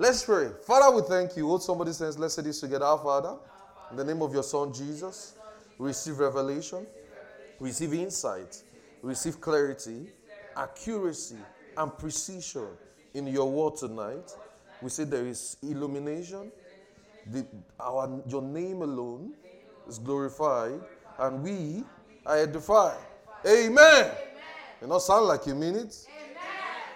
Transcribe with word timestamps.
Let's 0.00 0.24
pray. 0.24 0.50
Father, 0.64 0.94
we 0.94 1.02
thank 1.02 1.36
you. 1.36 1.48
Hold 1.48 1.60
somebody 1.64 1.92
says, 1.92 2.16
let's 2.16 2.34
say 2.34 2.42
this 2.42 2.60
together. 2.60 2.84
Our 2.84 2.98
Father, 2.98 3.34
in 3.90 3.96
the 3.96 4.04
name 4.04 4.22
of 4.22 4.32
your 4.32 4.44
Son 4.44 4.72
Jesus, 4.72 5.34
receive 5.76 6.20
revelation, 6.20 6.86
receive 7.58 7.92
insight, 7.94 8.62
receive 9.02 9.40
clarity, 9.40 10.06
accuracy, 10.56 11.34
and 11.76 11.98
precision 11.98 12.68
in 13.12 13.26
your 13.26 13.50
word 13.50 13.76
tonight. 13.76 14.30
We 14.80 14.88
say 14.88 15.02
there 15.02 15.26
is 15.26 15.56
illumination. 15.64 16.52
The, 17.26 17.44
our, 17.80 18.22
your 18.28 18.42
name 18.42 18.82
alone 18.82 19.34
is 19.88 19.98
glorified, 19.98 20.80
and 21.18 21.42
we 21.42 21.82
are 22.24 22.38
edified. 22.38 22.98
Amen. 23.44 24.12
You 24.80 24.86
not 24.86 25.02
sound 25.02 25.26
like 25.26 25.44
you 25.44 25.56
mean 25.56 25.74
it? 25.74 26.06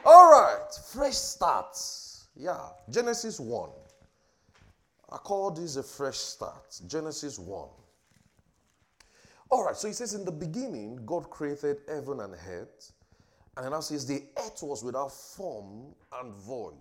All 0.04 0.30
right, 0.30 0.68
fresh 0.92 1.14
starts. 1.14 2.01
Yeah, 2.34 2.60
Genesis 2.90 3.38
1. 3.38 3.70
I 5.10 5.16
call 5.18 5.50
this 5.50 5.76
a 5.76 5.82
fresh 5.82 6.16
start. 6.16 6.80
Genesis 6.86 7.38
1. 7.38 7.68
All 9.50 9.64
right, 9.64 9.76
so 9.76 9.86
he 9.86 9.92
says, 9.92 10.14
In 10.14 10.24
the 10.24 10.32
beginning, 10.32 11.00
God 11.04 11.28
created 11.28 11.78
heaven 11.86 12.20
and 12.20 12.34
earth. 12.48 12.92
And 13.56 13.70
now 13.70 13.80
says, 13.80 14.06
The 14.06 14.22
earth 14.38 14.62
was 14.62 14.82
without 14.82 15.12
form 15.12 15.94
and 16.20 16.32
void. 16.34 16.72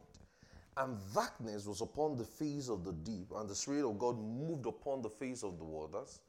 And 0.77 0.98
darkness 1.13 1.65
was 1.65 1.81
upon 1.81 2.15
the 2.15 2.23
face 2.23 2.70
of 2.70 2.85
the 2.85 2.93
deep, 2.93 3.27
and 3.35 3.49
the 3.49 3.55
Spirit 3.55 3.90
of 3.90 3.99
God 3.99 4.18
moved 4.18 4.65
upon 4.65 5.02
the 5.02 5.09
face 5.09 5.43
of 5.43 5.57
the 5.57 5.65
waters. 5.65 6.21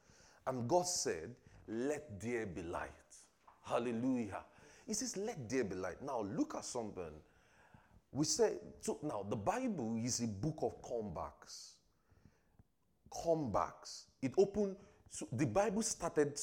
And 0.45 0.67
God 0.67 0.85
said, 0.85 1.33
Let 1.69 2.19
there 2.19 2.45
be 2.45 2.61
light. 2.63 2.89
Hallelujah. 3.63 4.43
He 4.85 4.93
says, 4.93 5.15
Let 5.15 5.49
there 5.49 5.63
be 5.63 5.75
light. 5.75 6.01
Now, 6.01 6.23
look 6.23 6.55
at 6.55 6.65
something. 6.65 7.13
We 8.13 8.25
say, 8.25 8.53
so 8.79 8.99
now, 9.01 9.25
the 9.27 9.35
Bible 9.35 9.99
is 10.01 10.21
a 10.21 10.27
book 10.27 10.59
of 10.61 10.81
comebacks. 10.83 11.71
Comebacks. 13.11 14.03
It 14.21 14.33
opened, 14.37 14.75
so 15.09 15.27
the 15.31 15.47
Bible 15.47 15.81
started 15.81 16.39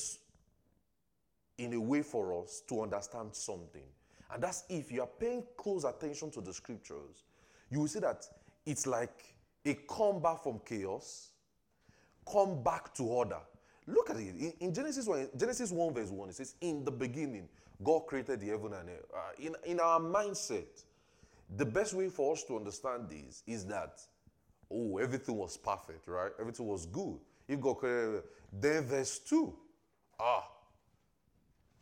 in 1.59 1.73
a 1.75 1.81
way 1.81 2.03
for 2.03 2.43
us 2.43 2.63
to 2.69 2.83
understand 2.83 3.35
something. 3.35 3.87
And 4.33 4.43
that's 4.43 4.65
if 4.69 4.91
you 4.91 5.03
are 5.03 5.09
paying 5.19 5.45
close 5.57 5.85
attention 5.85 6.31
to 6.33 6.41
the 6.41 6.53
scriptures, 6.53 7.23
you 7.71 7.81
will 7.81 7.89
see 7.89 8.01
that 8.01 8.25
it's 8.67 8.87
like 8.87 9.35
a 9.65 9.75
comeback 9.89 10.43
from 10.43 10.61
chaos, 10.67 11.31
come 12.31 12.63
back 12.63 12.93
to 12.95 13.05
order. 13.05 13.41
Look 13.87 14.11
at 14.11 14.17
it. 14.17 14.35
In, 14.37 14.53
in, 14.61 14.75
Genesis 14.75 15.07
1, 15.07 15.31
Genesis 15.37 15.71
1, 15.71 15.95
verse 15.95 16.11
1, 16.11 16.29
it 16.31 16.35
says, 16.35 16.55
In 16.61 16.85
the 16.85 16.91
beginning, 16.91 17.49
God 17.83 18.01
created 18.07 18.41
the 18.41 18.49
heaven 18.49 18.73
and 18.73 18.89
earth. 18.89 19.07
Uh, 19.15 19.19
in, 19.39 19.55
in 19.65 19.81
our 19.81 20.01
mindset, 20.01 20.85
the 21.57 21.67
best 21.67 21.95
way 21.95 22.09
for 22.09 22.33
us 22.33 22.45
to 22.45 22.57
understand 22.57 23.09
this 23.09 23.43
is 23.47 23.67
that, 23.67 24.01
oh, 24.71 24.99
everything 24.99 25.37
was 25.37 25.57
perfect, 25.57 26.07
right? 26.07 26.31
Everything 26.39 26.67
was 26.67 26.87
good. 26.87 27.19
If 27.49 27.61
God 27.61 27.75
created, 27.75 28.23
then 28.53 28.85
verse 28.85 29.19
2, 29.19 29.53
ah, 30.21 30.49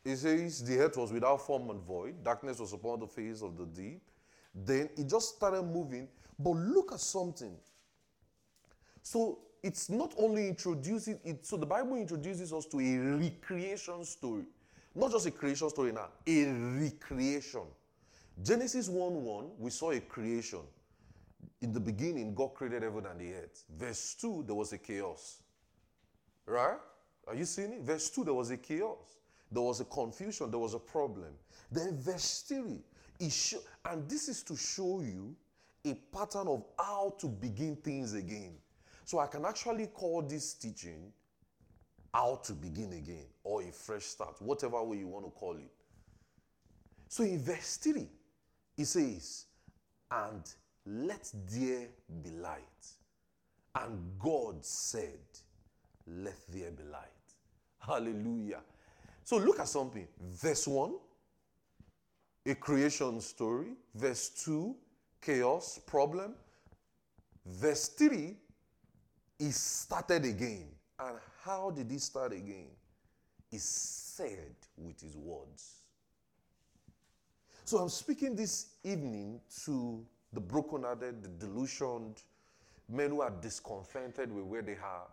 it 0.04 0.16
says 0.16 0.64
the 0.64 0.78
earth 0.78 0.96
was 0.96 1.12
without 1.12 1.44
form 1.46 1.68
and 1.70 1.82
void, 1.82 2.24
darkness 2.24 2.58
was 2.58 2.72
upon 2.72 3.00
the 3.00 3.06
face 3.06 3.42
of 3.42 3.56
the 3.56 3.66
deep. 3.66 4.02
Then 4.54 4.88
it 4.96 5.08
just 5.08 5.36
started 5.36 5.62
moving. 5.62 6.08
But 6.38 6.50
look 6.50 6.92
at 6.92 7.00
something. 7.00 7.56
So 9.02 9.40
it's 9.62 9.90
not 9.90 10.14
only 10.16 10.48
introducing 10.48 11.18
it, 11.24 11.44
so 11.44 11.56
the 11.56 11.66
Bible 11.66 11.96
introduces 11.96 12.52
us 12.52 12.64
to 12.66 12.80
a 12.80 12.98
recreation 13.18 14.04
story. 14.04 14.44
Not 14.94 15.12
just 15.12 15.26
a 15.26 15.30
creation 15.30 15.68
story 15.68 15.92
now, 15.92 16.08
a 16.26 16.44
recreation. 16.46 17.62
Genesis 18.42 18.88
1 18.88 19.24
1, 19.24 19.50
we 19.58 19.70
saw 19.70 19.90
a 19.90 20.00
creation. 20.00 20.60
In 21.60 21.72
the 21.72 21.80
beginning, 21.80 22.34
God 22.34 22.54
created 22.54 22.82
heaven 22.82 23.06
and 23.06 23.20
the 23.20 23.34
earth. 23.34 23.64
Verse 23.76 24.14
2, 24.20 24.44
there 24.46 24.54
was 24.54 24.72
a 24.72 24.78
chaos. 24.78 25.42
Right? 26.46 26.78
Are 27.26 27.34
you 27.34 27.44
seeing 27.44 27.72
it? 27.72 27.80
Verse 27.82 28.08
2, 28.10 28.24
there 28.24 28.34
was 28.34 28.50
a 28.50 28.56
chaos. 28.56 29.18
There 29.50 29.62
was 29.62 29.80
a 29.80 29.84
confusion. 29.84 30.50
There 30.50 30.60
was 30.60 30.74
a 30.74 30.78
problem. 30.78 31.34
Then 31.70 31.96
verse 31.96 32.44
3, 32.48 32.80
is 33.18 33.54
and 33.84 34.08
this 34.08 34.28
is 34.28 34.42
to 34.44 34.56
show 34.56 35.00
you 35.00 35.34
a 35.84 35.94
pattern 35.94 36.48
of 36.48 36.64
how 36.78 37.14
to 37.18 37.26
begin 37.26 37.76
things 37.76 38.14
again. 38.14 38.54
So 39.04 39.18
I 39.18 39.26
can 39.26 39.44
actually 39.44 39.86
call 39.88 40.22
this 40.22 40.54
teaching 40.54 41.12
how 42.14 42.40
to 42.44 42.52
begin 42.52 42.92
again 42.92 43.26
or 43.42 43.62
a 43.62 43.72
fresh 43.72 44.04
start, 44.04 44.40
whatever 44.40 44.82
way 44.82 44.98
you 44.98 45.08
want 45.08 45.24
to 45.24 45.30
call 45.30 45.56
it. 45.56 45.70
So 47.08 47.24
in 47.24 47.38
verse 47.42 47.78
3, 47.78 48.06
it 48.78 48.86
says, 48.86 49.46
And 50.10 50.42
let 50.86 51.30
there 51.50 51.88
be 52.22 52.30
light. 52.30 52.62
And 53.74 54.18
God 54.18 54.64
said, 54.64 55.18
Let 56.06 56.38
there 56.48 56.70
be 56.70 56.84
light. 56.84 57.02
Hallelujah. 57.78 58.60
So 59.24 59.36
look 59.36 59.60
at 59.60 59.68
something. 59.68 60.06
Verse 60.30 60.66
1, 60.66 60.94
a 62.46 62.54
creation 62.54 63.20
story. 63.20 63.72
Verse 63.94 64.30
2, 64.44 64.74
chaos, 65.20 65.78
problem. 65.86 66.34
Verse 67.44 67.88
3, 67.88 68.36
he 69.38 69.50
started 69.50 70.24
again. 70.24 70.68
And 70.98 71.16
how 71.44 71.70
did 71.70 71.90
he 71.90 71.98
start 71.98 72.32
again? 72.32 72.68
He 73.50 73.58
said 73.58 74.54
with 74.76 75.00
his 75.00 75.16
words. 75.16 75.77
So 77.68 77.76
I'm 77.76 77.90
speaking 77.90 78.34
this 78.34 78.68
evening 78.82 79.42
to 79.66 80.02
the 80.32 80.40
brokenhearted, 80.40 81.22
the 81.22 81.28
delusioned, 81.28 82.22
men 82.88 83.10
who 83.10 83.20
are 83.20 83.30
discontented 83.42 84.32
with 84.32 84.44
where 84.44 84.62
they 84.62 84.78
are, 84.82 85.06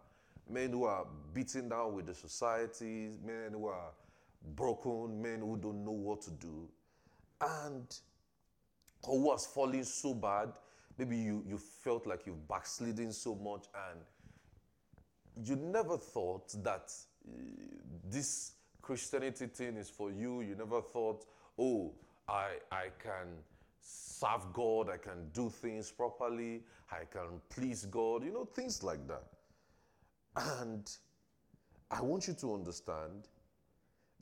men 0.49 0.69
who 0.69 0.85
are 0.85 1.05
beaten 1.33 1.67
down 1.67 1.93
with 1.93 2.05
the 2.05 2.13
society, 2.13 3.09
men 3.25 3.51
who 3.51 3.67
are 3.67 3.91
broken, 4.55 5.21
men 5.21 5.41
who 5.41 5.57
don't 5.57 5.83
know 5.83 5.91
what 5.91 6.21
to 6.21 6.31
do, 6.31 6.69
and 7.41 7.93
who 9.05 9.23
was 9.23 9.45
falling 9.45 9.83
so 9.83 10.13
bad. 10.13 10.53
Maybe 10.97 11.17
you, 11.17 11.43
you 11.45 11.57
felt 11.57 12.07
like 12.07 12.25
you've 12.25 12.47
backslidden 12.47 13.11
so 13.11 13.35
much 13.35 13.65
and 13.91 15.45
you 15.45 15.57
never 15.57 15.97
thought 15.97 16.53
that 16.63 16.89
uh, 17.27 17.31
this 18.09 18.53
Christianity 18.81 19.47
thing 19.47 19.75
is 19.75 19.89
for 19.89 20.09
you. 20.09 20.39
You 20.39 20.55
never 20.55 20.81
thought, 20.81 21.25
oh, 21.59 21.91
I, 22.27 22.53
I 22.71 22.85
can 23.01 23.27
serve 23.81 24.51
God, 24.53 24.89
I 24.89 24.97
can 24.97 25.29
do 25.33 25.49
things 25.49 25.91
properly, 25.91 26.63
I 26.91 27.05
can 27.11 27.41
please 27.49 27.85
God, 27.85 28.23
you 28.23 28.31
know, 28.31 28.45
things 28.45 28.83
like 28.83 29.07
that. 29.07 29.23
And 30.35 30.89
I 31.91 32.01
want 32.01 32.27
you 32.27 32.33
to 32.33 32.53
understand 32.53 33.27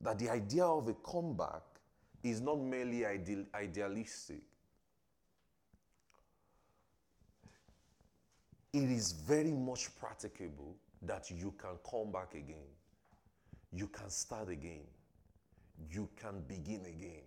that 0.02 0.20
the 0.20 0.30
idea 0.30 0.66
of 0.66 0.88
a 0.90 0.94
comeback 0.94 1.64
is 2.24 2.42
not 2.42 2.60
merely 2.60 3.06
ideal, 3.06 3.46
idealistic. 3.56 4.42
It 8.74 8.90
is 8.90 9.12
very 9.12 9.52
much 9.52 9.96
practicable 9.98 10.76
that 11.04 11.30
you 11.30 11.54
can 11.58 11.78
come 11.90 12.12
back 12.12 12.34
again. 12.34 12.70
You 13.72 13.88
can 13.88 14.10
start 14.10 14.50
again. 14.50 14.84
You 15.90 16.10
can 16.16 16.42
begin 16.48 16.82
again. 16.86 17.24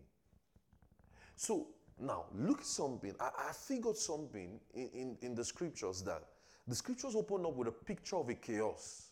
So 1.36 1.68
now 2.00 2.24
look 2.34 2.62
something. 2.62 3.14
I, 3.20 3.30
I 3.48 3.52
figured 3.52 3.96
something 3.96 4.58
in, 4.74 4.90
in, 4.94 5.16
in 5.22 5.34
the 5.34 5.44
scriptures 5.44 6.02
that 6.02 6.22
the 6.66 6.74
scriptures 6.74 7.14
open 7.14 7.46
up 7.46 7.54
with 7.54 7.68
a 7.68 7.72
picture 7.72 8.16
of 8.16 8.28
a 8.28 8.34
chaos, 8.34 9.10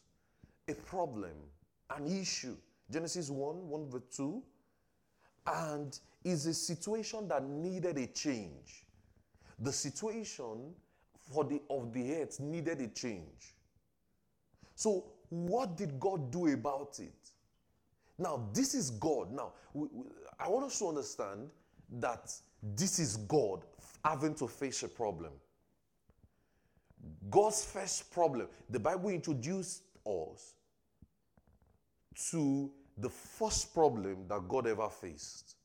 a 0.68 0.74
problem, 0.74 1.34
an 1.96 2.06
issue. 2.06 2.56
Genesis 2.90 3.30
1, 3.30 3.68
1 3.68 3.90
verse 3.90 4.02
2. 4.16 4.42
And 5.46 5.98
is 6.24 6.46
a 6.46 6.54
situation 6.54 7.28
that 7.28 7.44
needed 7.44 7.98
a 7.98 8.06
change. 8.08 8.86
The 9.58 9.72
situation 9.72 10.74
for 11.32 11.44
the 11.44 11.60
of 11.70 11.92
the 11.92 12.14
earth 12.14 12.40
needed 12.40 12.80
a 12.80 12.88
change. 12.88 13.54
So, 14.74 15.04
what 15.28 15.76
did 15.76 16.00
God 16.00 16.32
do 16.32 16.48
about 16.48 16.98
it? 16.98 17.30
Now, 18.18 18.48
this 18.52 18.74
is 18.74 18.90
God. 18.90 19.32
Now, 19.32 19.52
we, 19.72 19.88
we, 19.92 20.04
I 20.38 20.48
want 20.48 20.66
us 20.66 20.78
to 20.78 20.88
understand 20.88 21.50
that 22.00 22.32
this 22.62 22.98
is 22.98 23.16
God 23.16 23.64
having 24.04 24.34
to 24.36 24.46
face 24.46 24.82
a 24.82 24.88
problem. 24.88 25.32
God's 27.30 27.64
first 27.64 28.10
problem, 28.12 28.48
the 28.70 28.80
Bible 28.80 29.10
introduced 29.10 29.82
us 30.06 30.54
to 32.30 32.70
the 32.98 33.08
first 33.08 33.74
problem 33.74 34.26
that 34.28 34.48
God 34.48 34.66
ever 34.66 34.88
faced, 34.88 35.56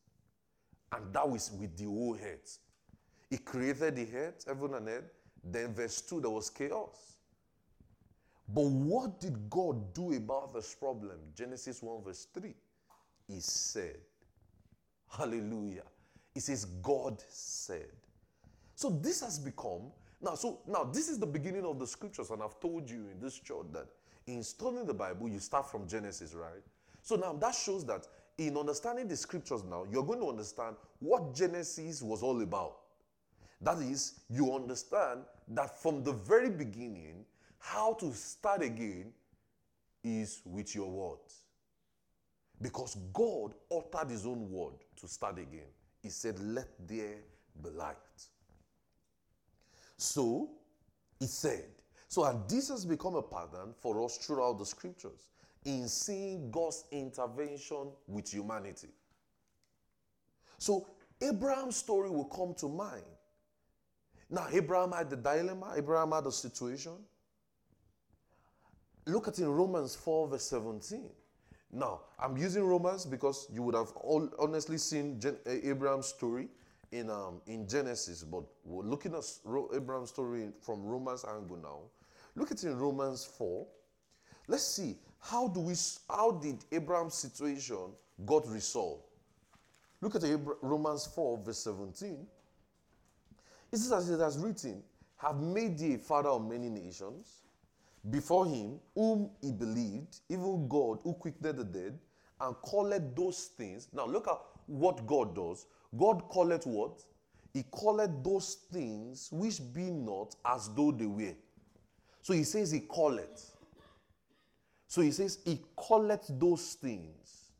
and 0.91 1.13
that 1.13 1.29
was 1.29 1.51
with 1.51 1.77
the 1.77 1.85
whole 1.85 2.17
earth. 2.21 2.59
He 3.29 3.37
created 3.37 3.95
the 3.95 4.07
earth, 4.15 4.45
heaven 4.47 4.73
and 4.73 4.87
earth. 4.87 5.11
Then, 5.43 5.73
verse 5.73 6.01
2, 6.01 6.21
there 6.21 6.31
was 6.31 6.49
chaos. 6.49 7.13
But 8.47 8.65
what 8.65 9.19
did 9.19 9.49
God 9.49 9.93
do 9.93 10.13
about 10.13 10.53
this 10.53 10.73
problem? 10.73 11.17
Genesis 11.35 11.83
1, 11.83 12.03
verse 12.03 12.27
3. 12.33 12.55
He 13.27 13.39
said, 13.39 13.97
Hallelujah. 15.07 15.83
It 16.39 16.43
says, 16.43 16.63
God 16.81 17.21
said. 17.27 17.91
So 18.73 18.89
this 18.89 19.19
has 19.19 19.37
become 19.37 19.91
Now, 20.21 20.35
so 20.35 20.59
now 20.67 20.83
this 20.83 21.09
is 21.09 21.19
the 21.19 21.25
beginning 21.25 21.65
of 21.65 21.79
the 21.79 21.87
scriptures, 21.87 22.29
and 22.29 22.41
I've 22.41 22.59
told 22.59 22.89
you 22.89 23.07
in 23.11 23.19
this 23.21 23.39
church 23.39 23.67
that 23.73 23.87
in 24.27 24.43
studying 24.43 24.85
the 24.85 24.93
Bible, 24.93 25.27
you 25.29 25.39
start 25.39 25.69
from 25.69 25.87
Genesis, 25.87 26.33
right? 26.33 26.63
So 27.01 27.15
now 27.15 27.33
that 27.33 27.55
shows 27.55 27.85
that 27.85 28.07
in 28.37 28.57
understanding 28.57 29.07
the 29.07 29.17
scriptures 29.17 29.63
now, 29.63 29.85
you're 29.91 30.03
going 30.03 30.19
to 30.19 30.29
understand 30.29 30.75
what 30.99 31.33
Genesis 31.33 32.01
was 32.01 32.21
all 32.21 32.41
about. 32.41 32.77
That 33.61 33.79
is, 33.79 34.21
you 34.29 34.53
understand 34.53 35.21
that 35.49 35.81
from 35.81 36.03
the 36.03 36.13
very 36.13 36.49
beginning, 36.49 37.25
how 37.57 37.93
to 37.95 38.13
start 38.13 38.61
again 38.61 39.11
is 40.03 40.41
with 40.45 40.75
your 40.75 40.89
words. 40.89 41.43
Because 42.61 42.95
God 43.13 43.53
uttered 43.69 44.11
his 44.11 44.25
own 44.25 44.49
word 44.49 44.75
to 45.01 45.07
start 45.07 45.37
again. 45.37 45.67
He 46.01 46.09
said, 46.09 46.39
Let 46.39 46.67
there 46.87 47.17
be 47.61 47.69
light. 47.69 47.97
So, 49.97 50.49
he 51.19 51.25
said, 51.25 51.65
so 52.07 52.23
and 52.23 52.47
this 52.49 52.69
has 52.69 52.85
become 52.85 53.15
a 53.15 53.21
pattern 53.21 53.73
for 53.79 54.03
us 54.03 54.17
throughout 54.17 54.57
the 54.57 54.65
scriptures 54.65 55.29
in 55.65 55.87
seeing 55.87 56.49
God's 56.49 56.85
intervention 56.91 57.91
with 58.07 58.33
humanity. 58.33 58.87
So, 60.57 60.87
Abraham's 61.21 61.75
story 61.75 62.09
will 62.09 62.25
come 62.25 62.53
to 62.55 62.69
mind. 62.69 63.03
Now, 64.29 64.47
Abraham 64.51 64.93
had 64.93 65.09
the 65.09 65.17
dilemma, 65.17 65.73
Abraham 65.75 66.11
had 66.11 66.23
the 66.23 66.31
situation. 66.31 66.93
Look 69.05 69.27
at 69.27 69.37
in 69.39 69.49
Romans 69.49 69.95
4, 69.95 70.29
verse 70.29 70.43
17. 70.43 71.09
Now, 71.71 72.01
I'm 72.17 72.35
using 72.35 72.63
Romans 72.63 73.05
because 73.05 73.47
you 73.53 73.61
would 73.63 73.75
have 73.75 73.91
all 73.97 74.27
honestly 74.39 74.77
seen 74.77 75.19
Gen- 75.19 75.37
Abraham's 75.45 76.07
story 76.07 76.47
in, 76.91 77.09
um, 77.09 77.41
in 77.45 77.67
Genesis, 77.67 78.23
but 78.23 78.43
we're 78.65 78.83
looking 78.83 79.13
at 79.13 79.23
Abraham's 79.75 80.09
story 80.09 80.49
from 80.61 80.83
Romans 80.83 81.25
angle 81.25 81.57
now. 81.57 81.79
Look 82.35 82.51
at 82.51 82.63
in 82.63 82.77
Romans 82.77 83.25
4. 83.25 83.67
Let's 84.47 84.65
see 84.65 84.97
how 85.19 85.47
do 85.47 85.59
we 85.59 85.75
how 86.09 86.31
did 86.31 86.57
Abraham's 86.71 87.13
situation 87.13 87.91
got 88.25 88.47
resolved? 88.47 89.03
Look 90.01 90.15
at 90.15 90.23
Romans 90.61 91.05
4, 91.13 91.39
verse 91.43 91.59
17. 91.59 92.25
It 93.71 93.77
says 93.77 93.91
as 93.91 94.09
it 94.09 94.19
has 94.19 94.37
written, 94.37 94.81
have 95.17 95.39
made 95.39 95.77
thee 95.77 95.95
a 95.95 95.97
father 95.97 96.29
of 96.29 96.47
many 96.47 96.69
nations 96.69 97.41
before 98.09 98.45
him 98.45 98.79
whom 98.95 99.29
he 99.41 99.51
believed, 99.51 100.19
even 100.29 100.67
God 100.67 100.99
who 101.03 101.13
quickened 101.13 101.57
the 101.57 101.63
dead, 101.63 101.99
and 102.41 102.55
called 102.61 103.15
those 103.15 103.51
things. 103.57 103.89
Now 103.93 104.05
look 104.05 104.27
at 104.27 104.39
what 104.67 105.05
God 105.05 105.35
does. 105.35 105.65
God 105.97 106.23
calleth 106.31 106.65
what? 106.65 107.03
He 107.53 107.63
called 107.63 108.23
those 108.23 108.55
things 108.71 109.29
which 109.31 109.59
be 109.73 109.89
not 109.89 110.35
as 110.45 110.69
though 110.75 110.91
they 110.91 111.07
were. 111.07 111.35
So 112.21 112.33
he 112.33 112.43
says 112.43 112.71
he 112.71 112.81
calleth. 112.81 113.55
So 114.87 115.01
he 115.01 115.11
says 115.11 115.39
he 115.45 115.59
calleth 115.87 116.25
those 116.29 116.73
things. 116.75 117.51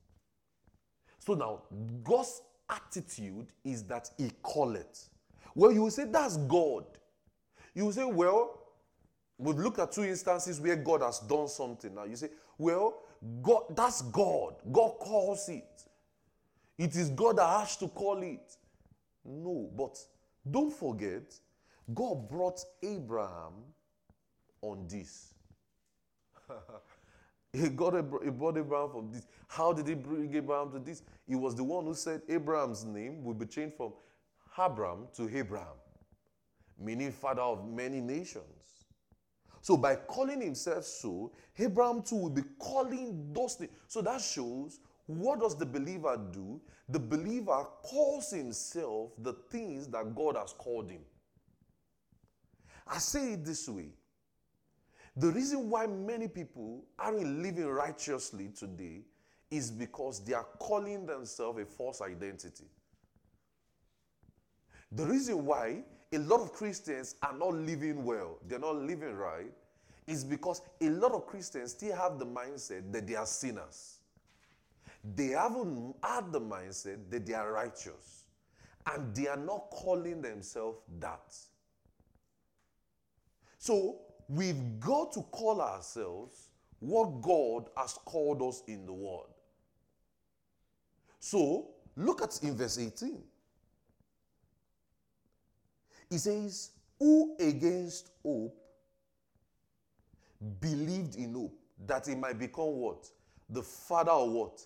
So 1.20 1.34
now 1.34 1.64
God's 2.04 2.42
attitude 2.70 3.48
is 3.64 3.84
that 3.86 4.10
he 4.18 4.32
calleth. 4.44 5.10
Well, 5.56 5.72
you 5.72 5.82
will 5.84 5.92
say 5.92 6.06
that's 6.06 6.38
God. 6.38 6.86
You 7.74 7.86
will 7.86 7.92
say, 7.92 8.06
well, 8.06 8.59
we'll 9.40 9.56
look 9.56 9.80
at 9.80 9.92
two 9.92 10.04
instances 10.04 10.60
where 10.60 10.76
God 10.76 11.02
has 11.02 11.20
done 11.20 11.48
something. 11.48 11.96
Now 11.96 12.04
you 12.04 12.16
say, 12.16 12.30
well, 12.58 13.02
God, 13.42 13.64
that's 13.76 14.02
God. 14.04 14.56
God 14.72 15.00
calls 15.00 15.50
it. 15.50 15.84
It 16.78 16.96
is 16.96 17.10
God 17.10 17.38
that 17.38 17.60
has 17.60 17.78
to 17.78 17.88
call 17.88 18.22
it. 18.22 18.56
No, 19.26 19.70
but 19.76 19.98
don't 20.50 20.72
forget, 20.72 21.34
God 21.94 22.30
brought 22.30 22.60
Abraham 22.84 23.54
on 24.62 24.88
this. 24.88 25.34
he 27.54 27.70
got 27.70 27.96
he 28.24 28.30
brought 28.30 28.58
Abraham 28.58 28.90
from 28.90 29.12
this. 29.12 29.26
How 29.48 29.74
did 29.74 29.88
he 29.88 29.96
bring 29.96 30.34
Abraham 30.36 30.72
to 30.72 30.80
this? 30.80 31.02
He 31.28 31.36
was 31.36 31.56
the 31.56 31.64
one 31.64 31.86
who 31.86 31.94
said 31.94 32.22
Abraham's 32.30 32.86
name 32.86 33.24
will 33.24 33.34
be 33.34 33.46
changed 33.46 33.76
from 33.76 33.94
Abram 34.58 35.08
to 35.16 35.30
Abraham, 35.38 35.78
meaning 36.80 37.12
father 37.12 37.42
of 37.42 37.68
many 37.68 38.02
nations. 38.02 38.59
So 39.62 39.78
by 39.78 39.96
calling 39.96 40.42
himself 40.42 40.84
so, 40.86 41.32
Abraham 41.58 42.02
too 42.02 42.16
will 42.16 42.30
be 42.30 42.44
calling 42.58 43.34
those 43.34 43.56
things. 43.56 43.72
So 43.88 44.02
that 44.02 44.22
shows 44.22 44.80
what 45.06 45.40
does 45.40 45.58
the 45.58 45.66
believer 45.66 46.20
do? 46.32 46.62
The 46.88 47.00
believer 47.00 47.66
calls 47.84 48.32
himself 48.32 49.12
the 49.18 49.34
things 49.50 49.88
that 49.88 50.16
God 50.16 50.38
has 50.38 50.54
called 50.54 50.92
him. 50.92 51.02
I 52.88 53.00
say 53.00 53.34
it 53.34 53.46
this 53.46 53.68
way. 53.68 53.90
The 55.16 55.28
reason 55.32 55.70
why 55.70 55.88
many 55.88 56.28
people 56.28 56.86
aren't 56.98 57.42
living 57.42 57.68
righteously 57.68 58.50
today 58.56 59.02
is 59.52 59.72
because 59.72 60.24
they 60.24 60.34
are 60.34 60.48
calling 60.60 61.06
themselves 61.06 61.60
a 61.60 61.66
false 61.66 62.02
identity. 62.02 62.66
The 64.92 65.06
reason 65.06 65.46
why 65.46 65.84
a 66.12 66.18
lot 66.18 66.42
of 66.42 66.54
Christians 66.54 67.16
are 67.22 67.34
not 67.34 67.54
living 67.54 68.04
well, 68.04 68.38
they're 68.48 68.60
not 68.60 68.76
living 68.76 69.16
right, 69.16 69.52
is 70.08 70.24
because 70.24 70.62
a 70.82 70.90
lot 70.90 71.12
of 71.12 71.28
Christians 71.28 71.72
still 71.72 71.96
have 71.96 72.18
the 72.18 72.26
mindset 72.26 72.92
that 72.92 73.08
they 73.08 73.16
are 73.16 73.28
sinners. 73.28 74.00
They 75.16 75.28
haven't 75.28 75.96
had 76.04 76.32
the 76.32 76.42
mindset 76.42 76.98
that 77.10 77.26
they 77.26 77.34
are 77.34 77.52
righteous. 77.52 78.24
And 78.92 79.16
they 79.16 79.28
are 79.28 79.38
not 79.38 79.70
calling 79.70 80.22
themselves 80.22 80.80
that. 81.00 81.36
So 83.60 84.00
we've 84.28 84.80
got 84.80 85.12
to 85.14 85.22
call 85.22 85.62
ourselves 85.62 86.50
what 86.80 87.22
God 87.22 87.70
has 87.78 87.94
called 88.06 88.42
us 88.42 88.64
in 88.68 88.86
the 88.86 88.94
Word. 88.94 89.28
So 91.20 91.68
look 91.96 92.22
at 92.22 92.40
in 92.42 92.56
verse 92.56 92.80
18. 92.80 93.22
He 96.10 96.18
says, 96.18 96.72
Who 97.00 97.36
against 97.40 98.10
hope 98.24 98.58
believed 100.60 101.16
in 101.16 101.34
hope 101.34 101.54
that 101.86 102.08
he 102.08 102.16
might 102.16 102.40
become 102.40 102.76
what? 102.76 103.08
The 103.50 103.62
father 103.64 104.12
of 104.12 104.30
what? 104.32 104.66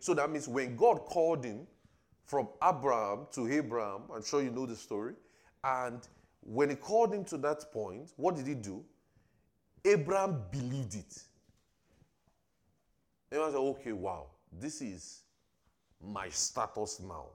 So 0.00 0.14
that 0.14 0.30
means 0.30 0.48
when 0.48 0.76
God 0.76 1.00
called 1.00 1.44
him 1.44 1.66
from 2.24 2.48
Abraham 2.62 3.26
to 3.32 3.50
Abraham, 3.52 4.02
I'm 4.14 4.24
sure 4.24 4.42
you 4.42 4.50
know 4.50 4.66
the 4.66 4.76
story, 4.76 5.14
and 5.62 6.00
when 6.40 6.70
he 6.70 6.76
called 6.76 7.12
him 7.12 7.24
to 7.26 7.36
that 7.38 7.70
point, 7.72 8.12
what 8.16 8.36
did 8.36 8.46
he 8.46 8.54
do? 8.54 8.84
Abraham 9.84 10.42
believed 10.50 10.94
it. 10.94 11.22
Abraham 13.32 13.52
said, 13.52 13.58
okay, 13.58 13.92
wow, 13.92 14.26
this 14.52 14.80
is 14.80 15.22
my 16.00 16.28
status 16.28 17.00
now. 17.00 17.26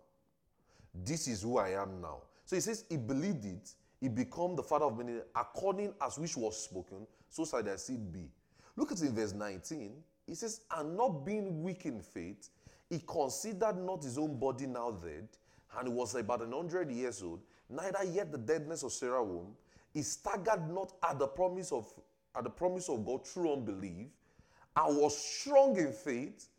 This 0.93 1.27
is 1.27 1.41
who 1.41 1.57
I 1.57 1.69
am 1.69 2.01
now. 2.01 2.21
So 2.51 2.57
he 2.57 2.61
says 2.61 2.83
he 2.89 2.97
believed 2.97 3.45
it, 3.45 3.73
he 4.01 4.09
became 4.09 4.57
the 4.57 4.61
father 4.61 4.83
of 4.83 4.97
many, 4.97 5.19
according 5.37 5.93
as 6.05 6.19
which 6.19 6.35
was 6.35 6.61
spoken, 6.61 7.07
so 7.29 7.45
shall 7.45 7.63
their 7.63 7.77
seed 7.77 8.11
be. 8.11 8.29
Look 8.75 8.91
at 8.91 8.99
in 8.99 9.15
verse 9.15 9.31
19. 9.31 9.93
He 10.27 10.35
says, 10.35 10.59
and 10.75 10.97
not 10.97 11.25
being 11.25 11.63
weak 11.63 11.85
in 11.85 12.01
faith, 12.01 12.49
he 12.89 12.99
considered 13.07 13.77
not 13.77 14.03
his 14.03 14.17
own 14.17 14.37
body 14.37 14.67
now 14.67 14.91
dead, 14.91 15.29
and 15.77 15.87
he 15.87 15.93
was 15.93 16.13
about 16.13 16.41
an 16.41 16.51
hundred 16.51 16.91
years 16.91 17.23
old, 17.23 17.39
neither 17.69 18.03
yet 18.03 18.33
the 18.33 18.37
deadness 18.37 18.83
of 18.83 18.91
Sarah's 18.91 19.25
womb. 19.25 19.55
He 19.93 20.01
staggered 20.01 20.69
not 20.69 20.91
at 21.09 21.19
the 21.19 21.27
promise 21.27 21.71
of 21.71 21.87
at 22.35 22.43
the 22.43 22.49
promise 22.49 22.89
of 22.89 23.05
God 23.05 23.25
through 23.25 23.53
unbelief, 23.53 24.07
and 24.75 24.97
was 24.97 25.17
strong 25.17 25.77
in 25.77 25.93
faith, 25.93 26.49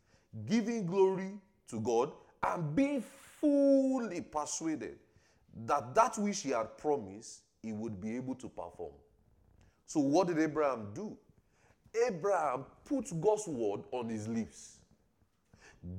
giving 0.47 0.87
glory 0.87 1.33
to 1.67 1.79
God, 1.81 2.13
and 2.41 2.75
being 2.75 3.03
fully 3.39 4.21
persuaded 4.21 4.97
that 5.65 5.93
that 5.95 6.17
which 6.17 6.41
he 6.41 6.49
had 6.49 6.77
promised 6.77 7.41
he 7.61 7.71
would 7.73 8.01
be 8.01 8.15
able 8.15 8.35
to 8.35 8.49
perform. 8.49 8.93
So, 9.85 9.99
what 9.99 10.27
did 10.27 10.39
Abraham 10.39 10.87
do? 10.93 11.17
Abraham 12.07 12.65
put 12.85 13.09
God's 13.21 13.47
word 13.47 13.81
on 13.91 14.09
his 14.09 14.27
lips. 14.27 14.77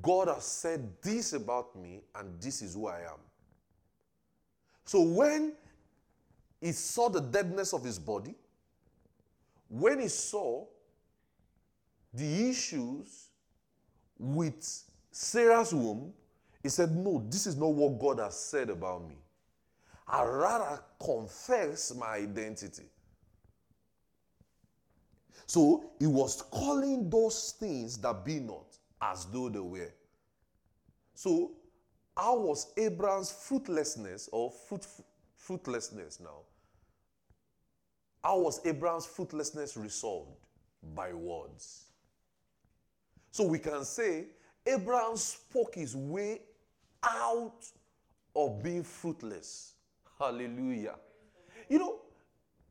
God 0.03 0.29
has 0.29 0.45
said 0.45 0.91
this 1.03 1.35
about 1.35 1.77
me, 1.77 2.01
and 2.15 2.41
this 2.41 2.63
is 2.63 2.75
who 2.75 2.89
I 2.89 3.01
am. 3.01 3.21
So 4.85 5.01
when 5.01 5.53
he 6.61 6.73
saw 6.73 7.09
the 7.09 7.21
deadness 7.21 7.73
of 7.73 7.85
his 7.85 7.99
body, 7.99 8.35
when 9.69 10.01
he 10.01 10.09
saw 10.09 10.67
the 12.13 12.49
issues 12.49 13.29
with 14.19 14.85
Sarah's 15.11 15.75
womb, 15.75 16.13
he 16.63 16.69
said, 16.69 16.93
No, 16.93 17.23
this 17.29 17.47
is 17.47 17.57
not 17.57 17.73
what 17.73 17.99
God 17.99 18.19
has 18.21 18.39
said 18.39 18.71
about 18.71 19.07
me. 19.07 19.17
I 20.07 20.23
rather 20.25 20.83
confess 21.03 21.95
my 21.95 22.17
identity. 22.17 22.85
So 25.47 25.93
he 25.99 26.07
was 26.07 26.43
calling 26.43 27.09
those 27.09 27.55
things 27.59 27.97
that 27.99 28.25
be 28.25 28.41
not 28.41 28.77
as 29.01 29.27
though 29.27 29.49
they 29.49 29.61
were. 29.61 29.93
So, 31.15 31.53
how 32.17 32.39
was 32.39 32.73
Abraham's 32.77 33.31
fruitlessness 33.31 34.29
or 34.33 34.51
fruit, 34.51 34.87
fruitlessness 35.37 36.21
now? 36.21 36.43
How 38.23 38.39
was 38.39 38.65
Abraham's 38.65 39.07
fruitlessness 39.07 39.77
resolved? 39.77 40.39
By 40.95 41.13
words. 41.13 41.85
So 43.31 43.45
we 43.45 43.59
can 43.59 43.85
say 43.85 44.27
Abraham 44.67 45.17
spoke 45.17 45.75
his 45.75 45.97
way 45.97 46.41
out 47.03 47.67
of 48.37 48.63
being 48.63 48.83
fruitless. 48.83 49.74
Hallelujah. 50.19 50.97
You 51.69 51.79
know, 51.79 52.01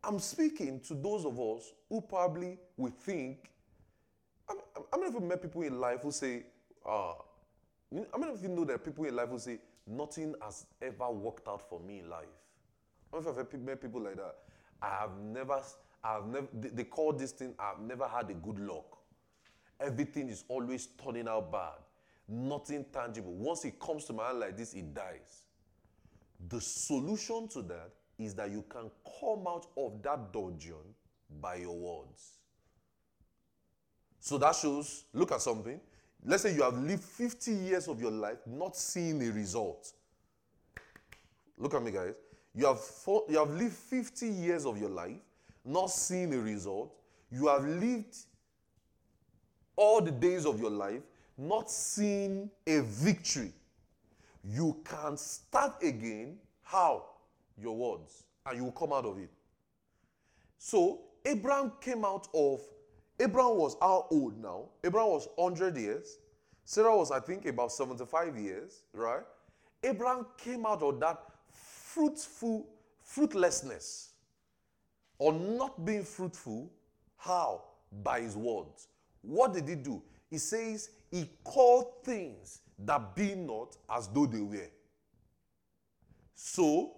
I'm 0.03 0.19
speaking 0.19 0.79
to 0.81 0.93
those 0.93 1.25
of 1.25 1.39
us 1.39 1.73
who 1.89 2.01
probably 2.01 2.57
we 2.77 2.89
think. 2.89 3.49
I 4.49 4.97
mean, 4.97 5.07
of 5.07 5.13
you 5.13 5.19
met 5.21 5.41
people 5.41 5.61
in 5.61 5.79
life 5.79 6.01
who 6.01 6.11
say, 6.11 6.43
uh, 6.85 7.13
how 8.11 8.17
many 8.17 8.33
of 8.33 8.41
you 8.41 8.49
know 8.49 8.65
that 8.65 8.83
people 8.83 9.05
in 9.05 9.15
life 9.15 9.29
who 9.29 9.39
say, 9.39 9.59
nothing 9.87 10.35
has 10.41 10.65
ever 10.81 11.09
worked 11.09 11.47
out 11.47 11.67
for 11.69 11.79
me 11.79 11.99
in 11.99 12.09
life? 12.09 12.25
Of 13.11 13.25
you 13.25 13.33
have 13.33 13.53
met 13.61 13.81
people 13.81 14.01
like 14.01 14.15
that? 14.15 14.35
I 14.81 14.89
have 15.01 15.11
never, 15.21 15.61
I 16.03 16.13
have 16.15 16.25
never, 16.25 16.47
they, 16.53 16.69
they 16.69 16.83
call 16.83 17.13
this 17.13 17.31
thing, 17.31 17.53
I've 17.59 17.79
never 17.79 18.07
had 18.07 18.29
a 18.29 18.33
good 18.33 18.59
luck. 18.59 18.97
Everything 19.79 20.29
is 20.29 20.43
always 20.47 20.87
turning 21.03 21.27
out 21.27 21.51
bad. 21.51 21.79
Nothing 22.27 22.85
tangible. 22.91 23.33
Once 23.33 23.65
it 23.65 23.79
comes 23.79 24.05
to 24.05 24.13
my 24.13 24.27
hand 24.27 24.39
like 24.39 24.57
this, 24.57 24.73
it 24.73 24.93
dies. 24.93 25.43
The 26.49 26.59
solution 26.59 27.47
to 27.49 27.61
that 27.63 27.91
is 28.19 28.33
that 28.35 28.51
you 28.51 28.63
can 28.69 28.89
come 29.19 29.47
out 29.47 29.67
of 29.77 30.01
that 30.03 30.31
dungeon 30.33 30.95
by 31.41 31.55
your 31.55 31.75
words. 31.75 32.39
So 34.19 34.37
that 34.37 34.55
shows, 34.55 35.05
look 35.13 35.31
at 35.31 35.41
something. 35.41 35.79
Let's 36.25 36.43
say 36.43 36.53
you 36.53 36.63
have 36.63 36.77
lived 36.77 37.03
50 37.03 37.51
years 37.51 37.87
of 37.87 38.01
your 38.01 38.11
life 38.11 38.37
not 38.45 38.77
seeing 38.77 39.21
a 39.27 39.31
result. 39.31 39.91
Look 41.57 41.73
at 41.73 41.83
me, 41.83 41.91
guys. 41.91 42.13
You 42.55 42.67
have, 42.67 42.79
fought, 42.79 43.29
you 43.29 43.37
have 43.39 43.49
lived 43.49 43.73
50 43.73 44.27
years 44.27 44.65
of 44.65 44.79
your 44.79 44.89
life 44.89 45.17
not 45.65 45.87
seeing 45.89 46.33
a 46.33 46.39
result. 46.39 46.93
You 47.31 47.47
have 47.47 47.65
lived 47.65 48.15
all 49.75 50.01
the 50.01 50.11
days 50.11 50.45
of 50.45 50.59
your 50.59 50.69
life 50.69 51.01
not 51.37 51.69
seeing 51.69 52.49
a 52.67 52.79
victory. 52.81 53.51
You 54.43 54.77
can 54.83 55.17
start 55.17 55.81
again. 55.83 56.37
How? 56.61 57.05
Your 57.57 57.75
words. 57.75 58.23
And 58.45 58.57
you 58.57 58.65
will 58.65 58.71
come 58.71 58.91
out 58.91 59.05
of 59.05 59.17
it. 59.17 59.29
So, 60.57 61.01
Abraham 61.25 61.71
came 61.79 62.03
out 62.03 62.27
of, 62.33 62.61
Abraham 63.19 63.57
was 63.57 63.77
how 63.79 64.07
old 64.11 64.41
now? 64.41 64.69
Abraham 64.83 65.11
was 65.11 65.27
100 65.35 65.77
years. 65.77 66.17
Sarah 66.65 66.95
was, 66.95 67.11
I 67.11 67.19
think, 67.19 67.45
about 67.45 67.71
75 67.71 68.37
years, 68.37 68.83
right? 68.93 69.23
Abraham 69.83 70.25
came 70.37 70.65
out 70.65 70.81
of 70.81 70.99
that 70.99 71.21
fruitful, 71.51 72.67
fruitlessness 73.01 74.13
or 75.17 75.33
not 75.33 75.85
being 75.85 76.03
fruitful. 76.03 76.71
How? 77.17 77.63
By 78.03 78.21
his 78.21 78.35
words. 78.35 78.87
What 79.21 79.53
did 79.53 79.67
he 79.67 79.75
do? 79.75 80.01
He 80.29 80.37
says 80.37 80.89
he 81.11 81.29
called 81.43 82.03
things 82.03 82.61
that 82.85 83.15
be 83.15 83.35
not 83.35 83.75
as 83.89 84.07
though 84.07 84.25
they 84.25 84.41
were. 84.41 84.69
So 86.35 86.95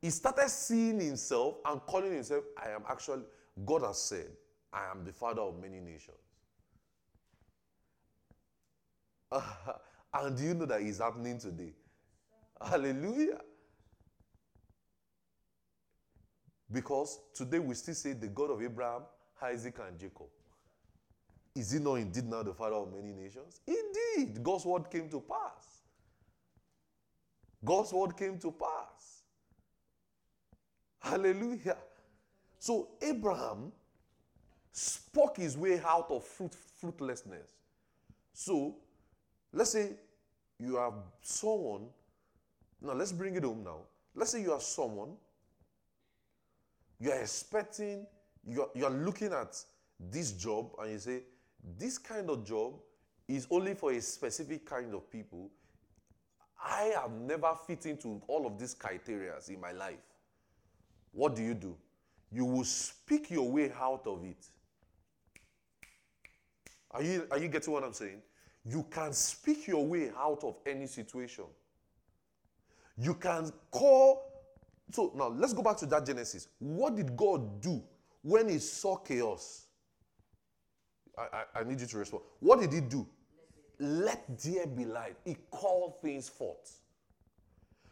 he 0.00 0.10
started 0.10 0.48
seeing 0.48 1.00
himself 1.00 1.56
and 1.64 1.80
calling 1.82 2.12
himself, 2.12 2.44
I 2.56 2.70
am 2.70 2.82
actually, 2.88 3.24
God 3.64 3.82
has 3.82 4.00
said, 4.00 4.28
I 4.72 4.90
am 4.90 5.04
the 5.04 5.12
father 5.12 5.42
of 5.42 5.60
many 5.60 5.80
nations. 5.80 6.16
and 10.14 10.36
do 10.36 10.42
you 10.42 10.54
know 10.54 10.66
that 10.66 10.80
is 10.80 10.98
happening 10.98 11.38
today? 11.38 11.74
Hallelujah. 12.60 13.40
Because 16.72 17.18
today 17.34 17.58
we 17.58 17.74
still 17.74 17.94
say 17.94 18.12
the 18.12 18.28
God 18.28 18.50
of 18.50 18.62
Abraham, 18.62 19.02
Isaac, 19.42 19.76
and 19.86 19.98
Jacob. 19.98 20.28
Is 21.54 21.72
he 21.72 21.78
not 21.78 21.94
indeed 21.94 22.26
now 22.26 22.42
the 22.42 22.54
father 22.54 22.76
of 22.76 22.92
many 22.92 23.12
nations? 23.12 23.60
Indeed, 23.66 24.42
God's 24.42 24.64
word 24.64 24.90
came 24.90 25.08
to 25.08 25.20
pass. 25.20 25.82
God's 27.64 27.92
word 27.92 28.16
came 28.16 28.38
to 28.38 28.52
pass. 28.52 29.22
Hallelujah. 31.00 31.76
So 32.58 32.88
Abraham 33.02 33.72
spoke 34.70 35.38
his 35.38 35.56
way 35.56 35.80
out 35.84 36.10
of 36.10 36.24
fruit, 36.24 36.54
fruitlessness. 36.80 37.50
So 38.32 38.76
let's 39.52 39.70
say 39.70 39.92
you 40.58 40.76
are 40.76 40.94
someone. 41.22 41.86
Now 42.80 42.92
let's 42.92 43.12
bring 43.12 43.34
it 43.34 43.44
home 43.44 43.64
now. 43.64 43.78
Let's 44.14 44.30
say 44.30 44.42
you 44.42 44.52
are 44.52 44.60
someone. 44.60 45.16
You 46.98 47.10
are 47.10 47.20
expecting, 47.20 48.06
you 48.46 48.62
are, 48.62 48.68
you 48.74 48.84
are 48.84 48.90
looking 48.90 49.32
at 49.32 49.56
this 49.98 50.32
job 50.32 50.70
and 50.80 50.92
you 50.92 50.98
say, 50.98 51.22
this 51.78 51.98
kind 51.98 52.30
of 52.30 52.44
job 52.44 52.74
is 53.28 53.46
only 53.50 53.74
for 53.74 53.92
a 53.92 54.00
specific 54.00 54.66
kind 54.66 54.94
of 54.94 55.10
people. 55.10 55.50
I 56.62 56.92
have 57.00 57.12
never 57.12 57.52
fit 57.66 57.86
into 57.86 58.20
all 58.26 58.46
of 58.46 58.58
these 58.58 58.74
criteria 58.74 59.34
in 59.48 59.60
my 59.60 59.72
life. 59.72 60.00
What 61.12 61.34
do 61.36 61.42
you 61.42 61.54
do? 61.54 61.76
You 62.32 62.44
will 62.44 62.64
speak 62.64 63.30
your 63.30 63.50
way 63.50 63.72
out 63.78 64.06
of 64.06 64.24
it. 64.24 64.46
Are 66.90 67.02
you, 67.02 67.26
are 67.30 67.38
you 67.38 67.48
getting 67.48 67.72
what 67.72 67.84
I'm 67.84 67.92
saying? 67.92 68.20
You 68.64 68.84
can 68.90 69.12
speak 69.12 69.66
your 69.66 69.84
way 69.86 70.10
out 70.16 70.44
of 70.44 70.56
any 70.66 70.86
situation. 70.86 71.44
You 72.98 73.14
can 73.14 73.50
call. 73.70 74.22
So 74.92 75.12
now 75.14 75.28
let's 75.28 75.52
go 75.52 75.62
back 75.62 75.76
to 75.78 75.86
that 75.86 76.04
Genesis. 76.04 76.48
What 76.58 76.96
did 76.96 77.16
God 77.16 77.60
do 77.60 77.82
when 78.22 78.48
he 78.48 78.58
saw 78.58 78.96
chaos? 78.96 79.66
I, 81.20 81.36
I, 81.36 81.60
I 81.60 81.64
need 81.64 81.80
you 81.80 81.86
to 81.86 81.98
respond. 81.98 82.22
What 82.40 82.60
did 82.60 82.72
he 82.72 82.80
do? 82.80 83.06
Let 83.78 84.24
there 84.42 84.66
be 84.66 84.84
light. 84.84 85.16
He 85.24 85.36
called 85.50 86.00
things 86.00 86.28
forth. 86.28 86.78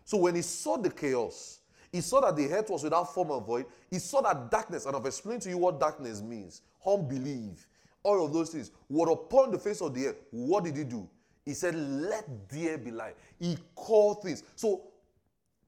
So 0.05 0.19
when 0.19 0.35
he 0.35 0.43
saw 0.43 0.77
the 0.77 0.91
chaos, 0.91 1.61
he 1.93 2.01
saw 2.01 2.21
that 2.21 2.37
the 2.37 2.51
earth 2.53 2.71
was 2.71 2.83
without 2.85 3.15
form 3.15 3.31
and 3.31 3.45
void. 3.45 3.67
He 3.91 3.99
saw 3.99 4.21
that 4.23 4.51
darkness, 4.51 4.87
and 4.87 4.95
I've 4.95 5.07
explained 5.07 5.43
to 5.43 5.49
you 5.49 5.59
what 5.59 5.81
darkness 5.81 6.21
means 6.21 6.63
unbelief, 6.87 7.67
all 8.03 8.25
of 8.25 8.33
those 8.33 8.51
things 8.51 8.71
were 8.89 9.11
upon 9.11 9.51
the 9.51 9.59
face 9.59 9.83
of 9.83 9.95
the 9.95 10.07
earth. 10.07 10.17
What 10.31 10.65
did 10.65 10.77
he 10.77 10.85
do? 10.85 11.09
He 11.45 11.55
said, 11.55 11.75
Let 11.75 12.27
there 12.49 12.79
be 12.79 12.91
light. 12.91 13.17
He 13.39 13.59
called 13.75 14.23
things. 14.23 14.43
So, 14.55 14.83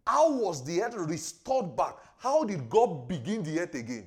how 0.07 0.33
was 0.33 0.64
the 0.64 0.83
earth 0.83 0.95
restored 0.95 1.76
back? 1.76 1.97
How 2.19 2.45
did 2.45 2.69
God 2.69 3.09
begin 3.09 3.43
the 3.43 3.61
earth 3.61 3.75
again? 3.75 4.07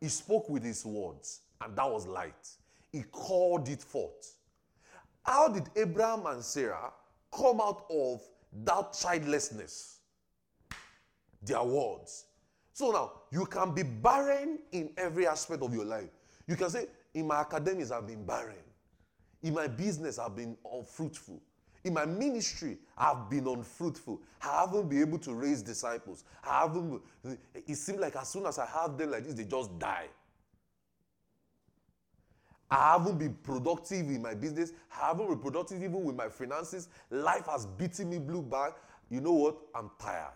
He 0.00 0.08
spoke 0.08 0.48
with 0.48 0.62
his 0.62 0.84
words 0.84 1.40
and 1.64 1.76
that 1.76 1.90
was 1.90 2.06
light. 2.06 2.48
He 2.92 3.02
called 3.02 3.68
it 3.68 3.82
forth. 3.82 4.36
How 5.22 5.48
did 5.48 5.64
Abraham 5.76 6.26
and 6.26 6.44
Sarah 6.44 6.92
come 7.34 7.60
out 7.60 7.86
of 7.90 8.20
that 8.64 8.92
childlessness? 8.92 9.98
Their 11.42 11.62
words. 11.62 12.26
So 12.72 12.90
now, 12.90 13.12
you 13.30 13.46
can 13.46 13.74
be 13.74 13.82
barren 13.82 14.58
in 14.72 14.90
every 14.96 15.26
aspect 15.26 15.62
of 15.62 15.72
your 15.74 15.84
life. 15.84 16.10
You 16.46 16.56
can 16.56 16.70
say, 16.70 16.86
In 17.14 17.26
my 17.26 17.40
academics, 17.40 17.90
I've 17.90 18.06
been 18.06 18.24
barren. 18.24 18.56
In 19.42 19.54
my 19.54 19.66
business, 19.66 20.18
I've 20.18 20.36
been 20.36 20.56
unfruitful. 20.72 21.40
In 21.84 21.92
my 21.92 22.06
ministry, 22.06 22.78
I've 22.96 23.28
been 23.28 23.46
unfruitful. 23.46 24.20
I 24.42 24.60
haven't 24.62 24.88
been 24.88 25.00
able 25.02 25.18
to 25.18 25.34
raise 25.34 25.62
disciples. 25.62 26.24
I 26.42 26.60
haven't. 26.60 27.02
It 27.54 27.76
seems 27.76 28.00
like 28.00 28.16
as 28.16 28.28
soon 28.28 28.46
as 28.46 28.58
I 28.58 28.66
have 28.66 28.96
them 28.96 29.10
like 29.10 29.24
this, 29.24 29.34
they 29.34 29.44
just 29.44 29.78
die. 29.78 30.08
I 32.74 32.94
haven't 32.94 33.18
been 33.18 33.34
productive 33.34 34.08
in 34.08 34.20
my 34.20 34.34
business. 34.34 34.72
I 35.00 35.06
haven't 35.06 35.28
been 35.28 35.38
productive 35.38 35.80
even 35.80 36.02
with 36.02 36.16
my 36.16 36.28
finances. 36.28 36.88
Life 37.08 37.46
has 37.46 37.66
beaten 37.66 38.10
me 38.10 38.18
blue 38.18 38.42
back. 38.42 38.72
You 39.10 39.20
know 39.20 39.32
what? 39.32 39.58
I'm 39.76 39.92
tired. 39.96 40.32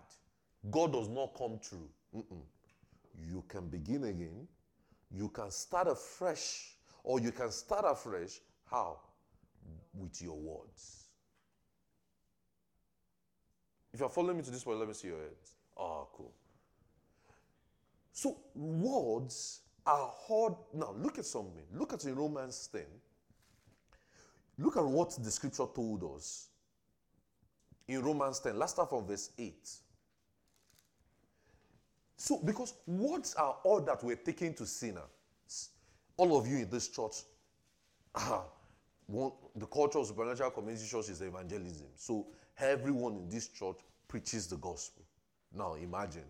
God 0.70 0.92
does 0.92 1.08
not 1.08 1.36
come 1.36 1.58
true. 1.60 1.88
Mm-mm. 2.14 2.42
You 3.28 3.42
can 3.48 3.66
begin 3.66 4.04
again. 4.04 4.46
You 5.10 5.30
can 5.30 5.50
start 5.50 5.88
afresh, 5.88 6.76
or 7.02 7.18
you 7.18 7.32
can 7.32 7.50
start 7.50 7.84
afresh. 7.84 8.38
How? 8.70 9.00
With 9.92 10.22
your 10.22 10.36
words. 10.36 11.06
If 13.92 13.98
you're 13.98 14.08
following 14.10 14.36
me 14.36 14.44
to 14.44 14.50
this 14.52 14.62
point, 14.62 14.78
let 14.78 14.86
me 14.86 14.94
see 14.94 15.08
your 15.08 15.18
heads. 15.18 15.54
Oh, 15.76 15.82
ah, 15.82 16.04
cool. 16.16 16.32
So, 18.12 18.36
words 18.54 19.62
are 19.88 20.12
hard. 20.28 20.54
Now, 20.74 20.94
look 20.96 21.18
at 21.18 21.24
something. 21.24 21.64
Look 21.74 21.92
at 21.94 22.04
in 22.04 22.14
Romans 22.14 22.68
10. 22.70 22.82
Look 24.58 24.76
at 24.76 24.84
what 24.84 25.16
the 25.22 25.30
scripture 25.30 25.66
told 25.74 26.04
us 26.14 26.48
in 27.88 28.02
Romans 28.02 28.38
10. 28.40 28.58
Let's 28.58 28.72
start 28.72 28.90
from 28.90 29.06
verse 29.06 29.30
8. 29.38 29.54
So, 32.16 32.40
because 32.44 32.74
words 32.86 33.34
are 33.34 33.56
all 33.64 33.80
that 33.80 34.04
we're 34.04 34.16
taking 34.16 34.52
to 34.54 34.66
sinners. 34.66 35.70
All 36.16 36.36
of 36.36 36.46
you 36.46 36.58
in 36.58 36.70
this 36.70 36.88
church, 36.88 37.22
ah, 38.14 38.42
the 39.08 39.66
culture 39.66 40.00
of 40.00 40.06
supernatural 40.06 40.50
community 40.50 40.86
church 40.86 41.08
is 41.08 41.22
evangelism. 41.22 41.86
So, 41.94 42.26
everyone 42.58 43.14
in 43.14 43.28
this 43.30 43.48
church 43.48 43.78
preaches 44.08 44.48
the 44.48 44.56
gospel. 44.56 45.04
Now, 45.54 45.74
imagine 45.74 46.24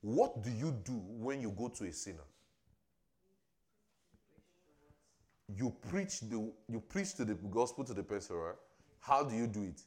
What 0.00 0.42
do 0.42 0.50
you 0.50 0.72
do 0.84 0.92
when 0.92 1.40
you 1.40 1.50
go 1.50 1.68
to 1.68 1.84
a 1.84 1.92
sinner? 1.92 2.18
You 5.56 5.74
preach 5.90 6.20
the 6.20 6.52
you 6.68 6.80
preach 6.80 7.14
to 7.14 7.24
the 7.24 7.34
gospel 7.34 7.84
to 7.84 7.94
the 7.94 8.02
person, 8.02 8.36
right? 8.36 8.54
How 9.00 9.24
do 9.24 9.34
you 9.34 9.46
do 9.46 9.62
it? 9.64 9.80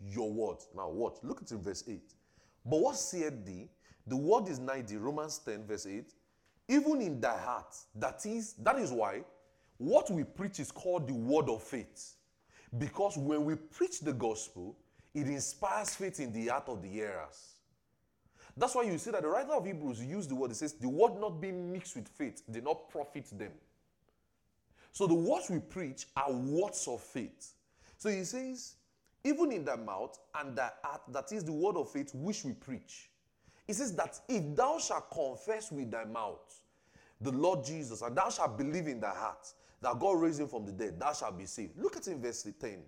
Your 0.00 0.30
word. 0.30 0.58
Now 0.76 0.90
watch. 0.90 1.16
Look 1.22 1.42
at 1.42 1.50
in 1.50 1.62
verse 1.62 1.84
8. 1.88 2.00
But 2.64 2.80
what 2.80 2.96
said 2.96 3.46
thee? 3.46 3.68
The 4.06 4.16
word 4.16 4.48
is 4.48 4.58
nigh 4.58 4.82
thee, 4.82 4.96
Romans 4.96 5.38
10, 5.38 5.64
verse 5.66 5.86
8. 5.86 6.12
Even 6.68 7.00
in 7.00 7.20
thy 7.20 7.38
heart. 7.38 7.74
That 7.94 8.24
is, 8.26 8.54
that 8.54 8.78
is 8.78 8.90
why 8.90 9.22
what 9.78 10.10
we 10.10 10.24
preach 10.24 10.60
is 10.60 10.70
called 10.70 11.08
the 11.08 11.14
word 11.14 11.48
of 11.48 11.62
faith. 11.62 12.14
Because 12.78 13.16
when 13.16 13.44
we 13.44 13.54
preach 13.56 14.00
the 14.00 14.12
gospel, 14.12 14.76
it 15.14 15.26
inspires 15.26 15.94
faith 15.94 16.20
in 16.20 16.32
the 16.32 16.48
heart 16.48 16.68
of 16.68 16.82
the 16.82 16.88
hearers. 16.88 17.51
That's 18.56 18.74
why 18.74 18.82
you 18.82 18.98
see 18.98 19.10
that 19.10 19.22
the 19.22 19.28
writer 19.28 19.52
of 19.52 19.64
Hebrews 19.64 20.04
used 20.04 20.30
the 20.30 20.34
word, 20.34 20.50
he 20.50 20.54
says, 20.54 20.74
the 20.74 20.88
word 20.88 21.18
not 21.18 21.40
being 21.40 21.72
mixed 21.72 21.96
with 21.96 22.08
faith 22.08 22.42
did 22.50 22.64
not 22.64 22.90
profit 22.90 23.26
them. 23.38 23.52
So 24.92 25.06
the 25.06 25.14
words 25.14 25.48
we 25.48 25.58
preach 25.58 26.06
are 26.16 26.30
words 26.30 26.86
of 26.86 27.00
faith. 27.00 27.54
So 27.96 28.10
he 28.10 28.24
says, 28.24 28.74
even 29.24 29.52
in 29.52 29.64
thy 29.64 29.76
mouth 29.76 30.18
and 30.34 30.56
thy 30.56 30.70
heart, 30.82 31.02
that 31.08 31.32
is 31.32 31.44
the 31.44 31.52
word 31.52 31.76
of 31.76 31.90
faith 31.90 32.10
which 32.14 32.44
we 32.44 32.52
preach. 32.52 33.08
He 33.66 33.72
says 33.72 33.94
that 33.96 34.20
if 34.28 34.54
thou 34.54 34.78
shalt 34.78 35.10
confess 35.10 35.72
with 35.72 35.90
thy 35.90 36.04
mouth 36.04 36.60
the 37.20 37.30
Lord 37.30 37.64
Jesus, 37.64 38.02
and 38.02 38.16
thou 38.16 38.28
shalt 38.28 38.58
believe 38.58 38.88
in 38.88 39.00
thy 39.00 39.14
heart 39.14 39.48
that 39.80 39.98
God 39.98 40.20
raised 40.20 40.40
him 40.40 40.48
from 40.48 40.66
the 40.66 40.72
dead, 40.72 40.98
thou 40.98 41.12
shalt 41.12 41.38
be 41.38 41.46
saved. 41.46 41.78
Look 41.78 41.96
at 41.96 42.06
it 42.06 42.12
in 42.12 42.20
verse 42.20 42.46
10. 42.60 42.82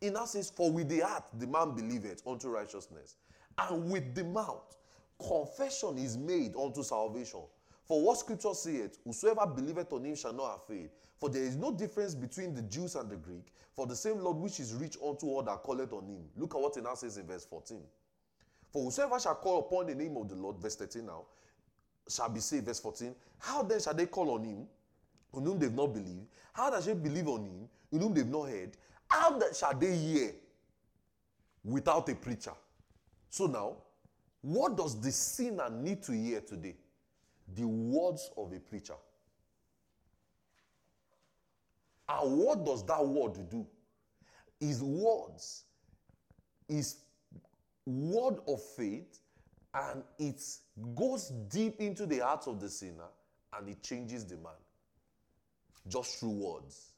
He 0.00 0.10
now 0.10 0.24
says, 0.24 0.50
For 0.50 0.70
with 0.70 0.88
the 0.88 1.00
heart 1.00 1.24
the 1.38 1.46
man 1.46 1.74
believeth 1.74 2.26
unto 2.26 2.48
righteousness, 2.48 3.16
and 3.58 3.90
with 3.90 4.14
the 4.14 4.24
mouth 4.24 4.76
confession 5.18 5.98
is 5.98 6.16
made 6.16 6.54
unto 6.56 6.82
salvation. 6.82 7.40
For 7.86 8.02
what 8.02 8.18
scripture 8.18 8.54
saith, 8.54 8.98
Whosoever 9.04 9.46
believeth 9.46 9.92
on 9.92 10.04
him 10.04 10.16
shall 10.16 10.32
not 10.32 10.50
have 10.50 10.64
faith. 10.64 10.90
For 11.18 11.30
there 11.30 11.42
is 11.42 11.56
no 11.56 11.72
difference 11.72 12.14
between 12.14 12.54
the 12.54 12.62
Jews 12.62 12.94
and 12.94 13.08
the 13.08 13.16
Greek, 13.16 13.46
for 13.72 13.86
the 13.86 13.96
same 13.96 14.18
Lord 14.18 14.36
which 14.36 14.60
is 14.60 14.74
rich 14.74 14.98
unto 15.02 15.26
all 15.26 15.42
that 15.44 15.62
calleth 15.64 15.92
on 15.92 16.06
him. 16.06 16.24
Look 16.36 16.54
at 16.54 16.60
what 16.60 16.74
he 16.74 16.82
now 16.82 16.94
says 16.94 17.16
in 17.16 17.26
verse 17.26 17.46
14. 17.46 17.80
For 18.70 18.84
whosoever 18.84 19.18
shall 19.18 19.36
call 19.36 19.60
upon 19.60 19.86
the 19.86 19.94
name 19.94 20.16
of 20.16 20.28
the 20.28 20.34
Lord, 20.34 20.58
verse 20.58 20.76
13 20.76 21.06
now, 21.06 21.22
shall 22.08 22.28
be 22.28 22.40
saved. 22.40 22.66
Verse 22.66 22.80
14. 22.80 23.14
How 23.38 23.62
then 23.62 23.80
shall 23.80 23.94
they 23.94 24.06
call 24.06 24.30
on 24.32 24.44
him, 24.44 24.66
on 25.32 25.44
whom 25.44 25.58
they've 25.58 25.72
not 25.72 25.94
believed? 25.94 26.26
How 26.52 26.70
shall 26.72 26.82
they 26.82 26.94
believe 26.94 27.28
on 27.28 27.44
him, 27.44 27.68
in 27.92 28.00
whom 28.00 28.12
they've 28.12 28.26
not 28.26 28.48
heard? 28.48 28.76
How 29.08 29.40
shall 29.54 29.74
they 29.74 29.96
hear 29.96 30.32
without 31.64 32.08
a 32.08 32.14
preacher? 32.14 32.52
So 33.36 33.44
now, 33.44 33.76
what 34.40 34.78
does 34.78 34.98
the 34.98 35.12
sinner 35.12 35.68
need 35.68 36.02
to 36.04 36.12
hear 36.12 36.40
today? 36.40 36.74
The 37.54 37.68
words 37.68 38.30
of 38.34 38.50
a 38.54 38.58
preacher. 38.58 38.94
And 42.08 42.38
what 42.38 42.64
does 42.64 42.86
that 42.86 43.06
word 43.06 43.34
do? 43.50 43.66
His 44.58 44.82
words 44.82 45.64
is 46.66 46.96
word 47.84 48.38
of 48.48 48.62
faith 48.74 49.20
and 49.74 50.02
it 50.18 50.42
goes 50.94 51.28
deep 51.50 51.78
into 51.78 52.06
the 52.06 52.20
heart 52.20 52.46
of 52.46 52.58
the 52.58 52.70
sinner 52.70 53.10
and 53.58 53.68
it 53.68 53.82
changes 53.82 54.24
the 54.24 54.36
man 54.36 54.54
just 55.86 56.20
through 56.20 56.30
words. 56.30 56.92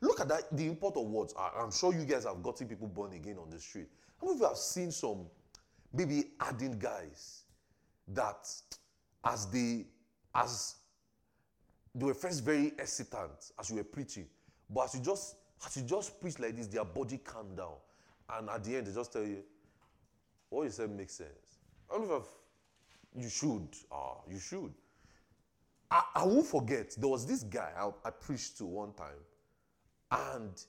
Look 0.00 0.20
at 0.20 0.28
that, 0.28 0.56
the 0.56 0.66
import 0.66 0.96
of 0.96 1.04
words. 1.04 1.34
I, 1.38 1.62
am 1.62 1.72
sure 1.72 1.92
you 1.92 2.06
guys 2.06 2.24
have 2.24 2.42
gotten 2.42 2.68
people 2.68 2.88
born 2.88 3.12
again 3.12 3.36
on 3.36 3.50
the 3.50 3.60
street. 3.60 3.88
Many 4.24 4.36
of 4.36 4.40
you 4.40 4.48
have 4.48 4.56
seen 4.56 4.90
some 4.90 5.26
maybe 5.92 6.30
adding 6.40 6.78
guys 6.78 7.42
that 8.08 8.48
as 9.22 9.46
they 9.46 9.84
as 10.34 10.76
they 11.94 12.06
were 12.06 12.14
first 12.14 12.42
very 12.42 12.72
hesitant 12.78 13.52
as 13.58 13.68
you 13.68 13.76
were 13.76 13.84
preaching, 13.84 14.26
but 14.70 14.86
as 14.86 14.94
you 14.94 15.00
just 15.02 15.36
as 15.66 15.76
you 15.76 15.82
just 15.82 16.18
preach 16.22 16.38
like 16.38 16.56
this, 16.56 16.68
their 16.68 16.86
body 16.86 17.18
calmed 17.18 17.58
down, 17.58 17.74
and 18.30 18.48
at 18.48 18.64
the 18.64 18.76
end 18.76 18.86
they 18.86 18.94
just 18.94 19.12
tell 19.12 19.24
you, 19.24 19.42
"What 20.48 20.64
you 20.64 20.70
said 20.70 20.90
makes 20.90 21.14
sense." 21.14 21.58
I 21.90 21.98
don't 21.98 22.08
know 22.08 22.16
if 22.16 23.22
you 23.22 23.28
should. 23.28 23.68
Ah, 23.92 24.16
you 24.28 24.38
should. 24.38 24.72
I, 25.90 26.02
I 26.14 26.24
won't 26.24 26.46
forget. 26.46 26.94
There 26.96 27.10
was 27.10 27.26
this 27.26 27.42
guy 27.42 27.72
I, 27.76 27.90
I 28.06 28.10
preached 28.10 28.56
to 28.58 28.64
one 28.64 28.94
time, 28.94 29.20
and 30.10 30.64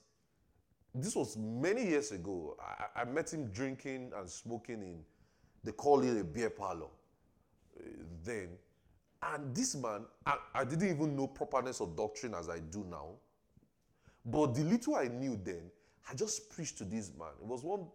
this 1.02 1.14
was 1.14 1.36
many 1.36 1.86
years 1.86 2.12
ago. 2.12 2.56
I, 2.60 3.02
I 3.02 3.04
met 3.04 3.32
him 3.32 3.46
drinking 3.52 4.12
and 4.16 4.28
smoking 4.28 4.82
in, 4.82 4.98
they 5.64 5.72
call 5.72 6.02
it 6.02 6.20
a 6.20 6.24
beer 6.24 6.50
parlor. 6.50 6.86
Uh, 7.78 7.82
then 8.24 8.48
and 9.22 9.54
this 9.54 9.74
man, 9.74 10.04
I, 10.24 10.36
I 10.54 10.64
didn't 10.64 10.88
even 10.88 11.16
know 11.16 11.26
properness 11.26 11.80
of 11.80 11.96
doctrine 11.96 12.34
as 12.34 12.48
I 12.48 12.58
do 12.58 12.84
now. 12.88 13.10
But 14.24 14.54
the 14.54 14.62
little 14.62 14.96
I 14.96 15.08
knew 15.08 15.38
then, 15.42 15.70
I 16.10 16.14
just 16.14 16.50
preached 16.50 16.78
to 16.78 16.84
this 16.84 17.12
man. 17.18 17.28
It 17.40 17.46
was 17.46 17.62
one, 17.62 17.86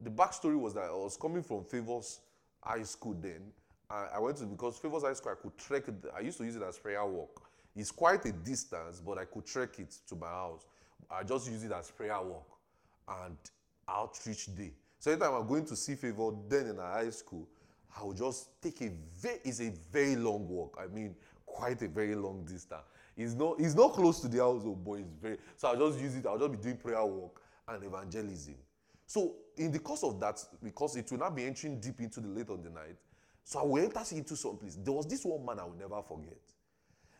the 0.00 0.10
backstory 0.10 0.58
was 0.58 0.74
that 0.74 0.84
I 0.84 0.90
was 0.92 1.16
coming 1.16 1.42
from 1.42 1.64
Favors 1.64 2.20
High 2.62 2.84
School 2.84 3.16
then. 3.20 3.42
I, 3.90 4.06
I 4.14 4.18
went 4.18 4.38
to, 4.38 4.46
because 4.46 4.78
Favors 4.78 5.02
High 5.02 5.12
School, 5.12 5.32
I 5.32 5.42
could 5.42 5.56
trek, 5.58 5.84
I 6.16 6.20
used 6.20 6.38
to 6.38 6.44
use 6.44 6.56
it 6.56 6.62
as 6.62 6.78
prayer 6.78 7.04
walk. 7.04 7.42
It's 7.74 7.90
quite 7.90 8.24
a 8.24 8.32
distance, 8.32 9.02
but 9.04 9.18
I 9.18 9.24
could 9.24 9.44
trek 9.44 9.78
it 9.78 9.94
to 10.08 10.16
my 10.16 10.28
house. 10.28 10.64
I 11.10 11.22
just 11.22 11.50
use 11.50 11.64
it 11.64 11.72
as 11.72 11.90
prayer 11.90 12.20
walk 12.20 12.58
and 13.22 13.36
outreach 13.88 14.54
day. 14.56 14.72
So 14.98 15.10
anytime 15.10 15.34
I'm 15.34 15.46
going 15.46 15.64
to 15.66 15.76
see 15.76 15.94
Favor 15.94 16.32
then 16.48 16.66
in 16.66 16.76
high 16.76 17.10
school, 17.10 17.48
I 17.98 18.02
will 18.02 18.12
just 18.12 18.60
take 18.60 18.82
a 18.82 18.90
very, 19.20 19.38
it's 19.44 19.60
a 19.60 19.70
very 19.92 20.16
long 20.16 20.48
walk. 20.48 20.78
I 20.82 20.86
mean, 20.86 21.14
quite 21.44 21.80
a 21.82 21.88
very 21.88 22.14
long 22.14 22.44
distance. 22.44 22.82
It's 23.16 23.34
not, 23.34 23.58
it's 23.58 23.74
not 23.74 23.94
close 23.94 24.20
to 24.20 24.28
the 24.28 24.38
house, 24.38 24.62
oh 24.66 24.74
boy, 24.74 24.98
it's 24.98 25.14
very, 25.22 25.38
so 25.56 25.68
I'll 25.68 25.88
just 25.88 26.00
use 26.00 26.14
it, 26.16 26.26
I'll 26.26 26.38
just 26.38 26.52
be 26.52 26.58
doing 26.58 26.76
prayer 26.76 27.04
work 27.04 27.40
and 27.68 27.82
evangelism. 27.82 28.56
So 29.06 29.36
in 29.56 29.72
the 29.72 29.78
course 29.78 30.02
of 30.02 30.20
that, 30.20 30.44
because 30.62 30.96
it 30.96 31.10
will 31.10 31.18
not 31.18 31.34
be 31.34 31.44
entering 31.44 31.80
deep 31.80 32.00
into 32.00 32.20
the 32.20 32.28
late 32.28 32.50
of 32.50 32.62
the 32.62 32.68
night, 32.68 32.96
so 33.42 33.60
I 33.60 33.62
will 33.62 33.82
enter 33.82 34.02
into 34.14 34.36
some 34.36 34.58
place. 34.58 34.76
There 34.76 34.92
was 34.92 35.06
this 35.06 35.24
one 35.24 35.46
man 35.46 35.60
I 35.60 35.64
will 35.64 35.76
never 35.78 36.02
forget. 36.02 36.36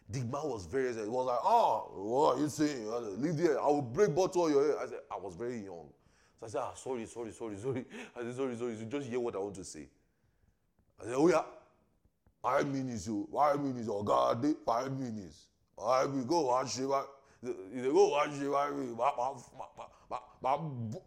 The 0.08 0.20
man 0.20 0.42
was 0.44 0.66
very, 0.66 0.92
he 0.94 1.00
was 1.08 1.26
like, 1.26 1.38
oh, 1.42 1.90
what 1.96 2.36
are 2.36 2.40
you 2.40 2.48
saying? 2.48 2.86
Leave 3.20 3.36
there, 3.36 3.60
I 3.60 3.66
will 3.66 3.82
break 3.82 4.14
bottle 4.14 4.42
on 4.42 4.52
your 4.52 4.66
head. 4.66 4.76
I 4.80 4.86
said, 4.86 4.98
I 5.10 5.16
was 5.18 5.34
very 5.34 5.58
young. 5.64 5.88
So 6.38 6.46
I 6.46 6.48
said, 6.48 6.60
ah, 6.62 6.74
sorry, 6.74 7.06
sorry, 7.06 7.32
sorry, 7.32 7.56
sorry. 7.56 7.84
I 8.16 8.22
said, 8.22 8.36
sorry, 8.36 8.56
sorry. 8.56 8.76
So 8.76 8.84
just 8.84 9.08
hear 9.08 9.18
what 9.18 9.34
I 9.34 9.38
want 9.38 9.56
to 9.56 9.64
say. 9.64 9.88
I 11.00 11.04
said, 11.04 11.14
oh 11.16 11.28
yeah, 11.28 11.42
five 12.40 12.66
minutes, 12.68 13.08
o, 13.08 13.26
five 13.32 13.60
minutes, 13.60 13.88
ọ̀gá 13.88 14.34
Adé, 14.34 14.54
five 14.64 14.92
minutes. 14.96 15.46
Five 15.76 16.10
minutes, 16.10 16.28
go 16.28 16.46
wá 16.46 16.62
ṣe 16.64 16.86
wá, 16.88 17.04
ìdè 17.44 17.92
go 17.92 18.10
wá 18.12 18.26
ṣe 18.28 18.48
wá 18.48 18.70
rí, 18.70 18.94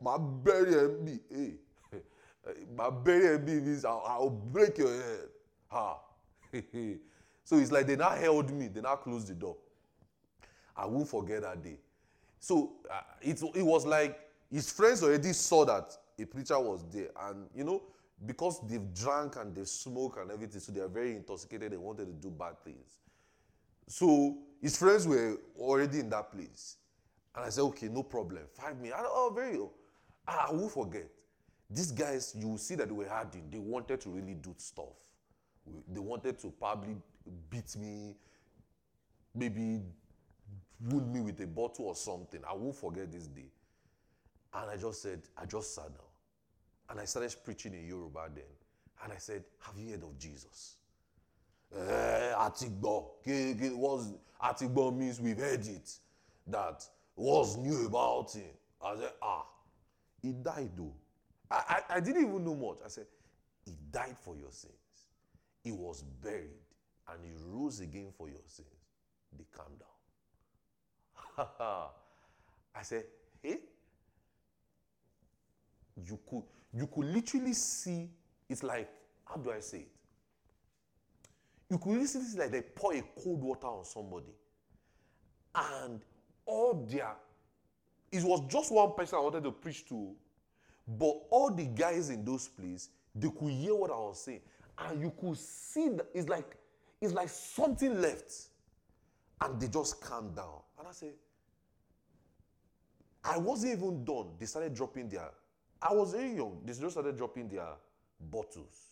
màá 0.04 0.18
bẹ́rẹ̀ 0.44 0.80
ẹ̀ 0.84 0.88
ń 0.92 1.06
bì, 1.06 1.16
màá 2.78 2.90
bẹ́rẹ̀ 3.04 3.32
ẹ̀ 3.34 3.38
ń 3.40 3.46
bì 3.46 3.54
means 3.66 3.86
I 3.86 4.18
will 4.20 4.30
break 4.30 4.78
your 4.78 4.92
head. 4.94 5.30
Ha. 5.70 6.00
so 7.50 7.58
it's 7.58 7.72
like 7.72 7.88
they 7.88 7.96
now 7.96 8.12
held 8.12 8.52
me, 8.52 8.68
they 8.68 8.80
now 8.80 8.96
closed 8.96 9.28
the 9.28 9.34
door. 9.34 9.58
I 10.78 10.86
won't 10.86 11.10
forget 11.10 11.42
that 11.42 11.64
day. 11.64 11.80
So 12.40 12.74
uh, 12.88 13.02
it, 13.24 13.42
it 13.56 13.64
was 13.64 13.88
like 13.88 14.20
his 14.52 14.72
friends 14.72 15.02
already 15.02 15.34
saw 15.34 15.66
that 15.66 15.98
a 16.20 16.26
preacher 16.26 16.60
was 16.60 16.86
there, 16.92 17.08
and 17.22 17.48
you 17.56 17.64
know, 17.64 17.82
because 18.24 18.62
they've 18.68 18.94
drank 18.94 19.36
and 19.38 19.56
they've 19.56 19.68
smoked 19.68 20.20
and 20.20 20.30
everything, 20.30 20.60
so 20.60 20.72
they 20.72 20.80
are 20.80 20.88
very 20.88 21.16
intoxicated. 21.16 21.72
They 21.72 21.78
wanted 21.78 22.06
to 22.06 22.14
do 22.14 22.30
bad 22.30 22.64
things. 22.64 23.00
So 23.88 24.38
his 24.62 24.78
friends 24.78 25.08
were 25.08 25.38
already 25.58 26.02
in 26.02 26.10
that 26.12 26.32
place. 26.32 26.78
And 27.36 27.46
I 27.46 27.50
said, 27.50 27.62
okay, 27.62 27.88
no 27.88 28.04
problem. 28.04 28.44
Five 28.54 28.78
minutes. 28.78 28.96
I, 28.96 29.06
oh, 29.08 29.32
very. 29.34 29.58
Oh. 29.58 29.72
I 30.28 30.52
won't 30.52 30.72
forget. 30.72 31.08
These 31.68 31.94
guys, 31.94 32.36
you 32.38 32.50
will 32.50 32.60
see 32.60 32.76
that 32.76 32.90
they 32.90 32.94
were 32.94 33.10
hardened. 33.10 33.52
They 33.52 33.58
wanted 33.58 34.02
to 34.02 34.10
really 34.10 34.36
do 34.36 34.54
stuff. 34.58 34.94
They 35.92 36.00
wanted 36.00 36.38
to 36.40 36.52
probably 36.52 36.96
beat 37.50 37.76
me, 37.78 38.16
maybe 39.36 39.82
wound 40.88 41.12
me 41.14 41.22
with 41.22 41.40
a 41.42 41.48
bottle 41.48 41.86
or 41.86 41.96
something. 41.96 42.42
I 42.50 42.54
won't 42.54 42.76
forget 42.76 43.12
this 43.12 43.28
day. 43.28 43.52
And 44.54 44.70
I 44.72 44.78
just 44.78 45.02
said, 45.02 45.22
I 45.38 45.46
just 45.46 45.76
sat 45.76 45.88
down. 45.88 46.06
And 46.90 47.00
I 47.00 47.06
started 47.06 47.36
preaching 47.44 47.74
in 47.74 47.86
Yoruba 47.88 48.30
then. 48.34 48.44
And 49.04 49.14
I 49.14 49.18
said, 49.18 49.44
Have 49.62 49.78
you 49.78 49.92
heard 49.92 50.04
of 50.04 50.18
Jesus? 50.18 50.76
Eh, 51.76 52.34
Atigbo. 52.36 53.06
Was 53.78 54.14
Atigbo 54.44 54.96
means 54.96 55.22
we've 55.22 55.38
heard 55.38 55.66
it. 55.68 55.92
That 56.48 56.84
was 57.16 57.58
new 57.58 57.86
about 57.86 58.34
him. 58.34 58.50
I 58.84 58.96
said, 58.96 59.12
Ah, 59.22 59.46
he 60.22 60.32
died 60.32 60.72
though. 60.76 60.94
I, 61.52 61.82
I, 61.90 61.96
I 61.96 62.00
didn't 62.00 62.24
even 62.24 62.44
know 62.44 62.56
much. 62.56 62.78
I 62.84 62.88
said, 62.90 63.06
He 63.66 63.74
died 63.92 64.18
for 64.20 64.36
your 64.36 64.52
sins. 64.52 64.74
He 65.64 65.72
was 65.72 66.04
buried 66.24 66.50
and 67.12 67.24
he 67.24 67.32
rose 67.48 67.80
again 67.80 68.08
for 68.18 68.28
your 68.30 68.40
sins. 68.46 68.68
They 69.38 69.46
calmed 69.52 69.80
down. 69.80 71.48
I 72.76 72.82
said, 72.82 73.06
Hey, 73.42 73.60
you 76.06 76.20
could 76.30 76.44
you 76.74 76.88
could 76.88 77.06
literally 77.06 77.54
see 77.54 78.10
it's 78.50 78.64
like 78.64 78.90
how 79.26 79.36
do 79.38 79.52
I 79.52 79.60
say 79.60 79.80
it? 79.80 79.92
You 81.70 81.78
could 81.78 81.92
literally 81.92 82.26
see 82.26 82.38
like 82.38 82.52
they 82.52 82.62
pour 82.62 82.94
a 82.94 83.04
cold 83.22 83.42
water 83.44 83.68
on 83.68 83.86
somebody, 83.86 84.34
and 85.56 86.02
all 86.46 86.86
their 86.90 87.14
it 88.12 88.24
was 88.24 88.42
just 88.48 88.72
one 88.72 88.94
person 88.94 89.20
I 89.20 89.22
wanted 89.22 89.44
to 89.44 89.52
preach 89.52 89.88
to, 89.90 90.16
but 90.88 91.16
all 91.30 91.52
the 91.52 91.66
guys 91.66 92.10
in 92.10 92.26
those 92.26 92.48
places 92.48 92.90
they 93.16 93.30
could 93.30 93.52
hear 93.52 93.76
what 93.76 93.92
I 93.92 93.96
was 93.98 94.22
saying, 94.24 94.42
and 94.78 95.02
you 95.02 95.14
could 95.20 95.38
see 95.38 95.90
that 95.90 96.08
it's 96.14 96.30
like 96.30 96.56
it's 97.02 97.14
like 97.14 97.30
something 97.30 98.02
left, 98.02 98.34
and 99.42 99.60
they 99.60 99.68
just 99.68 100.02
calmed 100.02 100.36
down. 100.36 100.62
And 100.78 100.88
I 100.88 100.92
said, 100.92 101.14
I 103.24 103.38
wasn't 103.38 103.74
even 103.74 104.04
done. 104.04 104.28
They 104.40 104.46
started 104.46 104.74
dropping 104.74 105.10
their. 105.10 105.30
I 105.82 105.94
was 105.94 106.14
very 106.14 106.34
young. 106.36 106.62
They 106.66 106.74
just 106.74 106.92
started 106.92 107.18
dropping 107.18 107.48
their 107.48 107.70
bottles. 108.20 108.90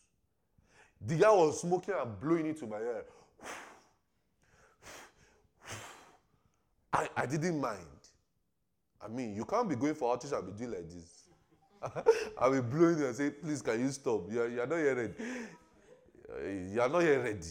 The 1.06 1.16
guy 1.16 1.32
was 1.32 1.62
smoking 1.62 1.94
and 2.00 2.20
blowing 2.20 2.48
into 2.48 2.66
my 2.66 2.78
ear. 2.78 3.06
I, 6.94 7.10
I 7.16 7.26
didn't 7.26 7.60
mind. 7.60 7.78
I 9.02 9.08
mean, 9.08 9.36
you 9.36 9.46
can't 9.46 9.70
be 9.70 9.76
going 9.76 9.94
for 9.94 10.14
outreach 10.14 10.34
and 10.34 10.46
be 10.46 10.52
doing 10.54 10.72
like 10.72 10.90
this. 10.90 11.24
I'll 12.38 12.52
be 12.52 12.62
blowing 12.62 12.98
you 12.98 13.06
and 13.06 13.16
say, 13.16 13.30
please, 13.30 13.62
can 13.62 13.80
you 13.80 13.92
stop? 13.92 14.26
You're, 14.32 14.50
you're 14.50 14.66
not 14.66 14.78
yet 14.78 14.98
ready. 14.98 15.14
You're 16.74 16.90
not 16.90 17.00
yet 17.00 17.24
ready. 17.24 17.48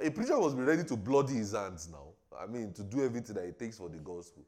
A 0.00 0.10
preacher 0.10 0.36
must 0.38 0.56
be 0.56 0.62
ready 0.62 0.84
to 0.84 0.96
bloody 0.96 1.34
his 1.34 1.52
hands 1.52 1.88
now. 1.90 2.08
I 2.38 2.46
mean, 2.46 2.72
to 2.74 2.82
do 2.82 3.04
everything 3.04 3.34
that 3.34 3.44
it 3.44 3.58
takes 3.58 3.78
for 3.78 3.88
the 3.88 3.98
gospel. 3.98 4.44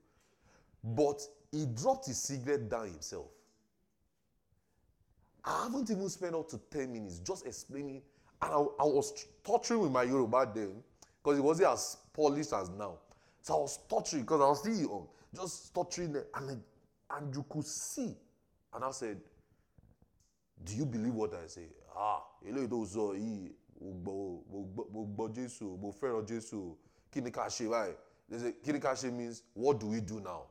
But 0.84 1.20
he 1.50 1.66
dropped 1.66 2.06
his 2.06 2.18
cigarette 2.22 2.68
down 2.68 2.88
himself. 2.88 3.26
I 5.44 5.64
haven't 5.64 5.90
even 5.90 6.08
spent 6.08 6.34
up 6.34 6.48
to 6.50 6.58
10 6.70 6.92
minutes 6.92 7.18
just 7.20 7.46
explaining. 7.46 8.02
And 8.42 8.52
I, 8.52 8.56
I 8.58 8.84
was 8.84 9.26
torturing 9.42 9.80
with 9.80 9.90
my 9.92 10.04
Yoruba 10.04 10.50
then 10.54 10.82
because 11.22 11.38
it 11.38 11.42
wasn't 11.42 11.68
as 11.70 11.96
polished 12.12 12.52
as 12.52 12.68
now. 12.70 12.98
So 13.42 13.54
I 13.54 13.58
was 13.58 13.78
torturing 13.88 14.22
because 14.22 14.40
I 14.40 14.48
was 14.48 14.60
still 14.60 14.74
young, 14.74 15.06
just 15.34 15.74
torturing 15.74 16.12
them. 16.12 16.24
And, 16.34 16.62
and 17.10 17.34
you 17.34 17.44
could 17.48 17.66
see. 17.66 18.14
And 18.74 18.84
I 18.84 18.90
said, 18.92 19.18
Do 20.62 20.74
you 20.76 20.84
believe 20.86 21.14
what 21.14 21.32
I 21.34 21.46
say? 21.46 21.66
Ah, 21.96 22.22
eléyìí 22.46 22.68
tó 22.68 22.84
sọ 22.86 23.14
yìí, 23.14 23.50
mo 23.80 25.06
gbọ́ 25.14 25.32
Jésù, 25.34 25.76
mo 25.78 25.92
fẹ́ràn 25.92 26.26
Jésù, 26.26 26.76
kí 27.10 27.20
ni 27.20 27.30
ká 27.30 27.46
ṣe 27.48 27.68
báyìí? 27.68 27.96
Kí 28.62 28.72
ni 28.72 28.78
ká 28.80 28.94
ṣe 28.94 29.10
means, 29.12 29.42
what 29.54 29.78
do 29.80 29.86
we 29.88 30.00
do 30.00 30.20
now? 30.20 30.46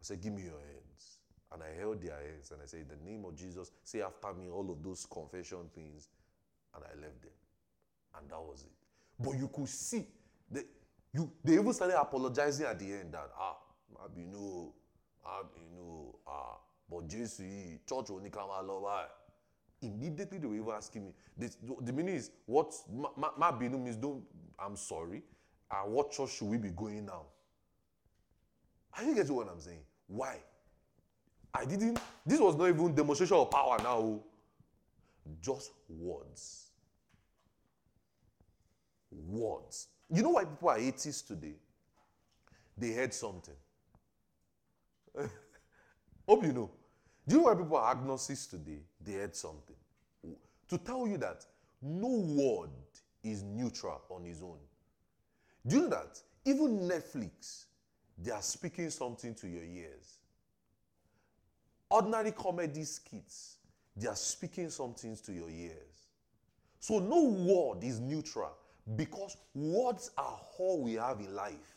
I 0.00 0.04
said, 0.04 0.20
Give 0.20 0.32
me 0.32 0.42
your 0.42 0.58
hands. 0.58 1.18
And 1.52 1.62
I 1.62 1.78
held 1.78 2.02
their 2.02 2.16
hands 2.16 2.50
and 2.50 2.60
I 2.60 2.66
said, 2.66 2.80
In 2.80 2.88
the 2.88 3.10
name 3.10 3.24
of 3.24 3.36
Jesus, 3.36 3.70
say 3.84 4.02
after 4.02 4.32
me 4.34 4.50
all 4.50 4.68
of 4.70 4.82
those 4.82 5.06
confession 5.06 5.68
things. 5.74 6.08
And 6.74 6.82
I 6.84 6.94
left 7.00 7.22
them. 7.22 7.30
And 8.18 8.28
that 8.30 8.40
was 8.40 8.62
it. 8.62 8.72
But 9.22 9.38
you 9.38 9.48
could 9.48 9.68
see, 9.68 10.04
they, 10.50 10.62
you, 11.12 11.30
they 11.44 11.54
even 11.54 11.72
started 11.72 12.00
apologizing 12.00 12.66
at 12.66 12.78
the 12.78 12.86
end 12.92 13.12
that, 13.12 13.30
ah, 13.38 13.56
maybe 14.08 14.26
no, 14.32 14.72
ah, 15.24 16.56
but 16.90 17.06
Jesus, 17.08 17.40
church 17.88 18.10
only 18.10 18.30
come 18.30 18.48
along. 18.50 18.84
Immediately 19.82 20.38
they 20.38 20.46
were 20.46 20.54
even 20.54 20.70
asking 20.70 21.06
me, 21.06 21.12
this, 21.36 21.56
the 21.80 21.92
meaning 21.92 22.14
is, 22.14 22.30
what, 22.46 22.72
ma, 22.90 23.30
ma 23.36 23.50
means 23.50 23.96
don't, 23.96 24.22
I'm 24.58 24.76
sorry, 24.76 25.22
and 25.70 25.92
what 25.92 26.12
church 26.12 26.36
should 26.36 26.48
we 26.48 26.56
be 26.56 26.70
going 26.70 27.06
now? 27.06 27.26
Are 28.96 29.04
you 29.04 29.14
getting 29.14 29.34
what 29.34 29.48
I'm 29.48 29.60
saying? 29.60 29.82
Why? 30.06 30.38
I 31.54 31.64
didn't, 31.64 31.98
this 32.24 32.40
was 32.40 32.56
not 32.56 32.68
even 32.68 32.94
demonstration 32.94 33.36
of 33.36 33.50
power 33.50 33.78
now. 33.78 33.96
Oh. 33.96 34.24
Just 35.40 35.70
words. 35.88 36.66
Words. 39.10 39.88
You 40.10 40.22
know 40.22 40.30
why 40.30 40.44
people 40.44 40.68
are 40.68 40.78
atheists 40.78 41.22
today? 41.22 41.54
They 42.76 42.92
heard 42.92 43.14
something. 43.14 43.54
Hope 46.28 46.44
you 46.44 46.52
know. 46.52 46.70
Do 47.26 47.36
you 47.36 47.40
know 47.42 47.48
why 47.48 47.54
people 47.54 47.76
are 47.76 47.92
agnostics 47.92 48.46
today? 48.46 48.80
They 49.04 49.14
heard 49.14 49.34
something. 49.34 49.76
To 50.68 50.78
tell 50.78 51.06
you 51.06 51.18
that 51.18 51.44
no 51.80 52.08
word 52.08 52.70
is 53.22 53.42
neutral 53.42 54.00
on 54.08 54.24
its 54.26 54.40
own. 54.40 54.58
Do 55.66 55.76
you 55.76 55.82
know 55.82 55.88
that 55.90 56.20
even 56.44 56.88
Netflix, 56.88 57.66
they 58.18 58.30
are 58.30 58.42
speaking 58.42 58.90
something 58.90 59.34
to 59.36 59.48
your 59.48 59.64
ears? 59.64 60.18
ordinary 61.92 62.32
comedy 62.32 62.84
skits, 62.84 63.56
they 63.94 64.08
are 64.08 64.16
speaking 64.16 64.70
something 64.70 65.14
to 65.16 65.32
your 65.32 65.50
ears. 65.50 66.08
So 66.80 66.98
no 66.98 67.22
word 67.22 67.84
is 67.84 68.00
neutral 68.00 68.56
because 68.96 69.36
words 69.54 70.10
are 70.16 70.40
all 70.58 70.82
we 70.82 70.94
have 70.94 71.20
in 71.20 71.34
life. 71.34 71.76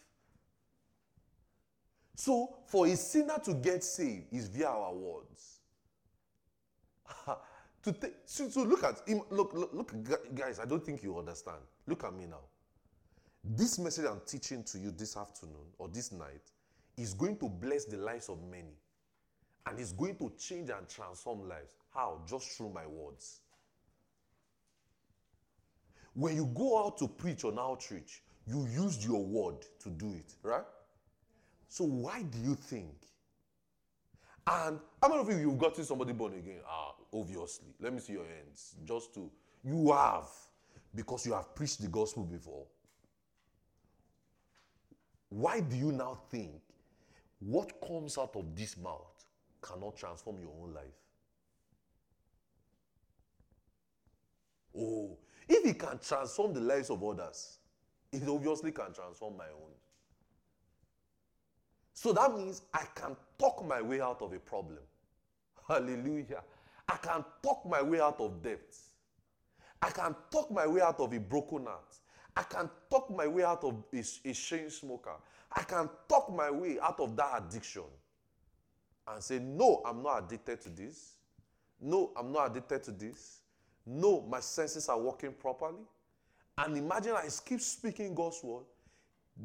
So 2.16 2.56
for 2.66 2.88
a 2.88 2.96
sinner 2.96 3.38
to 3.44 3.54
get 3.56 3.84
saved 3.84 4.34
is 4.34 4.48
via 4.48 4.68
our 4.70 4.94
words. 4.94 5.55
to, 7.84 7.96
so 8.26 8.64
look 8.64 8.84
at 8.84 9.08
him, 9.08 9.22
look, 9.30 9.54
look, 9.54 9.72
look, 9.74 10.36
guys, 10.36 10.60
I 10.60 10.66
don't 10.66 10.84
think 10.84 11.04
you 11.04 11.18
understand. 11.18 11.60
Look 11.88 12.04
at 12.04 12.14
me 12.14 12.26
now. 12.26 12.42
This 13.44 13.78
message 13.78 14.06
I'm 14.06 14.22
teaching 14.26 14.64
to 14.64 14.80
you 14.80 14.92
this 14.92 15.16
afternoon 15.18 15.68
or 15.78 15.88
this 15.88 16.12
night 16.12 16.52
is 16.98 17.14
going 17.14 17.38
to 17.38 17.50
bless 17.50 17.86
the 17.86 17.98
lives 17.98 18.30
of 18.30 18.42
many. 18.50 18.74
And 19.68 19.80
it's 19.80 19.92
going 19.92 20.16
to 20.18 20.32
change 20.38 20.70
and 20.70 20.88
transform 20.88 21.48
lives. 21.48 21.76
How? 21.94 22.22
Just 22.28 22.50
through 22.52 22.70
my 22.70 22.86
words. 22.88 23.42
When 26.14 26.36
you 26.36 26.46
go 26.56 26.86
out 26.86 26.98
to 27.00 27.08
preach 27.08 27.44
on 27.44 27.60
outreach, 27.60 28.24
you 28.48 28.68
used 28.68 29.04
your 29.04 29.24
word 29.24 29.66
to 29.84 29.90
do 29.90 30.14
it, 30.14 30.34
right? 30.44 30.64
So 31.68 31.84
why 31.84 32.22
do 32.22 32.38
you 32.40 32.56
think? 32.56 32.96
And 34.48 34.80
how 35.02 35.10
many 35.10 35.22
of 35.22 35.30
you 35.30 35.38
you've 35.38 35.58
gotten 35.58 35.84
somebody 35.84 36.14
born 36.14 36.34
again? 36.34 36.60
Ah, 36.68 36.94
obviously. 37.14 37.74
Let 37.80 37.94
me 37.94 38.00
see 38.00 38.14
your 38.14 38.26
hands. 38.26 38.76
Just 38.86 39.14
to 39.16 39.30
you 39.64 39.92
have, 39.92 40.30
because 40.94 41.26
you 41.26 41.34
have 41.34 41.56
preached 41.56 41.82
the 41.82 41.88
gospel 41.88 42.24
before. 42.24 42.66
Why 45.30 45.60
do 45.60 45.76
you 45.76 45.92
now 45.92 46.20
think 46.30 46.62
what 47.40 47.82
comes 47.82 48.18
out 48.18 48.36
of 48.36 48.56
this 48.56 48.78
mouth 48.78 49.26
cannot 49.66 49.96
transform 49.96 50.40
your 50.40 50.52
own 50.62 50.74
life. 50.74 50.84
Oh, 54.78 55.18
if 55.48 55.66
it 55.66 55.80
can 55.80 56.00
transform 56.00 56.54
the 56.54 56.60
lives 56.60 56.90
of 56.90 57.04
others, 57.04 57.60
it 58.12 58.28
obviously 58.28 58.72
can 58.72 58.94
transform 58.94 59.38
my 59.38 59.46
own. 59.46 59.72
So 61.96 62.12
that 62.12 62.36
means 62.36 62.62
I 62.74 62.84
can 62.94 63.16
talk 63.40 63.66
my 63.66 63.82
way 63.82 64.02
out 64.02 64.22
of 64.22 64.34
a 64.34 64.40
problem. 64.40 64.84
Hallelujah. 65.68 66.44
I 66.88 66.98
can 66.98 67.24
talk 67.42 67.66
my 67.66 67.82
way 67.82 68.02
out 68.02 68.20
of 68.20 68.44
debt. 68.44 68.76
I 69.82 69.90
can 69.90 70.14
talk 70.30 70.52
my 70.52 70.68
way 70.68 70.82
out 70.82 71.00
of 71.00 71.14
a 71.14 71.20
broken 71.20 71.66
heart. 71.66 71.96
I 72.36 72.44
can 72.44 72.70
talk 72.90 73.10
my 73.10 73.28
way 73.28 73.44
out 73.44 73.64
of 73.64 73.82
a, 73.94 74.04
a 74.30 74.34
chain 74.34 74.70
smoker. 74.70 75.16
I 75.56 75.64
can 75.64 75.90
talk 76.10 76.32
my 76.36 76.52
way 76.52 76.78
out 76.82 77.00
of 77.00 77.16
that 77.16 77.44
addiction 77.48 77.84
and 79.08 79.24
say, 79.24 79.40
No, 79.40 79.82
I'm 79.86 80.04
not 80.04 80.26
addicted 80.26 80.62
to 80.62 80.70
this. 80.70 81.14
No, 81.80 82.12
I'm 82.18 82.34
not 82.34 82.52
addicted 82.52 82.84
to 82.84 82.92
this. 82.92 83.40
No, 83.86 84.22
my 84.30 84.42
senses 84.42 84.90
are 84.90 85.00
working 85.00 85.32
properly. 85.32 85.86
And 86.58 86.78
imagine 86.78 87.14
I 87.14 87.28
keep 87.46 87.62
speaking 87.62 88.14
God's 88.14 88.44
word, 88.44 88.66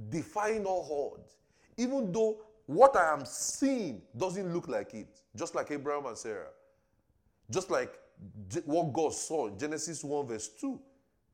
defying 0.09 0.65
all 0.65 1.15
odds, 1.17 1.35
even 1.81 2.13
though 2.13 2.37
what 2.67 2.95
I 2.95 3.13
am 3.13 3.25
seeing 3.25 4.03
doesn't 4.17 4.53
look 4.53 4.69
like 4.69 4.93
it, 4.93 5.09
just 5.35 5.55
like 5.55 5.71
Abraham 5.71 6.07
and 6.07 6.17
Sarah. 6.17 6.51
Just 7.51 7.71
like 7.71 7.99
what 8.67 8.93
God 8.93 9.15
saw 9.15 9.49
in 9.49 9.59
Genesis 9.59 10.05
1, 10.05 10.27
verse 10.27 10.49
2. 10.61 10.79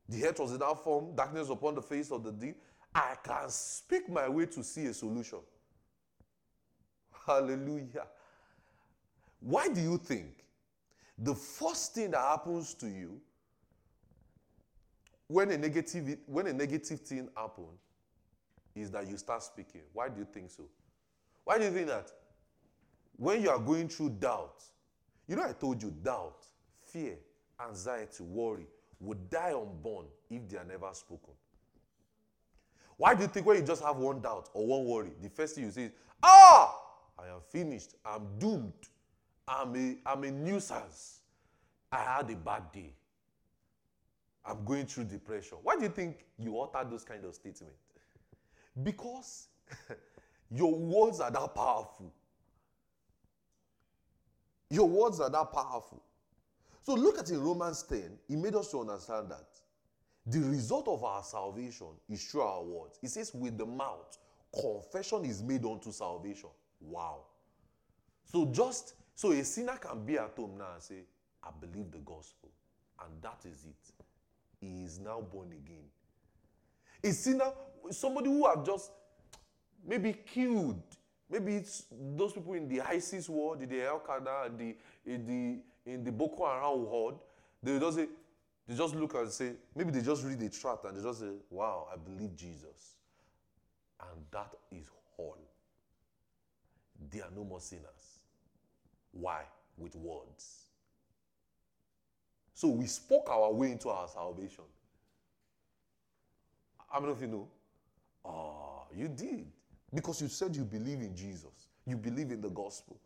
The 0.08 0.24
earth 0.24 0.38
was 0.38 0.52
without 0.52 0.84
form, 0.84 1.16
darkness 1.16 1.50
upon 1.50 1.74
the 1.74 1.82
face 1.82 2.12
of 2.12 2.22
the 2.22 2.30
deep. 2.30 2.56
I 2.94 3.16
can 3.24 3.48
speak 3.48 4.08
my 4.08 4.28
way 4.28 4.46
to 4.46 4.62
see 4.62 4.86
a 4.86 4.94
solution. 4.94 5.40
Hallelujah. 7.26 8.06
Why 9.40 9.68
do 9.68 9.80
you 9.80 9.98
think 9.98 10.44
the 11.18 11.34
first 11.34 11.94
thing 11.94 12.12
that 12.12 12.20
happens 12.20 12.72
to 12.74 12.86
you 12.86 13.20
when 15.26 15.50
a 15.50 15.58
negative 15.58 16.18
when 16.26 16.46
a 16.46 16.52
negative 16.52 17.00
thing 17.00 17.28
happens 17.36 17.80
is 18.76 18.90
that 18.90 19.08
you 19.08 19.16
start 19.16 19.42
speaking? 19.42 19.80
Why 19.92 20.08
do 20.08 20.20
you 20.20 20.26
think 20.32 20.50
so? 20.50 20.64
Why 21.44 21.58
do 21.58 21.64
you 21.64 21.70
think 21.70 21.88
that 21.88 22.12
when 23.16 23.42
you 23.42 23.50
are 23.50 23.58
going 23.58 23.88
through 23.88 24.10
doubt, 24.10 24.62
you 25.26 25.36
know 25.36 25.42
I 25.42 25.52
told 25.52 25.82
you 25.82 25.90
doubt, 26.02 26.44
fear, 26.80 27.16
anxiety, 27.60 28.22
worry 28.22 28.66
would 29.00 29.28
die 29.30 29.52
unborn 29.52 30.06
if 30.30 30.48
they 30.48 30.56
are 30.56 30.64
never 30.64 30.88
spoken. 30.92 31.34
Why 32.96 33.14
do 33.14 33.22
you 33.22 33.28
think 33.28 33.46
when 33.46 33.58
you 33.58 33.62
just 33.62 33.82
have 33.82 33.96
one 33.96 34.20
doubt 34.20 34.48
or 34.54 34.66
one 34.66 34.84
worry, 34.86 35.12
the 35.20 35.28
first 35.28 35.54
thing 35.54 35.64
you 35.64 35.70
say 35.70 35.84
is, 35.84 35.92
Ah, 36.22 36.74
I 37.18 37.26
am 37.28 37.40
finished, 37.48 37.94
I'm 38.04 38.38
doomed. 38.38 38.72
I'm 39.48 39.76
a, 39.76 39.96
I'm 40.04 40.24
a 40.24 40.30
nuisance. 40.30 41.20
I 41.92 41.98
had 41.98 42.30
a 42.30 42.34
bad 42.36 42.72
day. 42.72 42.92
I'm 44.44 44.64
going 44.64 44.86
through 44.86 45.04
depression. 45.04 45.58
Why 45.62 45.76
do 45.76 45.82
you 45.82 45.88
think 45.88 46.24
you 46.38 46.58
utter 46.60 46.88
those 46.88 47.04
kind 47.04 47.24
of 47.24 47.34
statements? 47.34 47.85
Because 48.82 49.48
your 50.50 50.74
words 50.74 51.20
are 51.20 51.30
that 51.30 51.54
powerful. 51.54 52.12
Your 54.70 54.88
words 54.88 55.20
are 55.20 55.30
that 55.30 55.52
powerful. 55.52 56.02
So 56.82 56.94
look 56.94 57.18
at 57.18 57.30
in 57.30 57.40
Romans 57.40 57.82
10, 57.84 58.18
he 58.28 58.36
made 58.36 58.54
us 58.54 58.70
to 58.70 58.80
understand 58.80 59.30
that 59.30 59.46
the 60.26 60.40
result 60.40 60.88
of 60.88 61.04
our 61.04 61.22
salvation 61.22 61.88
is 62.08 62.24
through 62.24 62.42
our 62.42 62.62
words. 62.62 62.98
It 63.02 63.10
says, 63.10 63.32
with 63.32 63.56
the 63.56 63.66
mouth, 63.66 64.18
confession 64.52 65.24
is 65.24 65.42
made 65.42 65.64
unto 65.64 65.92
salvation. 65.92 66.50
Wow. 66.80 67.22
So 68.24 68.46
just 68.46 68.94
so 69.14 69.32
a 69.32 69.44
sinner 69.44 69.76
can 69.76 70.04
be 70.04 70.18
at 70.18 70.32
home 70.36 70.58
now 70.58 70.74
and 70.74 70.82
say, 70.82 71.04
I 71.42 71.50
believe 71.60 71.90
the 71.92 71.98
gospel. 71.98 72.50
And 73.04 73.22
that 73.22 73.40
is 73.44 73.64
it. 73.64 74.04
He 74.60 74.84
is 74.84 74.98
now 74.98 75.20
born 75.20 75.52
again. 75.52 75.84
A 77.04 77.12
sinner, 77.12 77.52
somebody 77.90 78.28
who 78.28 78.46
have 78.46 78.64
just 78.64 78.90
maybe 79.86 80.12
killed, 80.12 80.82
maybe 81.30 81.56
it's 81.56 81.84
those 81.90 82.32
people 82.32 82.54
in 82.54 82.68
the 82.68 82.80
ISIS 82.80 83.28
war, 83.28 83.56
the 83.56 83.86
Al 83.86 84.00
Qaeda, 84.00 84.56
the, 84.56 84.76
in 85.04 85.26
the 85.26 85.60
in 85.86 86.02
the 86.02 86.10
Boko 86.10 86.46
Haram 86.46 86.84
world, 86.84 87.20
they 87.62 87.78
just 87.78 87.96
say, 87.96 88.08
they 88.66 88.74
just 88.74 88.94
look 88.96 89.14
and 89.14 89.30
say, 89.30 89.52
maybe 89.74 89.92
they 89.92 90.02
just 90.02 90.24
read 90.24 90.40
the 90.40 90.50
tract 90.50 90.84
and 90.84 90.96
they 90.96 91.02
just 91.02 91.20
say, 91.20 91.30
Wow, 91.48 91.86
I 91.92 91.96
believe 91.96 92.36
Jesus. 92.36 92.96
And 94.00 94.24
that 94.32 94.52
is 94.72 94.90
all. 95.16 95.38
They 97.10 97.20
are 97.20 97.30
no 97.34 97.44
more 97.44 97.60
sinners. 97.60 98.18
Why? 99.12 99.42
With 99.78 99.94
words. 99.94 100.64
So 102.52 102.68
we 102.68 102.86
spoke 102.86 103.28
our 103.30 103.52
way 103.52 103.70
into 103.72 103.88
our 103.88 104.08
salvation. 104.08 104.64
How 106.88 107.00
many 107.00 107.12
of 107.12 107.20
you 107.20 107.28
know? 107.28 107.48
Oh, 108.26 108.86
you 108.94 109.08
did. 109.08 109.46
Because 109.94 110.20
you 110.20 110.28
said 110.28 110.56
you 110.56 110.64
believe 110.64 111.00
in 111.00 111.14
Jesus, 111.14 111.68
you 111.86 111.96
believe 111.96 112.30
in 112.30 112.40
the 112.40 112.50
gospel. 112.50 112.98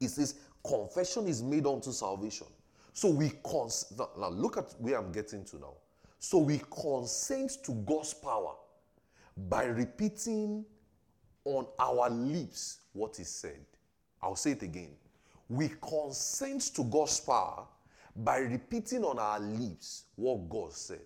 It 0.00 0.08
says, 0.08 0.36
confession 0.66 1.28
is 1.28 1.42
made 1.42 1.66
unto 1.66 1.92
salvation. 1.92 2.46
So 2.92 3.10
we 3.10 3.30
cons- 3.44 3.92
now 4.18 4.30
look 4.30 4.56
at 4.56 4.74
where 4.78 4.98
I'm 4.98 5.12
getting 5.12 5.44
to 5.46 5.58
now. 5.58 5.74
So 6.18 6.38
we 6.38 6.60
consent 6.70 7.62
to 7.64 7.72
God's 7.72 8.14
power 8.14 8.54
by 9.48 9.64
repeating 9.64 10.64
on 11.44 11.66
our 11.78 12.10
lips 12.10 12.78
what 12.92 13.18
is 13.20 13.28
said. 13.28 13.64
I'll 14.22 14.36
say 14.36 14.52
it 14.52 14.62
again. 14.62 14.90
We 15.48 15.70
consent 15.80 16.62
to 16.74 16.84
God's 16.84 17.20
power 17.20 17.66
by 18.16 18.38
repeating 18.38 19.04
on 19.04 19.18
our 19.18 19.40
lips 19.40 20.04
what 20.16 20.48
God 20.48 20.72
said. 20.72 21.00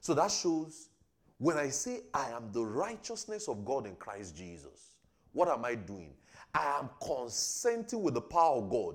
So 0.00 0.14
that 0.14 0.30
shows 0.30 0.88
when 1.38 1.56
I 1.56 1.68
say 1.68 2.00
I 2.14 2.30
am 2.30 2.50
the 2.52 2.64
righteousness 2.64 3.48
of 3.48 3.64
God 3.64 3.86
in 3.86 3.96
Christ 3.96 4.36
Jesus, 4.36 4.92
what 5.32 5.48
am 5.48 5.64
I 5.64 5.74
doing? 5.74 6.14
I 6.54 6.78
am 6.78 6.88
consenting 7.02 8.02
with 8.02 8.14
the 8.14 8.20
power 8.22 8.58
of 8.58 8.70
God 8.70 8.94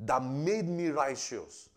that 0.00 0.22
made 0.22 0.68
me 0.68 0.88
righteous 0.88 1.68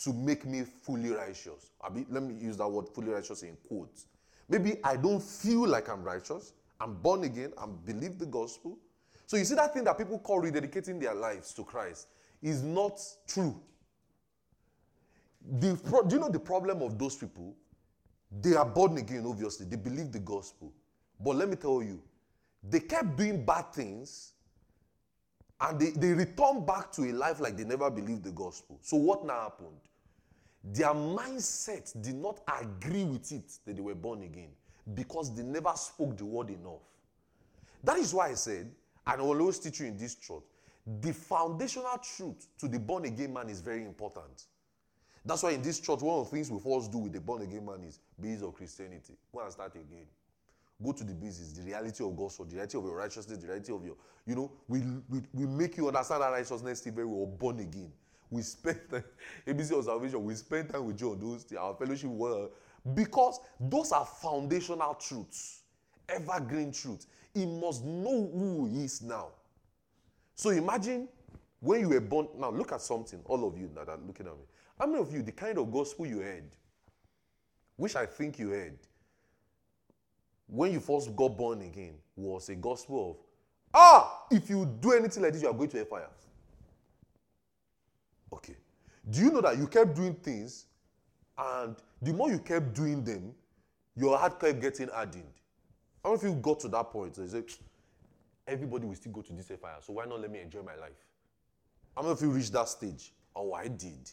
to 0.00 0.12
make 0.12 0.44
me 0.44 0.62
fully 0.62 1.10
righteous. 1.10 1.70
Be, 1.94 2.04
let 2.10 2.22
me 2.22 2.34
use 2.34 2.56
that 2.58 2.68
word 2.68 2.88
fully 2.88 3.08
righteous 3.08 3.42
in 3.42 3.56
quotes. 3.66 4.06
Maybe 4.48 4.76
I 4.84 4.96
don't 4.96 5.22
feel 5.22 5.66
like 5.66 5.88
I'm 5.88 6.02
righteous. 6.02 6.52
I'm 6.80 6.94
born 6.94 7.24
again. 7.24 7.52
I 7.56 7.66
believe 7.66 8.18
the 8.18 8.26
gospel. 8.26 8.78
So 9.26 9.38
you 9.38 9.44
see 9.44 9.54
that 9.54 9.72
thing 9.72 9.84
that 9.84 9.96
people 9.96 10.18
call 10.18 10.42
rededicating 10.42 11.00
their 11.00 11.14
lives 11.14 11.54
to 11.54 11.64
Christ 11.64 12.08
is 12.42 12.62
not 12.62 13.00
true. 13.26 13.58
The, 15.58 15.74
do 16.06 16.14
you 16.16 16.20
know 16.20 16.28
the 16.28 16.40
problem 16.40 16.82
of 16.82 16.98
those 16.98 17.16
people? 17.16 17.56
They 18.40 18.54
are 18.54 18.64
born 18.64 18.98
again, 18.98 19.24
obviously. 19.26 19.66
They 19.66 19.76
believe 19.76 20.12
the 20.12 20.18
gospel. 20.18 20.72
But 21.20 21.36
let 21.36 21.48
me 21.48 21.56
tell 21.56 21.82
you, 21.82 22.02
they 22.68 22.80
kept 22.80 23.16
doing 23.16 23.44
bad 23.44 23.72
things 23.72 24.32
and 25.60 25.78
they, 25.78 25.90
they 25.90 26.12
returned 26.12 26.66
back 26.66 26.90
to 26.92 27.02
a 27.04 27.12
life 27.12 27.40
like 27.40 27.56
they 27.56 27.64
never 27.64 27.90
believed 27.90 28.24
the 28.24 28.32
gospel. 28.32 28.78
So 28.82 28.96
what 28.96 29.24
now 29.24 29.42
happened? 29.42 29.76
Their 30.64 30.88
mindset 30.94 32.00
did 32.02 32.16
not 32.16 32.40
agree 32.60 33.04
with 33.04 33.30
it 33.32 33.52
that 33.66 33.76
they 33.76 33.82
were 33.82 33.94
born 33.94 34.22
again 34.22 34.50
because 34.94 35.34
they 35.34 35.42
never 35.42 35.72
spoke 35.74 36.16
the 36.16 36.24
word 36.24 36.50
enough. 36.50 36.82
That 37.82 37.98
is 37.98 38.14
why 38.14 38.30
I 38.30 38.34
said, 38.34 38.70
and 39.06 39.20
I 39.20 39.22
will 39.22 39.38
always 39.40 39.58
teach 39.58 39.80
you 39.80 39.86
in 39.86 39.96
this 39.96 40.14
church, 40.14 40.42
the 41.00 41.12
foundational 41.12 41.98
truth 41.98 42.46
to 42.58 42.68
the 42.68 42.78
born 42.78 43.04
again 43.04 43.32
man 43.32 43.48
is 43.48 43.60
very 43.60 43.84
important. 43.84 44.44
That's 45.24 45.42
why 45.42 45.52
in 45.52 45.62
this 45.62 45.80
church, 45.80 46.00
one 46.00 46.20
of 46.20 46.30
the 46.30 46.36
things 46.36 46.50
we 46.50 46.58
first 46.60 46.92
do 46.92 46.98
with 46.98 47.12
the 47.12 47.20
born 47.20 47.42
again 47.42 47.64
man 47.64 47.82
is 47.84 47.98
base 48.20 48.42
of 48.42 48.54
Christianity. 48.54 49.14
Go 49.32 49.40
and 49.40 49.52
start 49.52 49.74
again. 49.74 50.06
Go 50.82 50.92
to 50.92 51.04
the 51.04 51.14
basis, 51.14 51.52
the 51.52 51.62
reality 51.62 52.04
of 52.04 52.10
word, 52.10 52.32
the 52.38 52.54
reality 52.56 52.76
of 52.76 52.84
your 52.84 52.96
righteousness, 52.96 53.38
the 53.38 53.46
reality 53.46 53.72
of 53.72 53.84
your, 53.84 53.94
you 54.26 54.34
know, 54.34 54.52
we, 54.68 54.82
we, 55.08 55.20
we 55.32 55.46
make 55.46 55.76
you 55.76 55.86
understand 55.86 56.20
that 56.22 56.30
righteousness 56.30 56.80
still 56.80 56.92
very 56.92 57.06
well 57.06 57.26
born 57.26 57.60
again. 57.60 57.92
We 58.28 58.42
spend 58.42 58.80
time, 58.90 59.04
ABC 59.46 59.78
of 59.78 59.84
salvation, 59.84 60.22
we 60.24 60.34
spend 60.34 60.70
time 60.70 60.84
with 60.84 61.00
you 61.00 61.12
on 61.12 61.20
those, 61.20 61.46
our 61.58 61.74
fellowship, 61.74 62.10
well, 62.10 62.50
because 62.92 63.40
those 63.58 63.92
are 63.92 64.04
foundational 64.04 64.94
truths, 64.94 65.62
evergreen 66.08 66.72
truths. 66.72 67.06
He 67.32 67.46
must 67.46 67.84
know 67.84 68.30
who 68.32 68.66
he 68.66 68.84
is 68.84 69.00
now. 69.00 69.28
So 70.34 70.50
imagine 70.50 71.08
when 71.60 71.80
you 71.80 71.88
were 71.88 72.00
born. 72.00 72.28
Now 72.38 72.50
look 72.50 72.72
at 72.72 72.80
something, 72.82 73.20
all 73.24 73.46
of 73.46 73.56
you 73.56 73.70
that 73.74 73.88
are 73.88 73.98
looking 74.06 74.26
at 74.26 74.32
me. 74.32 74.44
How 74.78 74.86
many 74.86 74.98
of 74.98 75.12
you, 75.12 75.22
the 75.22 75.32
kind 75.32 75.58
of 75.58 75.72
gospel 75.72 76.06
you 76.06 76.20
heard, 76.20 76.50
which 77.76 77.96
I 77.96 78.06
think 78.06 78.38
you 78.38 78.50
heard, 78.50 78.78
when 80.46 80.72
you 80.72 80.80
first 80.80 81.14
got 81.14 81.36
born 81.36 81.62
again, 81.62 81.94
was 82.16 82.48
a 82.48 82.54
gospel 82.54 83.10
of, 83.10 83.16
ah, 83.72 84.26
if 84.30 84.50
you 84.50 84.66
do 84.80 84.92
anything 84.92 85.22
like 85.22 85.32
this, 85.32 85.42
you 85.42 85.48
are 85.48 85.54
going 85.54 85.70
to 85.70 85.80
a 85.80 85.84
fire. 85.84 86.10
Okay. 88.32 88.56
Do 89.08 89.20
you 89.20 89.30
know 89.30 89.40
that 89.40 89.58
you 89.58 89.66
kept 89.66 89.94
doing 89.94 90.14
things, 90.14 90.66
and 91.38 91.76
the 92.02 92.12
more 92.12 92.30
you 92.30 92.38
kept 92.38 92.74
doing 92.74 93.04
them, 93.04 93.34
your 93.96 94.18
heart 94.18 94.40
kept 94.40 94.60
getting 94.60 94.88
hardened? 94.88 95.24
How 96.02 96.10
many 96.10 96.28
of 96.28 96.36
you 96.36 96.40
got 96.42 96.60
to 96.60 96.68
that 96.68 96.90
point? 96.90 97.16
You 97.16 97.26
say, 97.26 97.42
everybody 98.46 98.86
will 98.86 98.94
still 98.94 99.12
go 99.12 99.22
to 99.22 99.32
this 99.32 99.46
fire, 99.60 99.76
so 99.80 99.94
why 99.94 100.04
not 100.04 100.20
let 100.20 100.30
me 100.30 100.40
enjoy 100.40 100.62
my 100.62 100.76
life? 100.76 101.06
How 101.96 102.02
many 102.02 102.12
of 102.12 102.20
you 102.20 102.30
reached 102.30 102.52
that 102.52 102.68
stage? 102.68 103.12
Oh, 103.34 103.52
I 103.52 103.68
did. 103.68 104.10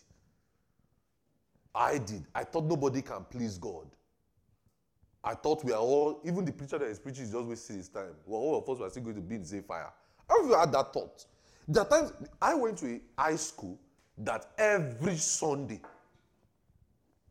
I 1.73 1.97
did. 1.97 2.25
I 2.35 2.43
thought 2.43 2.65
nobody 2.65 3.01
can 3.01 3.25
please 3.29 3.57
God. 3.57 3.87
I 5.23 5.35
thought 5.35 5.63
we 5.63 5.71
are 5.71 5.79
all, 5.79 6.19
even 6.25 6.43
the 6.45 6.51
preacher 6.51 6.79
that 6.79 6.87
is 6.87 6.99
preaching 6.99 7.23
is 7.25 7.31
just 7.31 7.45
wasting 7.45 7.77
his 7.77 7.89
time. 7.89 8.15
Well, 8.25 8.41
all 8.41 8.57
of 8.57 8.67
us 8.69 8.79
were 8.79 8.89
still 8.89 9.03
going 9.03 9.15
to 9.15 9.21
be 9.21 9.35
in 9.35 9.43
the 9.43 9.61
fire. 9.61 9.91
Have 10.29 10.45
you 10.47 10.55
had 10.55 10.71
that 10.71 10.91
thought? 10.91 11.25
There 11.67 11.83
are 11.83 11.89
times 11.89 12.11
I 12.41 12.55
went 12.55 12.79
to 12.79 12.87
a 12.95 13.21
high 13.21 13.35
school 13.35 13.79
that 14.17 14.51
every 14.57 15.17
Sunday, 15.17 15.79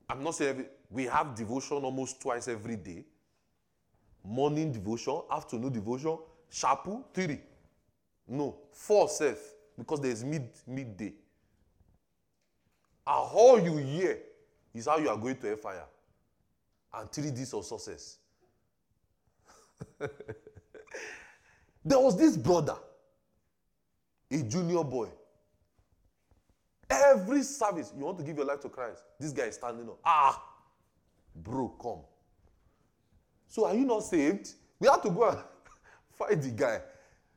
I'm 0.09 0.23
not 0.23 0.37
saying 0.37 0.51
every, 0.51 0.67
we 0.89 1.05
have 1.05 1.35
devotion 1.35 1.79
almost 1.79 2.21
twice 2.21 2.49
every 2.49 2.77
day. 2.77 3.05
Morning 4.25 4.73
devotion, 4.73 5.23
afternoon 5.31 5.73
devotion, 5.73 6.19
chapel, 6.51 7.07
three. 7.13 7.41
No, 8.29 8.57
four 8.73 9.09
self, 9.09 9.39
because 9.77 10.01
there's 10.01 10.23
mid 10.23 10.49
midday. 10.67 11.13
And 13.07 13.31
all 13.33 13.61
you 13.61 13.77
hear 13.79 14.19
is 14.75 14.87
how 14.87 14.99
you 14.99 15.09
are 15.09 15.17
going 15.17 15.37
to 15.37 15.53
a 15.53 15.57
fire 15.57 15.85
and 16.95 17.13
three 17.13 17.31
D's 17.31 17.55
of 17.55 17.65
success. 17.65 18.19
there 21.85 21.99
was 21.99 22.19
this 22.19 22.37
brother, 22.37 22.77
a 24.31 24.43
junior 24.43 24.85
boy. 24.85 25.09
Every 26.89 27.43
service, 27.43 27.93
you 27.97 28.05
want 28.05 28.19
to 28.19 28.25
give 28.25 28.37
your 28.37 28.47
life 28.47 28.61
to 28.61 28.69
Christ. 28.69 29.05
This 29.19 29.33
guy 29.33 29.45
is 29.45 29.55
standing 29.55 29.89
up. 29.89 29.99
Ah, 30.05 30.43
bro, 31.37 31.69
come. 31.81 32.01
So 33.49 33.67
are 33.67 33.75
you 33.75 33.85
not 33.85 34.01
saved? 34.01 34.55
We 34.81 34.89
have 34.89 35.03
to 35.03 35.11
go 35.11 35.29
and 35.29 35.39
fight 36.11 36.43
the 36.43 36.51
guy. 36.51 36.81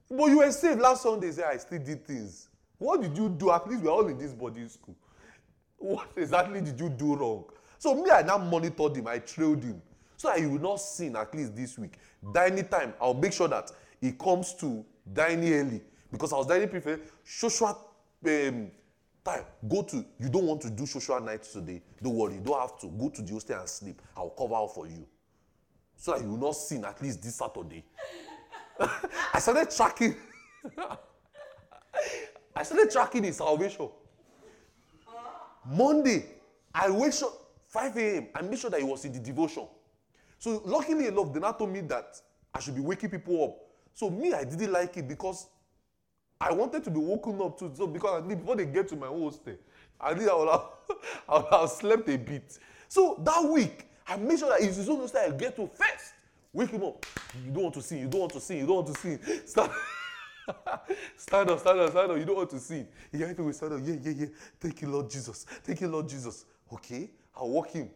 But 0.09 0.25
you 0.25 0.39
were 0.39 0.51
saved 0.51 0.81
last 0.81 1.03
Sunday. 1.03 1.31
Say 1.31 1.43
I 1.43 1.57
still 1.57 1.79
did 1.79 2.05
things. 2.05 2.49
What 2.77 3.01
did 3.01 3.15
you 3.15 3.29
do? 3.29 3.51
At 3.51 3.69
least 3.69 3.83
we're 3.83 3.91
all 3.91 4.07
in 4.07 4.17
this 4.17 4.33
boarding 4.33 4.67
school. 4.69 4.95
What 5.83 6.07
exactly 6.15 6.61
did 6.61 6.79
you 6.79 6.87
do 6.87 7.13
wrong? 7.13 7.43
So 7.77 7.93
me, 7.93 8.09
I 8.09 8.21
now 8.21 8.37
monitored 8.37 8.95
him. 8.95 9.05
I 9.05 9.19
trailed 9.19 9.61
him. 9.61 9.81
So 10.15 10.29
that 10.29 10.39
he 10.39 10.45
will 10.45 10.61
not 10.61 10.77
sin 10.77 11.13
at 11.17 11.35
least 11.35 11.53
this 11.57 11.77
week. 11.77 11.95
Dining 12.31 12.65
time, 12.69 12.93
I'll 13.01 13.13
make 13.13 13.33
sure 13.33 13.49
that 13.49 13.69
he 13.99 14.13
comes 14.13 14.53
to 14.61 14.85
dining 15.11 15.53
early. 15.53 15.81
Because 16.09 16.31
I 16.31 16.37
was 16.37 16.47
dining 16.47 16.69
prefer 16.69 17.01
social 17.25 17.67
um, 17.67 18.71
time. 19.25 19.43
Go 19.67 19.81
to, 19.81 20.05
you 20.21 20.29
don't 20.29 20.45
want 20.45 20.61
to 20.61 20.69
do 20.69 20.85
social 20.85 21.19
night 21.19 21.43
today. 21.43 21.81
Don't 22.01 22.15
worry, 22.15 22.35
you 22.35 22.39
don't 22.39 22.61
have 22.61 22.79
to. 22.79 22.87
Go 22.87 23.09
to 23.09 23.21
the 23.21 23.33
hostel 23.33 23.59
and 23.59 23.67
sleep. 23.67 24.01
I'll 24.15 24.29
cover 24.29 24.55
out 24.55 24.73
for 24.73 24.87
you. 24.87 25.05
So 25.97 26.13
that 26.13 26.21
you 26.21 26.29
will 26.29 26.37
not 26.37 26.55
sin 26.55 26.85
at 26.85 27.01
least 27.01 27.21
this 27.21 27.35
Saturday. 27.35 27.83
I 29.33 29.39
started 29.39 29.69
tracking. 29.69 30.15
I 32.55 32.63
started 32.63 32.89
tracking 32.89 33.25
his 33.25 33.35
salvation. 33.35 33.89
Monday, 35.65 36.25
I 36.73 36.89
wake 36.89 37.13
up. 37.23 37.39
5 37.73 37.97
a.m. 37.97 38.27
I 38.35 38.41
made 38.43 38.59
sure 38.59 38.69
that 38.69 38.79
he 38.79 38.85
was 38.85 39.03
in 39.03 39.13
the 39.13 39.19
devotion. 39.19 39.65
So 40.37 40.61
luckily 40.63 41.07
enough, 41.07 41.33
they 41.33 41.39
now 41.39 41.53
told 41.53 41.71
me 41.71 41.81
that 41.81 42.21
I 42.53 42.59
should 42.59 42.75
be 42.75 42.81
waking 42.81 43.09
people 43.09 43.43
up. 43.43 43.57
So 43.95 44.11
me, 44.11 44.31
I 44.31 44.43
didn't 44.43 44.71
like 44.71 44.95
it 44.97 45.07
because 45.07 45.47
I 46.39 46.51
wanted 46.53 46.83
to 46.83 46.91
be 46.91 46.99
woken 46.99 47.41
up 47.41 47.57
too. 47.57 47.71
So 47.75 47.87
because 47.87 48.21
at 48.21 48.27
least 48.27 48.41
before 48.41 48.57
they 48.57 48.65
get 48.67 48.87
to 48.89 48.95
my 48.95 49.07
hostel, 49.07 49.53
eh, 49.53 50.07
at 50.07 50.17
least 50.19 50.29
I 50.29 50.35
would 50.35 50.49
have, 50.49 50.65
I 51.29 51.37
would 51.37 51.45
have 51.51 51.69
slept 51.69 52.09
a 52.09 52.17
bit. 52.17 52.59
So 52.87 53.19
that 53.23 53.43
week, 53.43 53.87
I 54.07 54.17
made 54.17 54.37
sure 54.37 54.49
that 54.49 54.61
it's 54.61 54.77
his 54.77 54.87
own 54.87 54.99
hostel 54.99 55.21
I 55.21 55.31
get 55.31 55.55
to 55.55 55.65
first, 55.67 56.13
wake 56.51 56.69
him 56.69 56.83
up. 56.83 57.03
You 57.43 57.51
don't 57.51 57.63
want 57.63 57.73
to 57.75 57.81
see, 57.81 57.97
you 57.97 58.07
don't 58.07 58.21
want 58.21 58.33
to 58.33 58.39
see, 58.39 58.57
you 58.59 58.67
don't 58.67 58.85
want 58.85 58.87
to 58.95 59.01
see. 59.01 59.17
Stand, 59.47 59.71
stand 61.17 61.49
up, 61.49 61.59
stand 61.59 61.79
up, 61.79 61.91
stand 61.91 62.11
up. 62.11 62.17
You 62.17 62.25
don't 62.25 62.37
want 62.37 62.49
to 62.51 62.59
see. 62.59 62.85
Yeah, 63.11 63.27
people 63.27 63.51
stand 63.53 63.73
up. 63.73 63.79
Yeah, 63.83 63.95
yeah, 64.01 64.13
yeah. 64.17 64.27
Thank 64.59 64.81
you, 64.81 64.89
Lord 64.89 65.09
Jesus. 65.09 65.45
Thank 65.63 65.81
you, 65.81 65.87
Lord 65.87 66.07
Jesus. 66.07 66.45
Okay, 66.71 67.09
I'll 67.35 67.49
walk 67.49 67.69
him. 67.71 67.89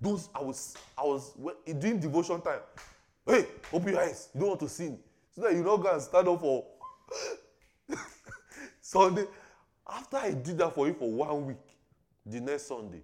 Those 0.00 0.28
I 0.34 0.40
was, 0.42 0.76
I 0.98 1.02
was 1.02 1.32
doing 1.78 1.98
devotion 1.98 2.40
time. 2.40 2.60
Hey, 3.26 3.46
open 3.72 3.92
your 3.92 4.02
eyes. 4.02 4.28
You 4.34 4.40
don't 4.40 4.50
want 4.50 4.60
to 4.60 4.68
sin. 4.68 4.98
So 5.34 5.40
that 5.42 5.54
you 5.54 5.62
don't 5.62 5.82
go 5.82 5.92
and 5.92 6.02
stand 6.02 6.28
up 6.28 6.40
for 6.40 6.64
Sunday. 8.80 9.24
After 9.88 10.16
I 10.16 10.32
did 10.32 10.58
that 10.58 10.74
for 10.74 10.86
you 10.86 10.94
for 10.94 11.10
one 11.10 11.46
week, 11.46 11.56
the 12.24 12.40
next 12.40 12.66
Sunday. 12.66 13.02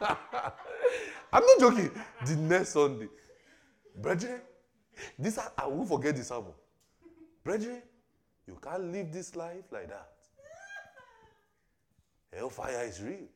I'm 1.32 1.44
not 1.44 1.60
joking. 1.60 1.90
The 2.26 2.36
next 2.36 2.70
Sunday. 2.70 3.08
Brethren, 3.96 4.40
this 5.18 5.38
I 5.38 5.66
won't 5.66 5.88
forget 5.88 6.16
this 6.16 6.30
album. 6.30 6.52
Brethren, 7.42 7.82
you 8.46 8.58
can't 8.62 8.92
live 8.92 9.12
this 9.12 9.34
life 9.36 9.64
like 9.70 9.88
that. 9.88 10.08
Hellfire 12.32 12.84
is 12.84 13.02
real. 13.02 13.28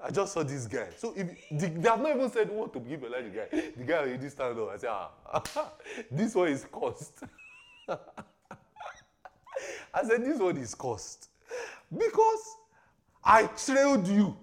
I 0.00 0.10
just 0.10 0.32
saw 0.32 0.44
this 0.44 0.66
guy. 0.66 0.88
So 0.96 1.12
if 1.16 1.26
the, 1.50 1.68
they 1.68 1.88
have 1.88 2.00
not 2.00 2.14
even 2.14 2.30
said 2.30 2.50
what 2.50 2.72
to 2.72 2.80
give 2.80 3.02
like 3.02 3.32
the 3.32 3.38
guy. 3.38 3.72
The 3.76 3.84
guy 3.84 3.96
already 3.98 4.28
stand 4.28 4.58
up. 4.58 4.70
I 4.70 4.76
said, 4.76 4.90
ah, 4.90 5.10
this 6.10 6.34
one 6.34 6.48
is 6.48 6.64
cost. 6.70 7.24
I 9.92 10.04
said, 10.04 10.24
this 10.24 10.38
one 10.38 10.56
is 10.58 10.74
cost. 10.74 11.30
Because 11.92 12.56
I 13.24 13.46
trailed 13.46 14.06
you. 14.06 14.36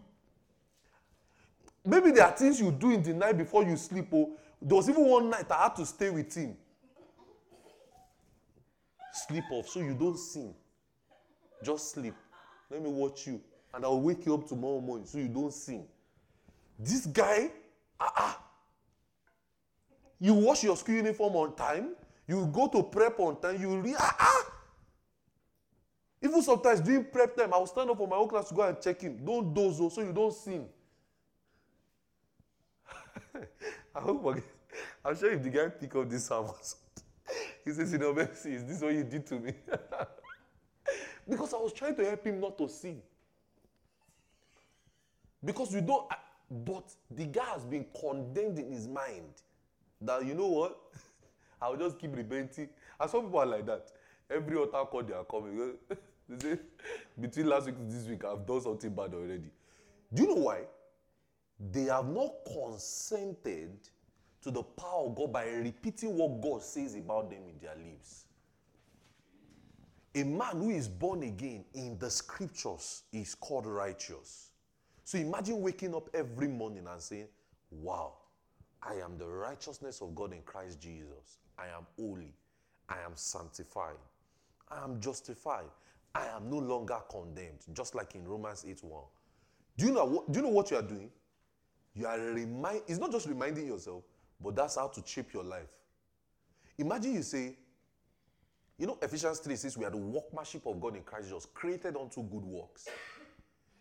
Maybe 1.85 2.11
there 2.11 2.25
are 2.25 2.35
things 2.35 2.59
you 2.59 2.71
do 2.71 2.91
in 2.91 3.01
the 3.01 3.13
night 3.13 3.37
before 3.37 3.63
you 3.63 3.77
sleep. 3.77 4.07
Oh, 4.11 4.31
there 4.65 4.75
was 4.75 4.89
even 4.89 5.05
one 5.05 5.29
night 5.29 5.45
I 5.51 5.63
had 5.63 5.75
to 5.75 5.85
stay 5.85 6.09
with 6.09 6.33
him. 6.33 6.57
Sleep 9.13 9.43
off 9.51 9.69
so 9.69 9.79
you 9.79 9.93
don't 9.93 10.17
sin. 10.17 10.55
Just 11.63 11.91
sleep. 11.91 12.15
Let 12.71 12.81
me 12.81 12.89
watch 12.89 13.27
you 13.27 13.39
and 13.75 13.85
I'll 13.85 14.01
wake 14.01 14.25
you 14.25 14.33
up 14.33 14.47
tomorrow 14.47 14.81
morning 14.81 15.05
so 15.05 15.19
you 15.19 15.27
don't 15.27 15.53
sin. 15.53 15.85
This 16.79 17.05
guy, 17.05 17.51
ah, 17.99 18.11
ah. 18.15 18.41
You 20.19 20.33
wash 20.33 20.63
your 20.63 20.75
school 20.77 20.95
uniform 20.95 21.35
on 21.35 21.55
time, 21.55 21.89
you 22.27 22.47
go 22.47 22.67
to 22.69 22.81
prep 22.81 23.19
on 23.19 23.39
time, 23.39 23.61
you 23.61 23.79
read, 23.79 23.95
ah, 23.99 24.15
ah. 24.19 24.51
Even 26.23 26.41
sometimes 26.41 26.81
during 26.81 27.05
prep 27.05 27.37
time, 27.37 27.53
I'll 27.53 27.67
stand 27.67 27.91
up 27.91 27.97
for 27.97 28.07
my 28.07 28.15
own 28.15 28.27
class 28.27 28.49
to 28.49 28.55
go 28.55 28.63
and 28.63 28.81
check 28.81 28.99
him. 28.99 29.23
Don't 29.23 29.53
doze 29.53 29.79
oh, 29.79 29.89
so 29.89 30.01
you 30.01 30.11
don't 30.11 30.33
sin. 30.33 30.65
I 33.95 33.99
hope 33.99 34.23
I'm 35.05 35.15
sure 35.15 35.31
if 35.31 35.43
the 35.43 35.49
guy 35.49 35.67
pick 35.69 35.95
up 35.95 36.09
this 36.09 36.25
sermon, 36.25 36.51
he 37.65 37.71
says, 37.71 37.91
you 37.91 37.99
know, 37.99 38.11
Mercy, 38.11 38.55
is 38.55 38.65
this 38.65 38.81
what 38.81 38.91
you 38.91 39.03
did 39.03 39.27
to 39.27 39.39
me? 39.39 39.53
because 41.29 41.53
I 41.53 41.57
was 41.57 41.73
trying 41.73 41.95
to 41.97 42.05
help 42.05 42.25
him 42.25 42.39
not 42.39 42.57
to 42.57 42.67
sin. 42.67 43.01
Because 45.43 45.75
you 45.75 45.81
don't, 45.81 46.07
but 46.49 46.91
the 47.11 47.25
guy 47.25 47.45
has 47.53 47.63
been 47.65 47.85
condemned 47.99 48.57
in 48.57 48.71
his 48.71 48.87
mind 48.87 49.29
that, 50.01 50.25
you 50.25 50.33
know 50.33 50.47
what, 50.47 50.75
I'll 51.61 51.77
just 51.77 51.99
keep 51.99 52.15
repenting. 52.15 52.69
And 52.99 53.09
some 53.11 53.25
people 53.25 53.39
are 53.39 53.45
like 53.45 53.67
that. 53.67 53.91
Every 54.27 54.57
altar 54.57 54.83
call 54.89 55.03
they 55.03 55.13
are 55.13 55.23
coming. 55.23 55.73
they 56.27 56.39
say, 56.39 56.59
between 57.21 57.45
last 57.45 57.67
week 57.67 57.75
and 57.77 57.91
this 57.91 58.07
week, 58.07 58.25
I've 58.25 58.43
done 58.43 58.61
something 58.61 58.89
bad 58.89 59.13
already. 59.13 59.51
Do 60.11 60.23
you 60.23 60.29
know 60.29 60.41
why? 60.41 60.61
They 61.59 61.83
have 61.83 62.07
not 62.07 62.31
consented 62.51 63.77
to 64.45 64.51
the 64.51 64.61
power 64.61 65.07
of 65.07 65.15
God 65.15 65.33
by 65.33 65.45
repeating 65.47 66.15
what 66.15 66.39
God 66.39 66.61
says 66.61 66.93
about 66.93 67.31
them 67.31 67.41
in 67.49 67.57
their 67.59 67.73
lives. 67.75 68.25
A 70.13 70.23
man 70.23 70.51
who 70.61 70.69
is 70.69 70.87
born 70.87 71.23
again 71.23 71.65
in 71.73 71.97
the 71.97 72.11
scriptures 72.11 73.01
is 73.11 73.33
called 73.33 73.65
righteous. 73.65 74.51
So 75.03 75.17
imagine 75.17 75.61
waking 75.61 75.95
up 75.95 76.09
every 76.13 76.47
morning 76.47 76.85
and 76.87 77.01
saying, 77.01 77.27
Wow, 77.71 78.17
I 78.83 78.93
am 79.03 79.17
the 79.17 79.27
righteousness 79.27 79.99
of 80.01 80.13
God 80.13 80.31
in 80.31 80.43
Christ 80.43 80.79
Jesus. 80.79 81.39
I 81.57 81.65
am 81.75 81.87
holy. 81.97 82.35
I 82.87 82.97
am 83.03 83.13
sanctified. 83.15 83.97
I 84.69 84.83
am 84.83 85.01
justified. 85.01 85.71
I 86.13 86.27
am 86.27 86.51
no 86.51 86.57
longer 86.57 86.99
condemned, 87.09 87.65
just 87.73 87.95
like 87.95 88.13
in 88.13 88.27
Romans 88.27 88.63
8 88.67 88.83
1. 88.83 89.03
Do 89.77 89.85
you 89.87 89.91
know 89.91 90.05
what, 90.05 90.31
do 90.31 90.37
you 90.37 90.45
know 90.45 90.51
what 90.51 90.69
you 90.69 90.77
are 90.77 90.83
doing? 90.83 91.09
You 91.95 92.05
are 92.05 92.19
remind, 92.19 92.83
it's 92.87 92.99
not 92.99 93.11
just 93.11 93.25
reminding 93.27 93.65
yourself, 93.65 94.03
but 94.41 94.55
that's 94.55 94.75
how 94.75 94.87
to 94.87 95.01
shape 95.05 95.33
your 95.33 95.43
life. 95.43 95.67
Imagine 96.77 97.15
you 97.15 97.23
say, 97.23 97.55
you 98.77 98.87
know, 98.87 98.97
Ephesians 99.01 99.39
3 99.39 99.55
says 99.55 99.77
we 99.77 99.85
are 99.85 99.91
the 99.91 99.97
workmanship 99.97 100.65
of 100.65 100.79
God 100.81 100.95
in 100.95 101.03
Christ 101.03 101.27
Jesus, 101.27 101.45
created 101.53 101.95
unto 101.95 102.21
good 102.23 102.43
works. 102.43 102.87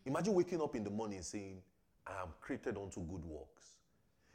Imagine 0.07 0.35
waking 0.35 0.63
up 0.63 0.77
in 0.77 0.85
the 0.85 0.91
morning 0.91 1.23
saying, 1.23 1.61
I 2.07 2.23
am 2.23 2.29
created 2.41 2.77
unto 2.77 3.01
good 3.01 3.25
works. 3.25 3.79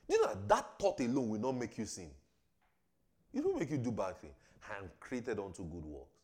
You 0.08 0.22
know 0.22 0.36
that 0.48 0.80
thought 0.80 1.00
alone 1.00 1.30
will 1.30 1.40
not 1.40 1.56
make 1.56 1.78
you 1.78 1.86
sin. 1.86 2.10
It 3.34 3.44
will 3.46 3.54
make 3.54 3.70
you 3.70 3.78
do 3.78 3.92
bad 3.92 4.18
things. 4.20 4.34
I 4.70 4.80
am 4.80 4.90
created 5.00 5.40
unto 5.40 5.64
good 5.64 5.86
works. 5.86 6.20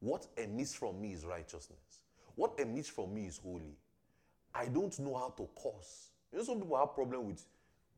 What 0.00 0.26
emits 0.36 0.74
from 0.74 1.00
me 1.00 1.12
is 1.12 1.24
righteousness. 1.24 2.00
What 2.34 2.58
emits 2.58 2.88
from 2.88 3.14
me 3.14 3.26
is 3.26 3.38
holy. 3.38 3.76
I 4.54 4.66
don't 4.66 4.96
know 4.98 5.14
how 5.16 5.32
to 5.36 5.48
curse. 5.60 6.10
You 6.30 6.38
know, 6.38 6.44
some 6.44 6.60
people 6.60 6.76
have 6.76 6.94
problem 6.94 7.26
with 7.26 7.42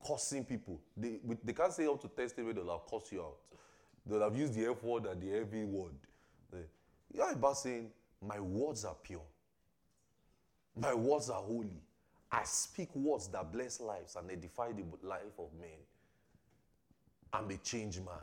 cursing 0.06 0.44
people. 0.44 0.80
They, 0.96 1.20
they 1.42 1.52
can't 1.52 1.72
say 1.72 1.86
up 1.86 2.00
to 2.02 2.08
testimony, 2.08 2.54
they'll 2.54 2.70
have 2.70 2.86
cursed 2.90 3.12
you 3.12 3.22
out. 3.22 3.36
They'll 4.06 4.22
have 4.22 4.36
used 4.36 4.54
the 4.54 4.66
F 4.66 4.82
word 4.82 5.06
and 5.06 5.20
the 5.20 5.30
heavy 5.30 5.64
word. 5.64 5.94
They, 6.52 6.58
yeah, 7.12 7.32
about 7.32 7.58
saying, 7.58 7.90
my 8.26 8.40
words 8.40 8.84
are 8.84 8.96
pure. 9.02 9.22
My 10.76 10.94
words 10.94 11.30
are 11.30 11.40
holy. 11.40 11.80
I 12.30 12.42
speak 12.44 12.94
words 12.94 13.28
that 13.28 13.52
bless 13.52 13.80
lives 13.80 14.16
and 14.16 14.30
edify 14.30 14.72
the 14.72 14.84
life 15.06 15.38
of 15.38 15.48
men. 15.58 15.70
I'm 17.32 17.48
a 17.50 17.56
changed 17.58 18.04
man. 18.04 18.14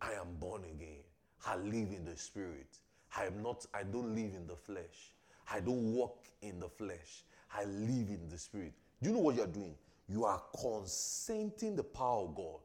I 0.00 0.12
am 0.12 0.34
born 0.38 0.62
again. 0.64 1.02
I 1.46 1.56
live 1.56 1.92
in 1.92 2.04
the 2.04 2.16
spirit. 2.16 2.78
I 3.16 3.26
am 3.26 3.42
not, 3.42 3.64
I 3.72 3.84
don't 3.84 4.14
live 4.14 4.34
in 4.34 4.46
the 4.46 4.56
flesh. 4.56 5.14
I 5.50 5.60
don't 5.60 5.94
walk 5.94 6.24
in 6.42 6.58
the 6.58 6.68
flesh. 6.68 7.22
I 7.54 7.64
live 7.64 8.08
in 8.08 8.28
the 8.30 8.38
spirit. 8.38 8.72
Do 9.02 9.10
you 9.10 9.16
know 9.16 9.22
what 9.22 9.36
you're 9.36 9.46
doing? 9.46 9.74
You 10.08 10.24
are 10.24 10.42
consenting 10.60 11.76
the 11.76 11.82
power 11.82 12.24
of 12.24 12.34
God. 12.34 12.60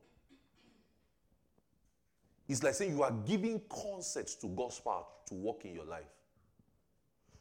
It's 2.47 2.63
like 2.63 2.73
saying 2.73 2.95
you 2.95 3.03
are 3.03 3.11
giving 3.11 3.61
consent 3.69 4.27
to 4.41 4.47
God's 4.47 4.79
power 4.79 5.03
to 5.27 5.35
work 5.35 5.65
in 5.65 5.73
your 5.75 5.85
life. 5.85 6.09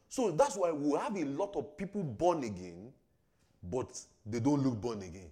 So 0.09 0.31
that's 0.31 0.57
why 0.57 0.71
we 0.71 0.99
have 0.99 1.17
a 1.17 1.25
lot 1.25 1.57
of 1.57 1.77
people 1.77 2.03
born 2.03 2.45
again, 2.45 2.93
but 3.63 3.99
they 4.25 4.41
don't 4.41 4.63
look 4.63 4.81
born 4.81 5.03
again. 5.03 5.31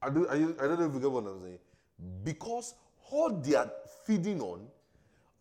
I 0.00 0.10
don't, 0.10 0.28
I, 0.28 0.34
I 0.34 0.68
don't 0.68 0.80
know 0.80 0.86
if 0.86 0.94
you 0.94 1.00
get 1.00 1.10
what 1.10 1.24
I'm 1.24 1.40
saying. 1.40 1.58
Because 2.24 2.74
all 3.10 3.30
they 3.30 3.54
are 3.54 3.70
feeding 4.04 4.40
on, 4.40 4.66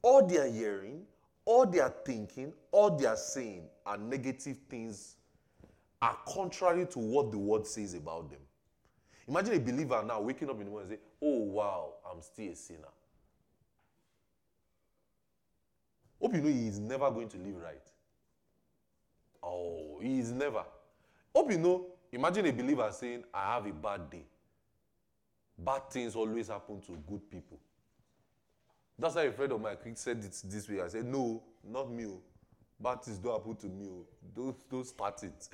all 0.01 0.25
they 0.25 0.37
are 0.37 0.51
hearing, 0.51 1.03
all 1.45 1.65
they 1.65 1.79
are 1.79 1.93
thinking, 2.05 2.53
all 2.71 2.95
they 2.95 3.05
are 3.05 3.17
saying 3.17 3.63
are 3.85 3.97
negative 3.97 4.57
things, 4.69 5.15
are 6.01 6.17
contrary 6.27 6.85
to 6.87 6.99
what 6.99 7.31
the 7.31 7.37
word 7.37 7.67
says 7.67 7.93
about 7.93 8.29
them. 8.29 8.39
Imagine 9.27 9.55
a 9.55 9.59
believer 9.59 10.03
now 10.05 10.19
waking 10.21 10.49
up 10.49 10.59
in 10.59 10.65
the 10.65 10.71
morning 10.71 10.89
and 10.89 10.99
say, 10.99 11.03
Oh 11.21 11.39
wow, 11.43 11.93
I'm 12.09 12.21
still 12.21 12.51
a 12.51 12.55
sinner. 12.55 12.79
Hope 16.21 16.35
you 16.35 16.41
know 16.41 16.49
he 16.49 16.67
is 16.67 16.79
never 16.79 17.09
going 17.09 17.29
to 17.29 17.37
live 17.37 17.55
right. 17.61 17.87
Oh, 19.43 19.99
he 20.01 20.19
is 20.19 20.31
never. 20.31 20.63
Hope 21.35 21.51
you 21.51 21.57
know, 21.57 21.87
imagine 22.11 22.45
a 22.45 22.51
believer 22.51 22.89
saying, 22.91 23.23
I 23.33 23.55
have 23.55 23.65
a 23.65 23.73
bad 23.73 24.09
day. 24.09 24.25
Bad 25.57 25.89
things 25.89 26.15
always 26.15 26.47
happen 26.47 26.79
to 26.81 26.97
good 27.07 27.29
people. 27.29 27.59
That's 28.97 29.15
why 29.15 29.23
a 29.23 29.31
friend 29.31 29.51
of 29.51 29.61
mine 29.61 29.77
said 29.95 30.17
it 30.17 30.41
this 30.45 30.69
way. 30.69 30.81
I 30.81 30.87
said, 30.87 31.05
No, 31.05 31.41
not 31.63 31.91
me. 31.91 32.05
Oh. 32.05 32.21
Bad 32.79 33.03
things 33.03 33.17
don't 33.17 33.33
happen 33.33 33.55
to 33.55 33.67
me. 33.67 33.87
Oh. 33.89 34.05
Don't, 34.35 34.69
don't 34.69 34.85
start 34.85 35.23
it. 35.23 35.49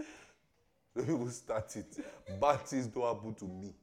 Don't 1.06 1.30
start 1.32 1.76
it. 1.76 1.98
Bad 2.42 2.62
things 2.62 2.88
don't 2.88 3.16
happen 3.16 3.34
to 3.36 3.46
me. 3.46 3.74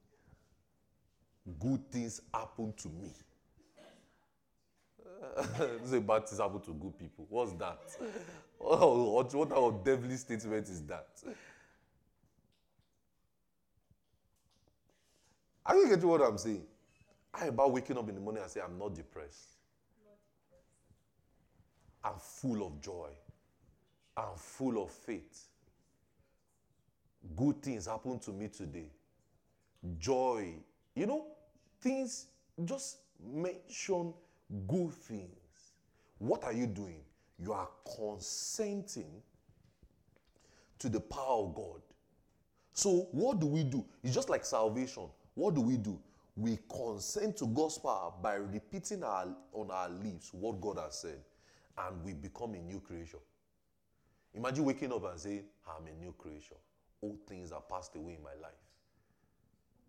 Good 1.60 1.90
things 1.90 2.20
happen 2.32 2.72
to 2.76 2.88
me. 2.88 3.10
a 5.96 6.00
bad 6.00 6.28
thing 6.28 6.38
happen 6.38 6.60
to 6.62 6.72
good 6.72 6.98
people. 6.98 7.26
What's 7.28 7.52
that? 7.52 7.78
Oh, 8.60 9.12
what, 9.30 9.30
type 9.30 9.58
of 9.58 9.84
devilish 9.84 10.20
statement 10.20 10.68
is 10.68 10.82
that? 10.86 11.06
Are 15.66 15.76
you 15.76 15.88
getting 15.88 16.08
what 16.08 16.20
I'm 16.20 16.38
saying? 16.38 16.64
I 17.32 17.46
about 17.46 17.72
waking 17.72 17.96
up 17.96 18.08
in 18.08 18.14
the 18.16 18.20
morning 18.20 18.42
and 18.42 18.50
say, 18.50 18.60
I'm 18.60 18.78
not 18.78 18.94
depressed. 18.94 19.50
I'm 22.02 22.18
full 22.18 22.66
of 22.66 22.80
joy. 22.82 23.10
I'm 24.16 24.36
full 24.36 24.82
of 24.82 24.90
faith. 24.90 25.48
Good 27.36 27.62
things 27.62 27.86
happen 27.86 28.18
to 28.20 28.30
me 28.32 28.48
today. 28.48 28.90
Joy. 29.98 30.54
You 30.94 31.06
know, 31.06 31.26
things, 31.80 32.26
just 32.64 32.98
mention 33.20 34.14
good 34.68 34.92
things. 34.92 35.72
What 36.18 36.44
are 36.44 36.52
you 36.52 36.66
doing? 36.66 37.00
You 37.38 37.52
are 37.52 37.68
consenting 37.96 39.22
to 40.78 40.88
the 40.88 41.00
power 41.00 41.44
of 41.44 41.54
God. 41.54 41.80
So, 42.72 43.08
what 43.12 43.40
do 43.40 43.46
we 43.46 43.64
do? 43.64 43.84
It's 44.02 44.14
just 44.14 44.28
like 44.28 44.44
salvation. 44.44 45.04
What 45.34 45.54
do 45.54 45.60
we 45.60 45.76
do? 45.76 45.98
We 46.36 46.58
consent 46.68 47.36
to 47.38 47.46
God's 47.46 47.78
power 47.78 48.12
by 48.22 48.34
repeating 48.34 49.04
our, 49.04 49.28
on 49.52 49.70
our 49.70 49.88
lips 49.88 50.32
what 50.32 50.60
God 50.60 50.78
has 50.78 50.98
said, 50.98 51.20
and 51.78 52.04
we 52.04 52.12
become 52.12 52.54
a 52.54 52.58
new 52.58 52.80
creation. 52.80 53.20
Imagine 54.34 54.64
waking 54.64 54.92
up 54.92 55.04
and 55.08 55.18
saying, 55.18 55.44
I'm 55.68 55.86
a 55.86 56.04
new 56.04 56.12
creation. 56.18 56.56
Old 57.04 57.18
things 57.28 57.52
are 57.52 57.60
passed 57.60 57.94
away 57.96 58.14
in 58.14 58.22
my 58.22 58.34
life. 58.40 58.54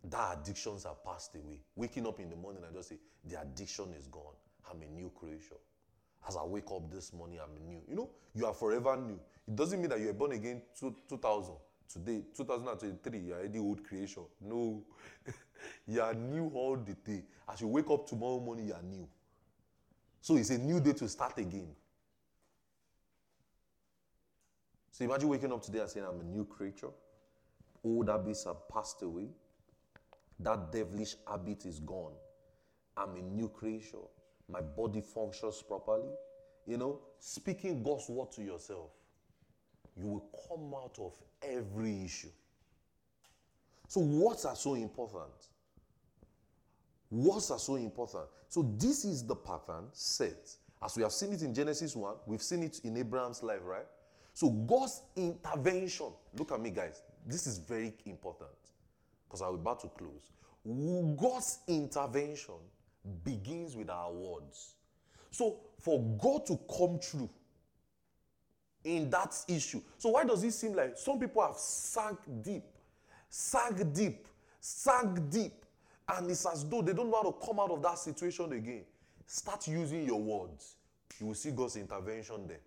That 0.03 0.39
addictions 0.39 0.85
are 0.85 0.97
passed 1.05 1.33
away. 1.35 1.61
Waking 1.75 2.05
up 2.05 2.19
in 2.19 2.29
the 2.29 2.35
morning, 2.35 2.61
I 2.69 2.73
just 2.73 2.89
say, 2.89 2.97
the 3.23 3.39
addiction 3.41 3.93
is 3.97 4.07
gone. 4.07 4.35
I'm 4.69 4.81
a 4.81 4.85
new 4.85 5.09
creation. 5.17 5.57
As 6.27 6.35
I 6.35 6.43
wake 6.43 6.69
up 6.75 6.91
this 6.91 7.13
morning, 7.13 7.39
I'm 7.41 7.65
new. 7.65 7.81
You 7.87 7.95
know, 7.95 8.09
you 8.33 8.45
are 8.45 8.53
forever 8.53 8.97
new. 8.97 9.19
It 9.47 9.55
doesn't 9.55 9.79
mean 9.79 9.89
that 9.89 9.99
you 9.99 10.09
are 10.09 10.13
born 10.13 10.33
again 10.33 10.61
two, 10.77 10.93
2000. 11.07 11.53
Today, 11.87 12.23
2023, 12.35 13.19
you 13.19 13.33
are 13.33 13.37
already 13.37 13.59
old 13.59 13.83
creation. 13.83 14.23
No. 14.41 14.83
you 15.87 16.01
are 16.01 16.13
new 16.13 16.51
all 16.53 16.75
the 16.75 16.95
day. 16.95 17.23
As 17.47 17.61
you 17.61 17.67
wake 17.67 17.89
up 17.89 18.07
tomorrow 18.07 18.39
morning, 18.41 18.67
you 18.67 18.73
are 18.73 18.83
new. 18.83 19.07
So 20.19 20.35
it's 20.35 20.49
a 20.49 20.57
new 20.57 20.81
day 20.81 20.93
to 20.93 21.07
start 21.07 21.37
again. 21.37 21.69
So 24.91 25.05
imagine 25.05 25.29
waking 25.29 25.51
up 25.51 25.61
today 25.61 25.79
and 25.79 25.89
saying, 25.89 26.05
I'm 26.05 26.19
a 26.19 26.23
new 26.23 26.45
creature. 26.45 26.89
Old 27.85 28.09
habits 28.09 28.45
have 28.45 28.67
passed 28.67 29.03
away. 29.03 29.27
That 30.39 30.71
devilish 30.71 31.15
habit 31.27 31.65
is 31.65 31.79
gone. 31.79 32.13
I'm 32.97 33.15
a 33.15 33.21
new 33.21 33.47
creature. 33.47 33.97
My 34.49 34.61
body 34.61 35.01
functions 35.01 35.61
properly. 35.61 36.09
You 36.65 36.77
know, 36.77 36.99
speaking 37.19 37.83
God's 37.83 38.09
word 38.09 38.31
to 38.33 38.41
yourself, 38.43 38.89
you 39.95 40.07
will 40.07 40.25
come 40.47 40.73
out 40.73 40.97
of 40.99 41.13
every 41.43 42.03
issue. 42.03 42.29
So, 43.87 44.01
words 44.01 44.45
are 44.45 44.55
so 44.55 44.73
important. 44.73 45.31
Words 47.11 47.51
are 47.51 47.59
so 47.59 47.75
important. 47.75 48.25
So, 48.49 48.73
this 48.77 49.05
is 49.05 49.25
the 49.25 49.35
pattern 49.35 49.85
set. 49.93 50.49
As 50.83 50.97
we 50.97 51.03
have 51.03 51.11
seen 51.11 51.33
it 51.33 51.43
in 51.43 51.53
Genesis 51.53 51.95
1, 51.95 52.15
we've 52.25 52.41
seen 52.41 52.63
it 52.63 52.81
in 52.83 52.97
Abraham's 52.97 53.43
life, 53.43 53.61
right? 53.63 53.85
So, 54.33 54.49
God's 54.49 55.03
intervention, 55.15 56.07
look 56.37 56.51
at 56.51 56.59
me, 56.59 56.71
guys. 56.71 57.03
This 57.25 57.47
is 57.47 57.57
very 57.57 57.93
important 58.05 58.49
because 59.25 59.41
I'm 59.41 59.55
about 59.55 59.79
to 59.81 59.87
close. 59.87 60.29
God's 61.17 61.59
intervention 61.67 62.55
begins 63.23 63.75
with 63.75 63.89
our 63.89 64.11
words. 64.11 64.73
So, 65.31 65.57
for 65.79 66.01
God 66.21 66.45
to 66.47 66.59
come 66.77 66.99
through 66.99 67.29
in 68.83 69.09
that 69.09 69.35
issue, 69.47 69.81
so 69.97 70.09
why 70.09 70.23
does 70.23 70.43
it 70.43 70.51
seem 70.51 70.73
like 70.73 70.97
some 70.97 71.19
people 71.19 71.45
have 71.45 71.57
sunk 71.57 72.19
deep, 72.41 72.63
sunk 73.29 73.93
deep, 73.93 74.27
sunk 74.59 75.29
deep, 75.29 75.65
and 76.07 76.29
it's 76.29 76.45
as 76.45 76.67
though 76.67 76.81
they 76.81 76.93
don't 76.93 77.09
know 77.09 77.21
how 77.21 77.31
to 77.31 77.45
come 77.45 77.59
out 77.59 77.71
of 77.71 77.81
that 77.81 77.97
situation 77.97 78.53
again? 78.53 78.83
Start 79.25 79.67
using 79.67 80.05
your 80.05 80.21
words. 80.21 80.75
You 81.19 81.27
will 81.27 81.35
see 81.35 81.51
God's 81.51 81.75
intervention 81.75 82.47
there. 82.47 82.61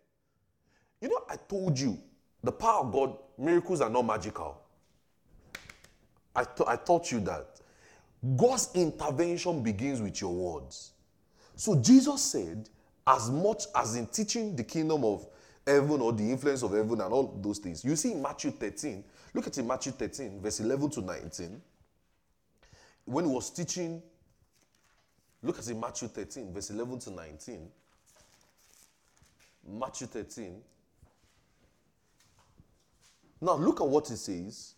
You 1.00 1.08
know, 1.08 1.24
I 1.28 1.36
told 1.36 1.78
you 1.78 1.98
the 2.42 2.52
power 2.52 2.80
of 2.80 2.92
God, 2.92 3.16
miracles 3.36 3.80
are 3.80 3.90
not 3.90 4.02
magical. 4.02 4.60
I, 6.34 6.44
I 6.66 6.76
taught 6.76 7.10
you 7.10 7.20
that. 7.20 7.60
God's 8.36 8.70
intervention 8.74 9.62
begins 9.62 10.00
with 10.00 10.20
your 10.20 10.34
words. 10.34 10.92
So 11.56 11.80
Jesus 11.80 12.22
said, 12.22 12.68
as 13.06 13.30
much 13.30 13.64
as 13.74 13.96
in 13.96 14.06
teaching 14.06 14.54
the 14.54 14.64
kingdom 14.64 15.04
of 15.04 15.26
heaven 15.66 16.00
or 16.00 16.12
the 16.12 16.30
influence 16.30 16.62
of 16.62 16.72
heaven 16.72 17.00
and 17.00 17.12
all 17.12 17.38
those 17.42 17.58
things. 17.58 17.84
You 17.84 17.94
see 17.96 18.12
in 18.12 18.22
Matthew 18.22 18.50
13, 18.50 19.04
look 19.34 19.46
at 19.46 19.58
in 19.58 19.66
Matthew 19.66 19.92
13, 19.92 20.40
verse 20.40 20.60
11 20.60 20.90
to 20.90 21.00
19. 21.02 21.60
When 23.04 23.24
he 23.24 23.30
was 23.30 23.50
teaching, 23.50 24.02
look 25.42 25.58
at 25.58 25.68
in 25.68 25.78
Matthew 25.78 26.08
13, 26.08 26.52
verse 26.52 26.70
11 26.70 26.98
to 27.00 27.10
19. 27.10 27.68
Matthew 29.70 30.06
13. 30.06 30.56
Now 33.40 33.54
look 33.54 33.80
at 33.80 33.86
what 33.86 34.08
he 34.08 34.16
says 34.16 34.74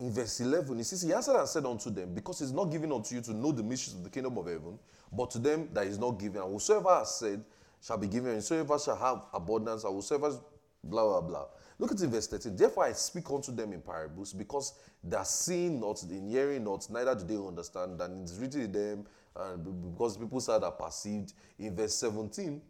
in 0.00 0.12
verse 0.12 0.40
11, 0.40 0.78
he 0.78 0.84
says, 0.84 1.02
He 1.02 1.12
answered 1.12 1.36
and 1.36 1.48
said 1.48 1.66
unto 1.66 1.90
them, 1.90 2.14
Because 2.14 2.40
it's 2.40 2.52
not 2.52 2.66
given 2.66 2.92
unto 2.92 3.16
you 3.16 3.20
to 3.22 3.34
know 3.34 3.50
the 3.50 3.64
mysteries 3.64 3.96
of 3.96 4.04
the 4.04 4.10
kingdom 4.10 4.38
of 4.38 4.46
heaven, 4.46 4.78
but 5.12 5.30
to 5.30 5.38
them 5.38 5.68
that 5.72 5.86
is 5.86 5.98
not 5.98 6.12
given. 6.20 6.40
And 6.40 6.52
whosoever 6.52 6.90
has 6.90 7.16
said 7.16 7.44
shall 7.82 7.98
be 7.98 8.06
given, 8.06 8.28
and 8.28 8.36
whosoever 8.36 8.78
shall 8.78 8.96
have 8.96 9.22
abundance, 9.34 9.82
and 9.82 9.92
whosoever 9.92 10.38
blah 10.84 11.04
blah 11.04 11.20
blah. 11.20 11.46
Look 11.80 11.90
at 11.90 11.98
verse 11.98 12.28
13. 12.28 12.54
Therefore 12.54 12.84
I 12.84 12.92
speak 12.92 13.28
unto 13.30 13.50
them 13.50 13.72
in 13.72 13.80
parables, 13.80 14.32
because 14.32 14.74
they 15.02 15.16
are 15.16 15.24
seeing 15.24 15.80
not, 15.80 16.00
in 16.04 16.28
hearing 16.28 16.62
not, 16.62 16.88
neither 16.90 17.16
do 17.16 17.24
they 17.24 17.36
understand, 17.36 18.00
and 18.00 18.22
it's 18.22 18.36
written 18.36 18.62
in 18.62 18.72
them, 18.72 19.06
and 19.34 19.92
because 19.92 20.16
people 20.16 20.40
said 20.40 20.62
that 20.62 20.78
perceived. 20.78 21.32
In 21.58 21.74
verse 21.74 21.94
17, 21.94 22.60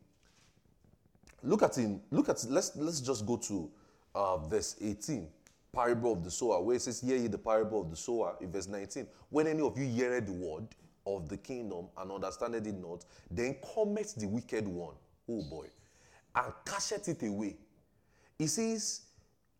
look 1.42 1.62
at 1.62 1.76
him. 1.76 2.00
look 2.10 2.28
at 2.28 2.44
let's 2.48 2.76
let's 2.76 3.00
just 3.00 3.26
go 3.26 3.36
to 3.36 3.70
uh, 4.14 4.36
verse 4.38 4.76
18 4.80 5.28
parable 5.72 6.12
of 6.12 6.24
the 6.24 6.30
sower, 6.30 6.60
where 6.62 6.76
it 6.76 6.82
says, 6.82 7.00
Hear 7.00 7.16
ye 7.16 7.28
the 7.28 7.38
parable 7.38 7.80
of 7.82 7.90
the 7.90 7.96
sower, 7.96 8.36
in 8.40 8.50
verse 8.50 8.68
19. 8.68 9.06
When 9.30 9.46
any 9.46 9.62
of 9.62 9.78
you 9.78 9.84
heareth 9.84 10.26
the 10.26 10.32
word 10.32 10.66
of 11.06 11.28
the 11.28 11.36
kingdom 11.36 11.86
and 11.96 12.10
understandeth 12.10 12.66
it 12.66 12.74
not, 12.74 13.04
then 13.30 13.56
cometh 13.74 14.14
the 14.16 14.26
wicked 14.26 14.66
one, 14.66 14.94
oh 15.28 15.42
boy, 15.42 15.66
and 16.34 16.52
casteth 16.64 17.08
it 17.08 17.26
away. 17.26 17.56
He 18.38 18.46
says, 18.46 19.02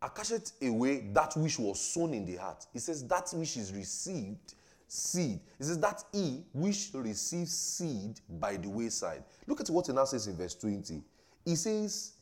I 0.01 0.09
casteth 0.09 0.53
away 0.63 1.09
that 1.13 1.37
which 1.37 1.59
was 1.59 1.81
sown 1.81 2.15
in 2.15 2.25
the 2.25 2.37
heart. 2.37 2.67
He 2.73 2.79
says, 2.79 3.07
That 3.07 3.29
which 3.35 3.57
is 3.57 3.73
received 3.73 4.55
seed. 4.87 5.41
He 5.59 5.65
says, 5.65 5.79
That 5.81 6.05
he 6.13 6.45
which 6.53 6.91
receives 6.95 7.53
seed 7.53 8.21
by 8.29 8.57
the 8.57 8.69
wayside. 8.69 9.25
Look 9.47 9.61
at 9.61 9.71
what 9.71 9.87
he 9.87 9.93
now 9.93 10.05
says 10.05 10.27
in 10.27 10.37
verse 10.37 10.55
20. 10.55 11.03
He 11.45 11.57
says, 11.57 12.13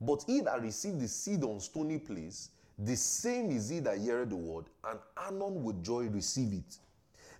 But 0.00 0.24
he 0.26 0.40
that 0.40 0.60
received 0.60 1.00
the 1.00 1.08
seed 1.08 1.44
on 1.44 1.60
stony 1.60 1.98
place, 1.98 2.50
the 2.78 2.96
same 2.96 3.50
is 3.50 3.68
he 3.68 3.80
that 3.80 3.98
heareth 3.98 4.30
the 4.30 4.36
word, 4.36 4.64
and 4.88 4.98
anon 5.28 5.62
with 5.62 5.82
joy 5.84 6.06
receive 6.08 6.52
it. 6.52 6.78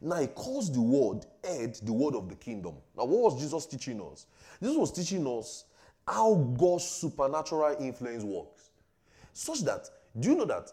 Now 0.00 0.16
he 0.16 0.26
calls 0.26 0.70
the 0.70 0.80
word 0.80 1.26
head 1.44 1.78
the 1.82 1.92
word 1.92 2.14
of 2.14 2.28
the 2.28 2.34
kingdom. 2.34 2.74
Now, 2.96 3.04
what 3.04 3.32
was 3.32 3.40
Jesus 3.40 3.66
teaching 3.66 4.00
us? 4.00 4.26
Jesus 4.60 4.76
was 4.76 4.92
teaching 4.92 5.26
us 5.26 5.64
how 6.06 6.34
God's 6.34 6.84
supernatural 6.84 7.76
influence 7.80 8.24
works. 8.24 8.70
Such 9.32 9.60
that, 9.60 9.88
do 10.18 10.30
you 10.30 10.34
know 10.36 10.44
that 10.44 10.70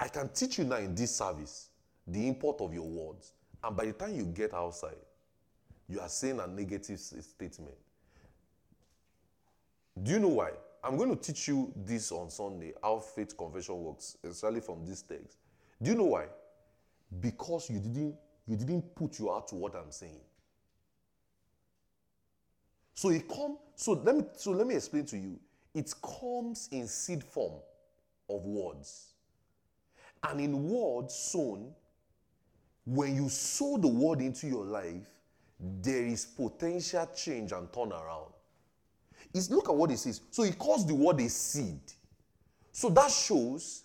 I 0.00 0.08
can 0.08 0.28
teach 0.30 0.58
you 0.58 0.64
now 0.64 0.76
in 0.76 0.94
this 0.94 1.14
service 1.14 1.68
the 2.06 2.26
import 2.26 2.60
of 2.60 2.72
your 2.72 2.86
words, 2.86 3.32
and 3.62 3.76
by 3.76 3.86
the 3.86 3.92
time 3.92 4.14
you 4.14 4.24
get 4.24 4.54
outside, 4.54 4.96
you 5.88 6.00
are 6.00 6.08
saying 6.08 6.40
a 6.40 6.46
negative 6.46 6.98
statement. 6.98 7.76
Do 10.02 10.12
you 10.12 10.18
know 10.18 10.28
why? 10.28 10.50
I'm 10.84 10.96
going 10.96 11.08
to 11.08 11.16
teach 11.16 11.48
you 11.48 11.72
this 11.74 12.12
on 12.12 12.30
Sunday, 12.30 12.74
how 12.82 12.98
faith 13.00 13.36
confession 13.36 13.82
works, 13.82 14.16
especially 14.22 14.60
from 14.60 14.84
this 14.84 15.02
text. 15.02 15.38
Do 15.82 15.90
you 15.90 15.96
know 15.96 16.04
why? 16.04 16.26
Because 17.20 17.70
you 17.70 17.80
didn't 17.80 18.14
you 18.46 18.56
didn't 18.56 18.94
put 18.94 19.18
your 19.18 19.32
heart 19.32 19.48
to 19.48 19.56
what 19.56 19.74
I'm 19.74 19.90
saying. 19.90 20.20
So 22.94 23.10
it 23.10 23.28
come 23.28 23.58
so 23.74 23.92
let 23.92 24.16
me 24.16 24.24
so 24.36 24.52
let 24.52 24.66
me 24.66 24.76
explain 24.76 25.06
to 25.06 25.16
you. 25.16 25.40
It 25.74 25.92
comes 26.02 26.68
in 26.70 26.86
seed 26.86 27.24
form 27.24 27.60
of 28.28 28.44
words. 28.44 29.12
And 30.22 30.40
in 30.40 30.68
words 30.68 31.14
sown, 31.14 31.74
when 32.84 33.14
you 33.14 33.28
sow 33.28 33.76
the 33.76 33.88
word 33.88 34.20
into 34.20 34.46
your 34.46 34.64
life, 34.64 35.08
there 35.60 36.04
is 36.04 36.24
potential 36.24 37.08
change 37.14 37.52
and 37.52 37.70
turnaround 37.70 38.35
is 39.34 39.50
look 39.50 39.68
at 39.68 39.74
what 39.74 39.90
it 39.90 39.98
says. 39.98 40.20
So 40.30 40.42
he 40.42 40.52
calls 40.52 40.86
the 40.86 40.94
word 40.94 41.20
a 41.20 41.28
seed. 41.28 41.80
So 42.72 42.88
that 42.90 43.10
shows 43.10 43.84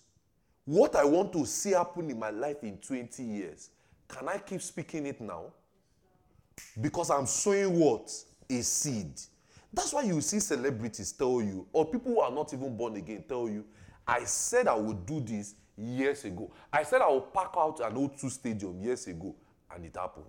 what 0.64 0.96
I 0.96 1.04
want 1.04 1.32
to 1.32 1.46
see 1.46 1.70
happen 1.70 2.10
in 2.10 2.18
my 2.18 2.30
life 2.30 2.62
in 2.62 2.78
20 2.78 3.22
years. 3.22 3.70
Can 4.08 4.28
I 4.28 4.38
keep 4.38 4.62
speaking 4.62 5.06
it 5.06 5.20
now? 5.20 5.52
Because 6.80 7.10
I'm 7.10 7.26
sowing 7.26 7.78
what? 7.78 8.12
A 8.50 8.62
seed. 8.62 9.20
That's 9.72 9.92
why 9.92 10.02
you 10.02 10.20
see 10.20 10.38
celebrities 10.38 11.12
tell 11.12 11.40
you, 11.40 11.66
or 11.72 11.86
people 11.86 12.12
who 12.12 12.20
are 12.20 12.30
not 12.30 12.52
even 12.52 12.76
born 12.76 12.96
again 12.96 13.24
tell 13.26 13.48
you, 13.48 13.64
I 14.06 14.24
said 14.24 14.68
I 14.68 14.74
would 14.74 15.06
do 15.06 15.20
this 15.20 15.54
years 15.76 16.24
ago. 16.24 16.52
I 16.70 16.82
said 16.82 17.00
I 17.00 17.10
would 17.10 17.32
pack 17.32 17.52
out 17.56 17.80
an 17.80 17.94
O2 17.94 18.30
stadium 18.30 18.80
years 18.82 19.06
ago, 19.06 19.34
and 19.74 19.84
it 19.86 19.96
happened. 19.96 20.26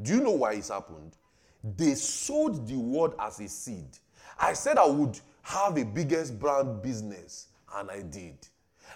Do 0.00 0.14
you 0.14 0.22
know 0.22 0.32
why 0.32 0.54
it's 0.54 0.70
happened? 0.70 1.16
They 1.62 1.94
sowed 1.94 2.66
the 2.66 2.76
word 2.76 3.12
as 3.18 3.40
a 3.40 3.48
seed. 3.48 3.98
I 4.42 4.54
said 4.54 4.76
I 4.76 4.86
would 4.86 5.18
have 5.42 5.78
a 5.78 5.84
biggest 5.84 6.38
brand 6.38 6.82
business, 6.82 7.46
and 7.76 7.88
I 7.90 8.02
did. 8.02 8.36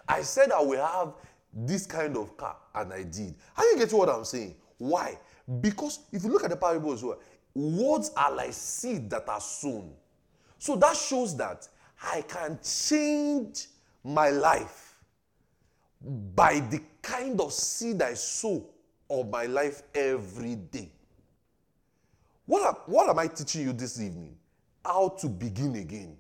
I 0.09 0.23
said 0.23 0.51
I 0.51 0.61
will 0.61 0.85
have 0.85 1.15
this 1.55 1.87
kind 1.87 2.17
of 2.17 2.37
car, 2.37 2.57
and 2.75 2.93
I 2.93 3.05
did. 3.05 3.35
How 3.55 3.63
you 3.63 3.79
get 3.79 3.93
what 3.93 4.09
I'm 4.09 4.25
saying? 4.25 4.57
Why? 4.79 5.17
Because 5.61 6.01
if 6.13 6.25
you 6.25 6.31
look 6.31 6.43
at 6.43 6.51
the 6.51 6.57
parable 6.57 6.93
as 6.93 7.03
well, 7.03 7.21
words 7.55 8.11
are 8.17 8.35
like 8.35 8.53
seed 8.53 9.09
that 9.11 9.29
are 9.29 9.41
sown. 9.41 9.93
So 10.59 10.75
that 10.77 10.97
shows 10.97 11.37
that 11.37 11.69
I 12.03 12.23
can 12.23 12.59
change 12.63 13.69
my 14.03 14.31
life 14.31 14.99
by 16.35 16.61
the 16.71 16.81
kind 17.01 17.41
of 17.41 17.53
seed 17.53 18.03
I 18.03 18.15
sow 18.15 18.67
of 19.09 19.31
my 19.31 19.47
life 19.47 19.83
every 19.95 20.57
day. 20.57 20.91
What, 22.47 22.67
am, 22.67 22.75
what 22.87 23.09
am 23.09 23.19
I 23.19 23.29
teaching 23.29 23.63
you 23.63 23.73
this 23.73 24.01
evening? 24.01 24.36
How 24.87 25.09
to 25.09 25.29
begin 25.29 25.75
again. 25.75 26.17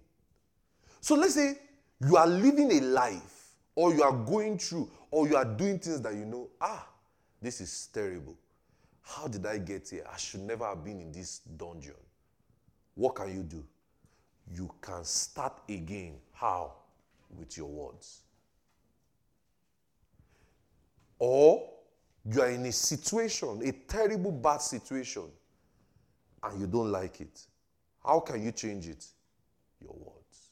So 1.00 1.14
let's 1.14 1.34
say 1.34 1.56
you 2.00 2.16
are 2.16 2.26
living 2.26 2.72
a 2.72 2.80
life, 2.80 3.52
or 3.76 3.94
you 3.94 4.02
are 4.02 4.12
going 4.12 4.58
through, 4.58 4.90
or 5.12 5.28
you 5.28 5.36
are 5.36 5.44
doing 5.44 5.78
things 5.78 6.00
that 6.00 6.14
you 6.14 6.24
know, 6.24 6.48
ah, 6.60 6.84
this 7.40 7.60
is 7.60 7.88
terrible. 7.92 8.36
How 9.02 9.28
did 9.28 9.46
I 9.46 9.58
get 9.58 9.88
here? 9.88 10.04
I 10.12 10.16
should 10.16 10.40
never 10.40 10.66
have 10.66 10.84
been 10.84 11.00
in 11.00 11.12
this 11.12 11.38
dungeon. 11.56 11.94
What 12.96 13.14
can 13.14 13.32
you 13.32 13.44
do? 13.44 13.64
You 14.52 14.68
can 14.80 15.04
start 15.04 15.60
again. 15.68 16.16
How? 16.32 16.72
With 17.38 17.56
your 17.56 17.68
words. 17.68 18.22
Or 21.20 21.70
you 22.28 22.40
are 22.42 22.50
in 22.50 22.66
a 22.66 22.72
situation, 22.72 23.62
a 23.64 23.70
terrible 23.70 24.32
bad 24.32 24.60
situation, 24.60 25.26
and 26.42 26.60
you 26.60 26.66
don't 26.66 26.90
like 26.90 27.20
it. 27.20 27.46
How 28.06 28.20
can 28.20 28.42
you 28.42 28.52
change 28.52 28.86
it? 28.86 29.04
Your 29.80 29.92
words. 29.92 30.50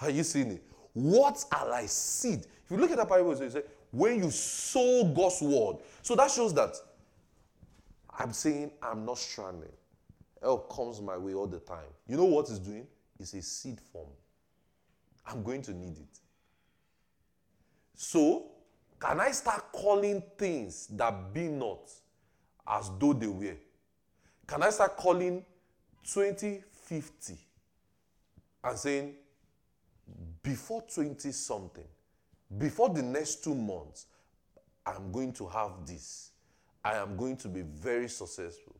Are 0.00 0.10
you 0.10 0.22
seeing 0.22 0.52
it? 0.52 0.62
Words 0.94 1.46
are 1.50 1.68
like 1.68 1.88
seed. 1.88 2.46
If 2.64 2.70
you 2.70 2.76
look 2.76 2.92
at 2.92 2.98
the 2.98 3.04
Bible, 3.04 3.32
it 3.32 3.38
says, 3.38 3.58
when 3.90 4.22
you 4.22 4.30
sow 4.30 5.04
God's 5.04 5.42
word. 5.42 5.76
So 6.02 6.14
that 6.14 6.30
shows 6.30 6.54
that 6.54 6.74
I'm 8.16 8.32
saying 8.32 8.70
I'm 8.80 9.04
not 9.04 9.18
stranded. 9.18 9.72
Help 10.40 10.74
comes 10.74 11.00
my 11.00 11.16
way 11.16 11.34
all 11.34 11.46
the 11.46 11.58
time. 11.58 11.90
You 12.06 12.16
know 12.16 12.24
what 12.24 12.48
it's 12.48 12.58
doing? 12.58 12.86
It's 13.18 13.34
a 13.34 13.42
seed 13.42 13.80
form. 13.92 14.10
I'm 15.26 15.42
going 15.42 15.62
to 15.62 15.72
need 15.72 15.96
it. 15.98 16.18
So, 17.96 18.50
can 19.00 19.20
I 19.20 19.30
start 19.30 19.72
calling 19.72 20.22
things 20.36 20.86
that 20.88 21.32
be 21.32 21.48
not 21.48 21.90
as 22.66 22.90
though 22.98 23.12
they 23.12 23.26
were? 23.26 23.56
Can 24.46 24.62
I 24.62 24.70
start 24.70 24.96
calling 24.96 25.44
2050 26.04 27.34
and 28.62 28.78
saying, 28.78 29.14
before 30.42 30.82
20 30.82 31.32
something, 31.32 31.84
before 32.58 32.90
the 32.90 33.02
next 33.02 33.42
two 33.42 33.54
months, 33.54 34.06
I'm 34.86 35.10
going 35.10 35.32
to 35.34 35.46
have 35.48 35.86
this. 35.86 36.30
I 36.84 36.96
am 36.96 37.16
going 37.16 37.36
to 37.38 37.48
be 37.48 37.62
very 37.62 38.08
successful. 38.08 38.76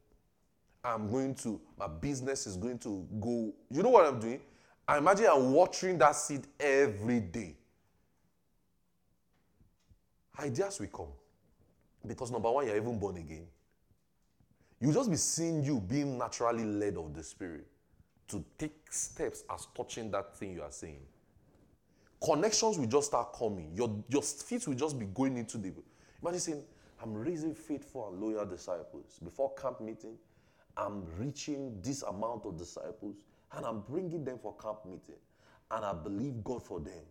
I'm 0.85 1.11
going 1.11 1.35
to, 1.37 1.59
my 1.79 1.87
business 1.87 2.47
is 2.47 2.59
going 2.59 2.79
to 2.81 3.07
go. 3.19 3.55
You 3.71 3.83
know 3.83 3.89
what 3.89 4.05
I'm 4.05 4.21
doing? 4.21 4.41
I 4.87 4.99
imagine 4.99 5.27
I'm 5.33 5.53
watering 5.53 5.97
that 5.99 6.15
seed 6.15 6.47
every 6.61 7.21
day. 7.21 7.57
Ideas 10.39 10.79
will 10.79 10.89
come. 10.89 11.13
Because 12.07 12.31
number 12.31 12.51
one, 12.51 12.67
you're 12.67 12.77
even 12.77 12.99
born 12.99 13.17
again. 13.17 13.47
You'll 14.85 14.93
just 14.93 15.11
be 15.11 15.17
seeing 15.17 15.63
you 15.63 15.81
being 15.81 16.19
naturally 16.19 16.65
led 16.65 16.99
of 16.99 17.15
the 17.15 17.23
Spirit 17.23 17.67
to 18.29 18.45
take 18.59 18.93
steps 18.93 19.43
as 19.51 19.67
touching 19.75 20.11
that 20.11 20.37
thing 20.37 20.53
you 20.53 20.63
are 20.63 20.71
saying 20.71 21.01
connections 22.25 22.79
will 22.79 22.87
just 22.87 23.09
start 23.09 23.33
coming. 23.33 23.71
Your, 23.75 24.03
your 24.09 24.23
feet 24.23 24.67
will 24.67 24.75
just 24.75 24.99
be 24.99 25.07
going 25.07 25.37
into 25.37 25.59
the. 25.59 25.73
Imagine 26.23 26.41
saying, 26.41 26.63
I'm 27.03 27.13
raising 27.13 27.55
faithful 27.55 28.09
and 28.09 28.21
loyal 28.21 28.47
disciples. 28.47 29.19
Before 29.23 29.53
camp 29.55 29.81
meeting, 29.81 30.17
I'm 30.77 31.05
reaching 31.19 31.79
this 31.83 32.03
amount 32.03 32.47
of 32.47 32.57
disciples 32.57 33.17
and 33.53 33.67
I'm 33.67 33.81
bringing 33.81 34.25
them 34.25 34.39
for 34.39 34.57
camp 34.57 34.87
meeting. 34.87 35.21
And 35.71 35.85
I 35.85 35.93
believe 35.93 36.43
God 36.43 36.63
for 36.63 36.81
them. 36.81 37.03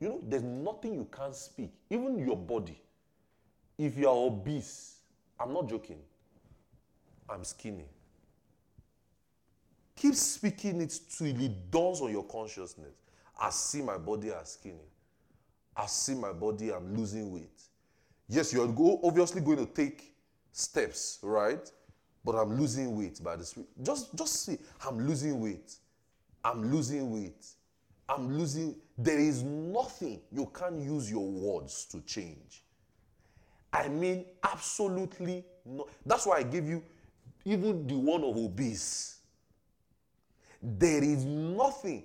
You 0.00 0.08
know, 0.08 0.20
there's 0.26 0.42
nothing 0.42 0.94
you 0.94 1.06
can't 1.16 1.34
speak, 1.34 1.70
even 1.90 2.18
your 2.18 2.36
body. 2.36 2.80
If 3.76 3.96
you 3.96 4.08
are 4.08 4.16
obese, 4.16 4.96
I'm 5.38 5.52
not 5.52 5.68
joking, 5.68 5.98
I'm 7.28 7.44
skinny. 7.44 7.86
Keep 9.96 10.14
speaking 10.14 10.80
it 10.80 10.98
till 11.16 11.26
it 11.26 11.70
dawns 11.70 12.00
on 12.00 12.10
your 12.10 12.24
consciousness. 12.24 12.94
I 13.40 13.50
see 13.50 13.82
my 13.82 13.98
body 13.98 14.30
as 14.30 14.52
skinny. 14.52 14.88
I 15.76 15.86
see 15.86 16.14
my 16.14 16.32
body, 16.32 16.72
I'm 16.72 16.96
losing 16.96 17.32
weight. 17.32 17.62
Yes, 18.28 18.52
you're 18.52 18.68
go, 18.68 19.00
obviously 19.02 19.40
going 19.40 19.58
to 19.58 19.66
take 19.66 20.14
steps, 20.52 21.18
right? 21.22 21.70
But 22.24 22.34
I'm 22.34 22.58
losing 22.58 22.96
weight 22.96 23.22
by 23.22 23.36
the 23.36 23.44
spirit. 23.44 23.68
Just, 23.82 24.14
just 24.14 24.44
see, 24.44 24.58
I'm 24.86 25.06
losing 25.06 25.40
weight. 25.40 25.74
I'm 26.44 26.70
losing 26.72 27.12
weight. 27.12 27.46
I'm 28.08 28.36
losing. 28.36 28.74
There 28.96 29.18
is 29.18 29.42
nothing 29.42 30.20
you 30.32 30.50
can't 30.54 30.80
use 30.80 31.10
your 31.10 31.26
words 31.26 31.84
to 31.86 32.00
change. 32.00 32.64
I 33.72 33.88
mean, 33.88 34.24
absolutely 34.42 35.44
no. 35.64 35.86
That's 36.04 36.26
why 36.26 36.38
I 36.38 36.42
give 36.42 36.66
you 36.68 36.82
even 37.52 37.86
the 37.86 37.98
one 37.98 38.24
of 38.24 38.36
obese. 38.36 39.20
There 40.62 41.02
is 41.02 41.24
nothing 41.24 42.04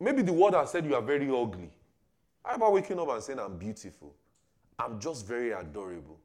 Maybe 0.00 0.22
the 0.22 0.32
word 0.32 0.54
has 0.54 0.70
said 0.70 0.84
you 0.84 0.94
are 0.94 1.02
very 1.02 1.28
ugly. 1.28 1.70
How 2.44 2.56
about 2.56 2.74
waking 2.74 2.98
up 2.98 3.08
and 3.08 3.22
saying 3.22 3.38
I'm 3.38 3.56
beautiful? 3.56 4.14
I'm 4.78 5.00
just 5.00 5.26
very 5.26 5.52
adorable. 5.52 6.18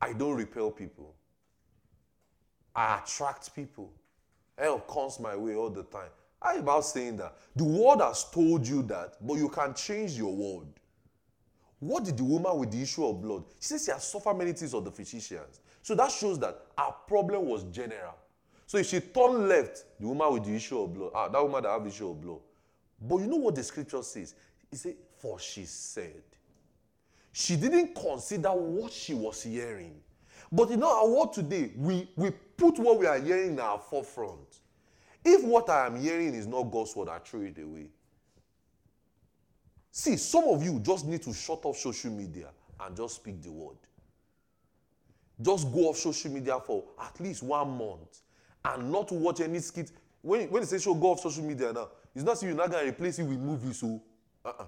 I 0.00 0.12
don't 0.12 0.36
repel 0.36 0.70
people. 0.70 1.14
I 2.74 2.98
attract 2.98 3.54
people. 3.54 3.92
Help 4.56 4.88
comes 4.88 5.20
my 5.20 5.36
way 5.36 5.54
all 5.54 5.70
the 5.70 5.82
time. 5.82 6.08
How 6.40 6.56
about 6.56 6.84
saying 6.84 7.18
that? 7.18 7.36
The 7.54 7.64
word 7.64 8.00
has 8.00 8.24
told 8.30 8.66
you 8.66 8.82
that, 8.84 9.16
but 9.20 9.34
you 9.34 9.48
can 9.48 9.74
change 9.74 10.12
your 10.12 10.34
word. 10.34 10.68
What 11.82 12.04
did 12.04 12.16
the 12.16 12.22
woman 12.22 12.56
with 12.58 12.70
the 12.70 12.80
issue 12.80 13.04
of 13.04 13.20
blood? 13.20 13.42
She 13.58 13.66
says 13.66 13.84
she 13.84 13.90
has 13.90 14.04
suffered 14.04 14.34
many 14.34 14.52
things 14.52 14.72
of 14.72 14.84
the 14.84 14.92
physicians. 14.92 15.58
So 15.82 15.96
that 15.96 16.12
shows 16.12 16.38
that 16.38 16.56
our 16.78 16.94
problem 17.08 17.44
was 17.46 17.64
general. 17.64 18.14
So 18.68 18.78
if 18.78 18.86
she 18.86 19.00
turned 19.00 19.48
left, 19.48 19.84
the 19.98 20.06
woman 20.06 20.32
with 20.32 20.44
the 20.44 20.54
issue 20.54 20.80
of 20.80 20.94
blood, 20.94 21.10
ah, 21.12 21.28
that 21.28 21.42
woman 21.42 21.60
that 21.64 21.70
have 21.70 21.84
issue 21.84 22.08
of 22.08 22.20
blood, 22.20 22.38
but 23.00 23.16
you 23.16 23.26
know 23.26 23.38
what 23.38 23.56
the 23.56 23.64
scripture 23.64 24.00
says? 24.04 24.32
It 24.70 24.78
said, 24.78 24.94
For 25.18 25.40
she 25.40 25.64
said. 25.64 26.22
She 27.32 27.56
didn't 27.56 27.96
consider 27.96 28.50
what 28.50 28.92
she 28.92 29.14
was 29.14 29.42
hearing. 29.42 29.96
But 30.52 30.70
in 30.70 30.84
our 30.84 31.08
world 31.08 31.32
today, 31.32 31.72
we, 31.76 32.08
we 32.14 32.30
put 32.30 32.78
what 32.78 33.00
we 33.00 33.06
are 33.06 33.18
hearing 33.18 33.54
in 33.54 33.60
our 33.60 33.80
forefront. 33.80 34.60
If 35.24 35.42
what 35.42 35.68
I 35.68 35.86
am 35.86 36.00
hearing 36.00 36.32
is 36.34 36.46
not 36.46 36.62
God's 36.70 36.94
word, 36.94 37.08
I 37.08 37.18
throw 37.18 37.40
it 37.40 37.58
away. 37.58 37.88
See, 39.94 40.16
some 40.16 40.44
of 40.44 40.64
you 40.64 40.80
just 40.80 41.06
need 41.06 41.22
to 41.22 41.34
shut 41.34 41.60
off 41.66 41.76
social 41.76 42.10
media 42.10 42.48
and 42.80 42.96
just 42.96 43.16
speak 43.16 43.42
the 43.42 43.52
word. 43.52 43.76
Just 45.40 45.70
go 45.70 45.90
off 45.90 45.98
social 45.98 46.30
media 46.30 46.58
for 46.60 46.82
at 46.98 47.20
least 47.20 47.42
one 47.42 47.76
month 47.76 48.20
and 48.64 48.90
not 48.90 49.12
watch 49.12 49.40
any 49.40 49.58
skit. 49.58 49.90
When, 50.22 50.48
when 50.48 50.62
they 50.62 50.66
say 50.66 50.78
show 50.78 50.94
go 50.94 51.08
off 51.08 51.20
social 51.20 51.44
media 51.44 51.74
now, 51.74 51.88
it's 52.14 52.24
not 52.24 52.42
you're 52.42 52.54
not 52.54 52.70
going 52.70 52.84
to 52.84 52.90
replace 52.90 53.18
it 53.18 53.24
with 53.24 53.38
movies. 53.38 53.80
So, 53.80 54.00
uh-uh. 54.44 54.64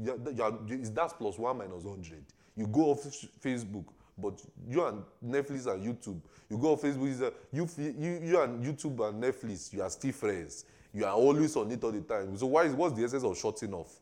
You're, 0.00 0.58
it's 0.68 0.90
that's 0.90 1.14
plus 1.14 1.38
one 1.38 1.58
minus 1.58 1.84
100. 1.84 2.22
You 2.54 2.66
go 2.66 2.90
off 2.90 3.02
Facebook, 3.42 3.86
but 4.18 4.40
you 4.68 4.84
and 4.84 5.02
Netflix 5.24 5.66
and 5.66 5.82
YouTube, 5.82 6.20
you 6.50 6.58
go 6.58 6.72
off 6.72 6.82
Facebook, 6.82 7.32
you, 7.52 7.66
you, 7.78 8.20
you 8.22 8.40
and 8.42 8.62
YouTube 8.62 9.08
and 9.08 9.22
Netflix, 9.22 9.72
you 9.72 9.82
are 9.82 9.90
still 9.90 10.12
friends. 10.12 10.66
You 10.92 11.06
are 11.06 11.14
always 11.14 11.56
on 11.56 11.70
it 11.72 11.82
all 11.82 11.90
the 11.90 12.02
time. 12.02 12.36
So 12.36 12.46
why 12.46 12.64
is 12.64 12.74
what's 12.74 12.94
the 12.94 13.04
essence 13.04 13.24
of 13.24 13.36
shutting 13.36 13.72
off? 13.72 13.98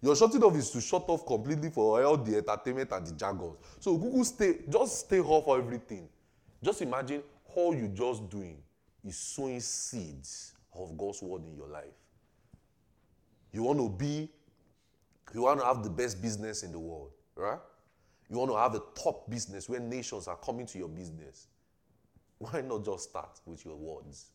Your 0.00 0.14
shutting 0.14 0.42
off 0.44 0.56
is 0.56 0.70
to 0.70 0.80
shut 0.80 1.04
off 1.08 1.26
completely 1.26 1.70
for 1.70 2.02
all 2.02 2.16
the 2.16 2.36
entertainment 2.36 2.92
and 2.92 3.06
the 3.06 3.12
jargons. 3.12 3.56
So 3.80 3.96
Google 3.96 4.24
stay, 4.24 4.58
just 4.68 5.00
stay 5.06 5.20
off 5.20 5.44
for 5.44 5.58
everything. 5.58 6.08
Just 6.62 6.82
imagine 6.82 7.22
all 7.54 7.74
you 7.74 7.88
just 7.88 8.28
doing 8.28 8.58
is 9.04 9.16
sowing 9.16 9.60
seeds 9.60 10.54
of 10.72 10.96
God's 10.96 11.22
word 11.22 11.42
in 11.44 11.56
your 11.56 11.68
life. 11.68 11.84
You 13.52 13.62
want 13.62 13.78
to 13.80 13.88
be, 13.88 14.28
you 15.34 15.42
want 15.42 15.60
to 15.60 15.66
have 15.66 15.82
the 15.82 15.90
best 15.90 16.22
business 16.22 16.62
in 16.62 16.70
the 16.70 16.78
world, 16.78 17.10
right? 17.34 17.58
You 18.30 18.38
want 18.38 18.50
to 18.50 18.56
have 18.56 18.74
a 18.74 18.82
top 18.94 19.28
business 19.28 19.68
where 19.68 19.80
nations 19.80 20.28
are 20.28 20.36
coming 20.36 20.66
to 20.66 20.78
your 20.78 20.88
business. 20.88 21.48
Why 22.38 22.60
not 22.60 22.84
just 22.84 23.10
start 23.10 23.40
with 23.46 23.64
your 23.64 23.76
words? 23.76 24.26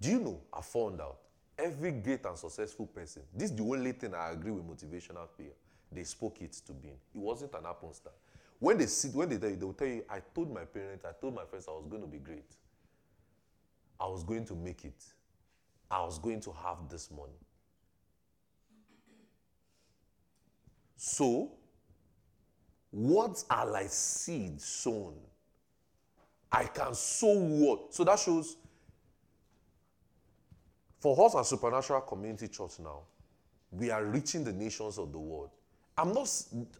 Do 0.00 0.10
you 0.10 0.20
know? 0.20 0.40
I 0.52 0.60
found 0.60 1.00
out 1.00 1.18
every 1.58 1.92
great 1.92 2.24
and 2.26 2.36
successful 2.36 2.86
person, 2.86 3.22
this 3.34 3.50
is 3.50 3.56
the 3.56 3.62
only 3.62 3.92
thing 3.92 4.14
I 4.14 4.30
agree 4.30 4.50
with 4.50 4.64
motivational 4.64 5.28
fear. 5.36 5.52
They 5.92 6.04
spoke 6.04 6.40
it 6.42 6.52
to 6.66 6.72
being. 6.72 6.98
It 7.14 7.18
wasn't 7.18 7.54
an 7.54 7.64
star. 7.92 8.12
When 8.58 8.78
they 8.78 8.86
sit, 8.86 9.14
when 9.14 9.28
they 9.28 9.38
tell 9.38 9.50
you, 9.50 9.56
they 9.56 9.64
will 9.64 9.72
tell 9.74 9.88
you, 9.88 10.04
I 10.08 10.20
told 10.34 10.52
my 10.52 10.64
parents, 10.64 11.04
I 11.04 11.12
told 11.20 11.34
my 11.34 11.44
friends 11.44 11.66
I 11.68 11.72
was 11.72 11.86
going 11.88 12.02
to 12.02 12.08
be 12.08 12.18
great. 12.18 12.56
I 14.00 14.06
was 14.06 14.24
going 14.24 14.44
to 14.46 14.54
make 14.54 14.84
it. 14.84 15.04
I 15.90 16.02
was 16.02 16.18
going 16.18 16.40
to 16.40 16.52
have 16.52 16.88
this 16.88 17.10
money. 17.10 17.38
So, 20.96 21.52
words 22.92 23.44
are 23.50 23.66
like 23.66 23.90
seeds 23.90 24.64
sown. 24.64 25.14
I 26.50 26.64
can 26.64 26.94
sow 26.94 27.36
what? 27.38 27.94
So 27.94 28.04
that 28.04 28.18
shows 28.18 28.56
for 31.04 31.26
us 31.26 31.34
as 31.34 31.48
Supernatural 31.48 32.00
Community 32.00 32.48
Church 32.48 32.78
now, 32.78 33.00
we 33.70 33.90
are 33.90 34.02
reaching 34.06 34.42
the 34.42 34.54
nations 34.54 34.96
of 34.96 35.12
the 35.12 35.18
world. 35.18 35.50
I'm 35.98 36.14
not 36.14 36.30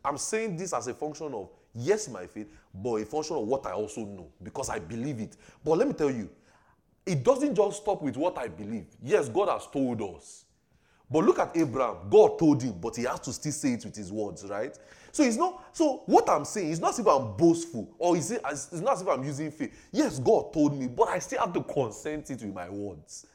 I'm 0.02 0.16
saying 0.16 0.56
this 0.56 0.72
as 0.72 0.88
a 0.88 0.94
function 0.94 1.34
of 1.34 1.50
yes, 1.74 2.08
my 2.08 2.26
faith, 2.26 2.48
but 2.74 2.94
a 2.94 3.04
function 3.04 3.36
of 3.36 3.46
what 3.46 3.66
I 3.66 3.72
also 3.72 4.00
know 4.06 4.28
because 4.42 4.70
I 4.70 4.78
believe 4.78 5.20
it. 5.20 5.36
But 5.62 5.76
let 5.76 5.88
me 5.88 5.92
tell 5.92 6.10
you, 6.10 6.30
it 7.04 7.22
doesn't 7.22 7.54
just 7.54 7.82
stop 7.82 8.00
with 8.00 8.16
what 8.16 8.38
I 8.38 8.48
believe. 8.48 8.86
Yes, 9.02 9.28
God 9.28 9.50
has 9.50 9.66
told 9.66 10.00
us. 10.00 10.46
But 11.10 11.26
look 11.26 11.38
at 11.38 11.54
Abraham. 11.54 12.08
God 12.08 12.38
told 12.38 12.62
him, 12.62 12.78
but 12.80 12.96
he 12.96 13.02
has 13.02 13.20
to 13.20 13.32
still 13.34 13.52
say 13.52 13.74
it 13.74 13.84
with 13.84 13.94
his 13.94 14.10
words, 14.10 14.42
right? 14.48 14.74
So 15.12 15.22
it's 15.22 15.36
not. 15.36 15.66
So 15.76 16.02
what 16.06 16.30
I'm 16.30 16.46
saying 16.46 16.70
is 16.70 16.80
not 16.80 16.92
as 16.92 16.98
if 16.98 17.06
I'm 17.06 17.36
boastful 17.36 17.94
or 17.98 18.16
is 18.16 18.30
it? 18.30 18.40
It's 18.50 18.72
not 18.72 18.94
as 18.94 19.02
if 19.02 19.08
I'm 19.08 19.22
using 19.22 19.50
faith. 19.50 19.74
Yes, 19.92 20.18
God 20.18 20.50
told 20.54 20.78
me, 20.78 20.88
but 20.88 21.08
I 21.08 21.18
still 21.18 21.40
have 21.40 21.52
to 21.52 21.62
consent 21.62 22.30
it 22.30 22.40
with 22.40 22.54
my 22.54 22.70
words. 22.70 23.26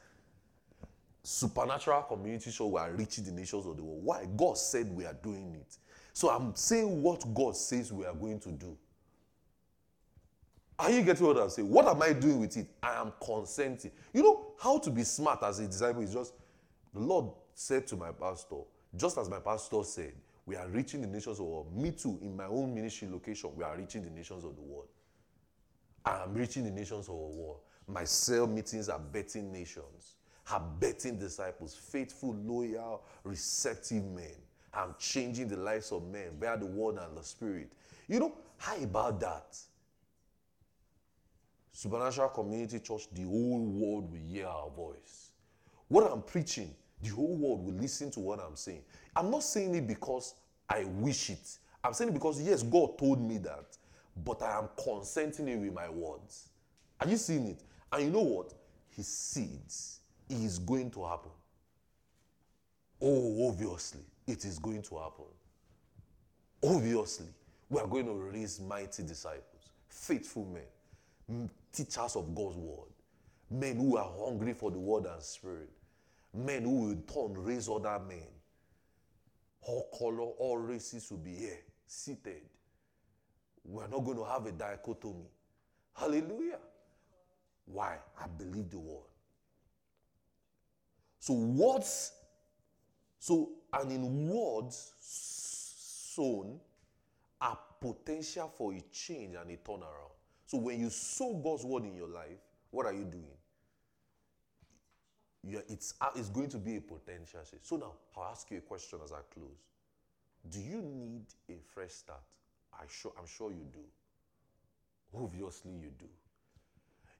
Supernatural 1.23 2.03
community 2.03 2.51
show 2.51 2.67
we 2.67 2.79
are 2.79 2.91
reaching 2.91 3.25
the 3.25 3.31
nations 3.31 3.65
of 3.65 3.77
the 3.77 3.83
world. 3.83 4.03
Why? 4.03 4.25
God 4.37 4.57
said 4.57 4.89
we 4.95 5.05
are 5.05 5.15
doing 5.21 5.55
it. 5.55 5.77
So 6.13 6.29
I'm 6.29 6.55
saying 6.55 7.01
what 7.01 7.23
God 7.33 7.55
says 7.55 7.91
we 7.91 8.05
are 8.05 8.13
going 8.13 8.39
to 8.41 8.49
do. 8.51 8.77
Are 10.77 10.89
you 10.89 11.01
getting 11.01 11.27
what 11.27 11.37
I'm 11.37 11.49
saying? 11.49 11.69
What 11.69 11.87
am 11.87 12.01
I 12.01 12.13
doing 12.13 12.39
with 12.39 12.55
it? 12.55 12.67
I 12.81 13.01
am 13.01 13.11
consenting. 13.21 13.91
You 14.13 14.23
know 14.23 14.47
how 14.59 14.79
to 14.79 14.89
be 14.89 15.03
smart 15.03 15.43
as 15.43 15.59
a 15.59 15.67
disciple 15.67 16.01
is 16.01 16.13
just 16.13 16.33
the 16.93 17.01
Lord 17.01 17.31
said 17.53 17.85
to 17.87 17.97
my 17.97 18.11
pastor, 18.11 18.61
just 18.95 19.17
as 19.17 19.29
my 19.29 19.39
pastor 19.39 19.83
said, 19.83 20.13
we 20.45 20.55
are 20.55 20.67
reaching 20.69 21.01
the 21.01 21.07
nations 21.07 21.33
of 21.33 21.37
the 21.37 21.43
world. 21.43 21.75
Me 21.75 21.91
too, 21.91 22.17
in 22.21 22.35
my 22.35 22.45
own 22.45 22.73
ministry 22.73 23.07
location, 23.11 23.51
we 23.55 23.63
are 23.63 23.77
reaching 23.77 24.03
the 24.03 24.09
nations 24.09 24.43
of 24.43 24.55
the 24.55 24.61
world. 24.61 24.87
I 26.05 26.23
am 26.23 26.33
reaching 26.33 26.63
the 26.63 26.71
nations 26.71 27.09
of 27.09 27.15
the 27.17 27.37
world. 27.37 27.59
My 27.85 28.03
cell 28.05 28.47
meetings 28.47 28.87
are 28.87 28.99
betting 28.99 29.51
nations, 29.51 30.15
are 30.51 30.63
betting 30.79 31.17
disciples, 31.17 31.75
faithful, 31.75 32.35
loyal, 32.35 33.03
receptive 33.23 34.03
men. 34.05 34.35
I'm 34.73 34.95
changing 34.99 35.47
the 35.47 35.57
lives 35.57 35.91
of 35.91 36.07
men 36.07 36.31
via 36.39 36.57
the 36.57 36.65
word 36.65 36.97
and 36.97 37.17
the 37.17 37.23
spirit. 37.23 37.71
You 38.07 38.19
know, 38.19 38.33
how 38.57 38.77
about 38.77 39.19
that? 39.21 39.57
Supernatural 41.71 42.29
Community 42.29 42.79
Church, 42.79 43.07
the 43.13 43.23
whole 43.23 43.65
world 43.65 44.11
will 44.11 44.19
hear 44.19 44.47
our 44.47 44.69
voice. 44.69 45.31
What 45.87 46.11
I'm 46.11 46.21
preaching, 46.21 46.73
the 47.01 47.09
whole 47.09 47.35
world 47.35 47.65
will 47.65 47.73
listen 47.73 48.11
to 48.11 48.19
what 48.19 48.39
I'm 48.39 48.55
saying. 48.55 48.81
I'm 49.15 49.31
not 49.31 49.43
saying 49.43 49.75
it 49.75 49.87
because 49.87 50.35
I 50.67 50.83
wish 50.83 51.29
it. 51.29 51.57
I'm 51.83 51.93
saying 51.93 52.09
it 52.09 52.13
because, 52.13 52.41
yes, 52.41 52.63
God 52.63 52.97
told 52.97 53.21
me 53.21 53.37
that, 53.39 53.77
but 54.25 54.41
I 54.41 54.57
am 54.57 54.69
consenting 54.83 55.47
it 55.47 55.55
with 55.55 55.73
my 55.73 55.89
words. 55.89 56.49
Are 56.99 57.07
you 57.07 57.17
seeing 57.17 57.47
it? 57.47 57.63
And 57.91 58.03
you 58.03 58.09
know 58.11 58.21
what? 58.21 58.53
His 58.89 59.07
seeds 59.07 59.98
is 60.29 60.59
going 60.59 60.91
to 60.91 61.05
happen. 61.05 61.31
Oh, 63.01 63.49
obviously, 63.49 64.01
it 64.27 64.45
is 64.45 64.59
going 64.59 64.81
to 64.83 64.97
happen. 64.97 65.25
Obviously, 66.63 67.27
we 67.69 67.79
are 67.79 67.87
going 67.87 68.05
to 68.05 68.13
raise 68.13 68.59
mighty 68.59 69.03
disciples, 69.03 69.71
faithful 69.87 70.45
men, 70.45 71.49
teachers 71.71 72.15
of 72.15 72.35
God's 72.35 72.57
word, 72.57 72.89
men 73.49 73.77
who 73.77 73.97
are 73.97 74.11
hungry 74.25 74.53
for 74.53 74.69
the 74.71 74.79
word 74.79 75.05
and 75.05 75.21
spirit, 75.21 75.69
men 76.33 76.63
who 76.63 76.87
will 76.87 76.95
turn, 76.95 77.43
raise 77.43 77.69
other 77.69 77.99
men. 78.07 78.27
All 79.61 79.87
color, 79.97 80.21
all 80.21 80.57
races 80.57 81.09
will 81.11 81.17
be 81.17 81.35
here, 81.35 81.59
seated. 81.85 82.41
We're 83.63 83.87
not 83.87 84.03
going 84.03 84.17
to 84.17 84.25
have 84.25 84.45
a 84.45 84.51
dichotomy. 84.51 85.29
Hallelujah. 85.93 86.59
Why? 87.65 87.97
I 88.19 88.25
believe 88.27 88.69
the 88.69 88.79
word. 88.79 89.08
So, 91.29 91.35
words, 91.35 92.13
so, 93.19 93.51
and 93.71 93.91
in 93.91 94.29
words 94.29 94.93
sown 94.99 96.59
are 97.39 97.59
potential 97.79 98.51
for 98.57 98.73
a 98.73 98.81
change 98.91 99.35
and 99.35 99.51
a 99.51 99.57
turnaround. 99.57 100.15
So, 100.47 100.57
when 100.57 100.79
you 100.79 100.89
sow 100.89 101.35
God's 101.35 101.65
word 101.65 101.83
in 101.83 101.95
your 101.95 102.07
life, 102.07 102.39
what 102.71 102.87
are 102.87 102.95
you 102.95 103.03
doing? 103.03 103.37
It's, 105.69 105.93
uh, 106.01 106.09
it's 106.15 106.29
going 106.29 106.49
to 106.49 106.57
be 106.57 106.77
a 106.77 106.81
potential. 106.81 107.41
So 107.61 107.75
now, 107.75 107.93
I'll 108.17 108.31
ask 108.31 108.49
you 108.49 108.57
a 108.57 108.61
question 108.61 108.97
as 109.03 109.11
I 109.11 109.19
close. 109.31 109.67
Do 110.49 110.59
you 110.59 110.81
need 110.81 111.25
a 111.47 111.59
fresh 111.75 111.91
start? 111.91 112.23
I 112.73 112.85
sure, 112.87 113.13
I'm 113.19 113.27
sure 113.27 113.51
you 113.51 113.67
do. 113.71 113.85
Obviously, 115.15 115.73
you 115.73 115.91
do. 115.95 116.07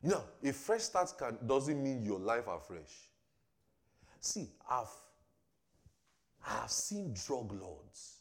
Now, 0.02 0.24
a 0.44 0.52
fresh 0.52 0.82
start 0.82 1.14
can, 1.16 1.38
doesn't 1.46 1.80
mean 1.84 2.02
your 2.02 2.18
life 2.18 2.48
are 2.48 2.60
fresh. 2.60 3.09
See, 4.20 4.50
I've, 4.70 4.88
I've 6.46 6.72
seen 6.72 7.14
drug 7.14 7.52
lords 7.54 8.18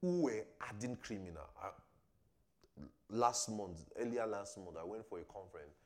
who 0.00 0.22
were 0.22 0.44
adding 0.68 0.96
criminal. 0.96 1.48
I, 1.62 1.68
last 3.10 3.48
month, 3.50 3.84
earlier 3.98 4.26
last 4.26 4.58
month, 4.58 4.76
I 4.80 4.84
went 4.84 5.06
for 5.06 5.18
a 5.20 5.24
conference 5.24 5.76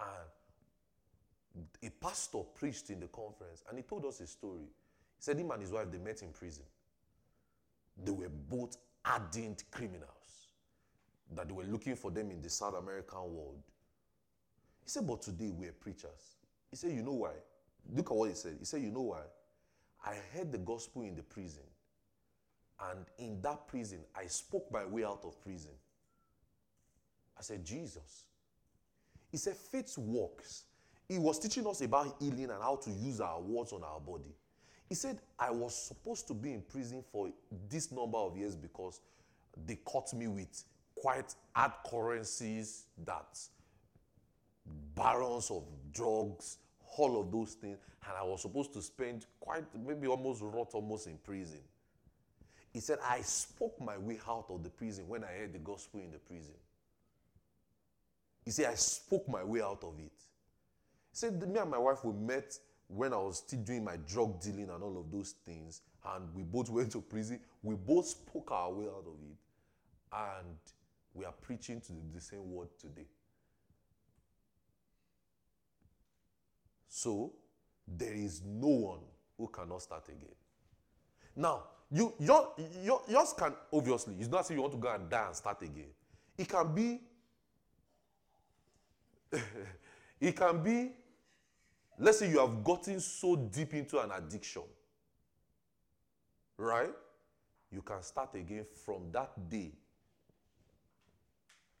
and 0.00 1.66
a 1.82 1.90
pastor 2.04 2.38
preached 2.54 2.90
in 2.90 3.00
the 3.00 3.08
conference 3.08 3.64
and 3.68 3.78
he 3.78 3.82
told 3.82 4.04
us 4.06 4.20
a 4.20 4.26
story. 4.26 4.60
He 4.60 5.22
said 5.22 5.38
him 5.38 5.50
and 5.50 5.60
his 5.60 5.72
wife 5.72 5.90
they 5.90 5.98
met 5.98 6.22
in 6.22 6.30
prison. 6.30 6.64
They 8.02 8.12
were 8.12 8.30
both 8.30 8.76
ardent 9.04 9.64
criminals. 9.70 10.08
That 11.34 11.48
they 11.48 11.54
were 11.54 11.64
looking 11.64 11.94
for 11.96 12.10
them 12.10 12.30
in 12.30 12.40
the 12.40 12.50
South 12.50 12.74
American 12.74 13.18
world. 13.18 13.62
He 14.82 14.88
said, 14.88 15.06
but 15.06 15.22
today 15.22 15.50
we're 15.50 15.72
preachers. 15.72 16.36
He 16.70 16.76
said, 16.76 16.92
you 16.92 17.02
know 17.02 17.12
why? 17.12 17.30
Look 17.92 18.10
at 18.10 18.16
what 18.16 18.28
he 18.28 18.34
said. 18.34 18.56
He 18.58 18.64
said, 18.64 18.82
you 18.82 18.90
know 18.90 19.02
what? 19.02 19.32
I 20.04 20.14
heard 20.32 20.52
the 20.52 20.58
gospel 20.58 21.02
in 21.02 21.14
the 21.14 21.22
prison. 21.22 21.62
And 22.90 23.06
in 23.18 23.42
that 23.42 23.68
prison, 23.68 24.00
I 24.16 24.26
spoke 24.26 24.70
my 24.72 24.84
way 24.84 25.04
out 25.04 25.20
of 25.24 25.40
prison. 25.40 25.72
I 27.38 27.42
said, 27.42 27.64
Jesus. 27.64 28.24
He 29.30 29.36
said, 29.36 29.56
faith 29.56 29.96
works 29.98 30.64
he 31.10 31.18
was 31.18 31.40
teaching 31.40 31.66
us 31.66 31.80
about 31.80 32.14
healing 32.20 32.50
and 32.50 32.62
how 32.62 32.76
to 32.76 32.90
use 32.90 33.20
our 33.20 33.40
words 33.40 33.72
on 33.72 33.82
our 33.82 33.98
body. 33.98 34.32
He 34.88 34.94
said, 34.94 35.18
I 35.36 35.50
was 35.50 35.74
supposed 35.74 36.28
to 36.28 36.34
be 36.34 36.52
in 36.52 36.62
prison 36.62 37.02
for 37.10 37.30
this 37.68 37.90
number 37.90 38.16
of 38.16 38.36
years 38.36 38.54
because 38.54 39.00
they 39.66 39.74
caught 39.84 40.14
me 40.14 40.28
with 40.28 40.62
quite 40.94 41.34
hard 41.52 41.72
currencies 41.84 42.84
that 43.04 43.40
barons 44.94 45.50
of 45.50 45.64
drugs, 45.92 46.58
all 46.96 47.20
of 47.20 47.30
those 47.30 47.54
things, 47.54 47.78
and 48.06 48.16
I 48.16 48.22
was 48.22 48.42
supposed 48.42 48.72
to 48.74 48.82
spend 48.82 49.26
quite 49.38 49.64
maybe 49.86 50.06
almost 50.06 50.42
rot 50.42 50.70
almost 50.74 51.06
in 51.06 51.18
prison. 51.18 51.60
He 52.72 52.80
said, 52.80 52.98
I 53.04 53.20
spoke 53.22 53.80
my 53.80 53.98
way 53.98 54.18
out 54.28 54.46
of 54.48 54.62
the 54.62 54.70
prison 54.70 55.08
when 55.08 55.24
I 55.24 55.28
heard 55.28 55.52
the 55.52 55.58
gospel 55.58 56.00
in 56.00 56.12
the 56.12 56.18
prison. 56.18 56.54
He 58.44 58.50
said, 58.50 58.66
I 58.66 58.74
spoke 58.74 59.28
my 59.28 59.44
way 59.44 59.60
out 59.60 59.82
of 59.82 59.98
it. 59.98 60.12
He 61.10 61.16
said, 61.16 61.40
Me 61.48 61.58
and 61.58 61.70
my 61.70 61.78
wife, 61.78 62.04
we 62.04 62.12
met 62.12 62.56
when 62.88 63.12
I 63.12 63.16
was 63.16 63.38
still 63.38 63.60
doing 63.60 63.84
my 63.84 63.96
drug 64.06 64.40
dealing 64.40 64.70
and 64.70 64.82
all 64.82 64.98
of 64.98 65.10
those 65.10 65.34
things. 65.44 65.82
And 66.14 66.34
we 66.34 66.42
both 66.42 66.70
went 66.70 66.92
to 66.92 67.00
prison. 67.00 67.40
We 67.62 67.74
both 67.74 68.06
spoke 68.06 68.50
our 68.52 68.72
way 68.72 68.86
out 68.86 69.04
of 69.06 69.14
it. 69.22 69.36
And 70.12 70.56
we 71.14 71.24
are 71.24 71.34
preaching 71.40 71.80
to 71.82 71.92
the 72.14 72.20
same 72.20 72.52
word 72.52 72.68
today. 72.78 73.06
So, 76.90 77.32
there 77.86 78.12
is 78.12 78.42
no 78.44 78.66
one 78.66 78.98
who 79.38 79.46
cannot 79.46 79.80
start 79.80 80.08
again. 80.08 80.34
Now, 81.36 81.62
you, 81.90 82.12
your, 82.18 82.52
your, 82.82 83.02
yours 83.08 83.32
can, 83.38 83.54
obviously, 83.72 84.16
it's 84.18 84.28
not 84.28 84.44
saying 84.46 84.58
you 84.58 84.62
want 84.62 84.74
to 84.74 84.78
go 84.80 84.92
and 84.92 85.08
die 85.08 85.26
and 85.26 85.36
start 85.36 85.62
again. 85.62 85.88
It 86.36 86.48
can 86.48 86.74
be, 86.74 87.00
it 90.20 90.36
can 90.36 90.62
be 90.62 90.90
Let's 92.02 92.18
say 92.18 92.30
you 92.30 92.38
have 92.38 92.64
gotten 92.64 92.98
so 92.98 93.36
deep 93.36 93.74
into 93.74 93.98
an 93.98 94.10
addiction, 94.10 94.62
right? 96.56 96.94
You 97.70 97.82
can 97.82 98.02
start 98.02 98.34
again 98.34 98.64
from 98.86 99.12
that 99.12 99.50
day 99.50 99.72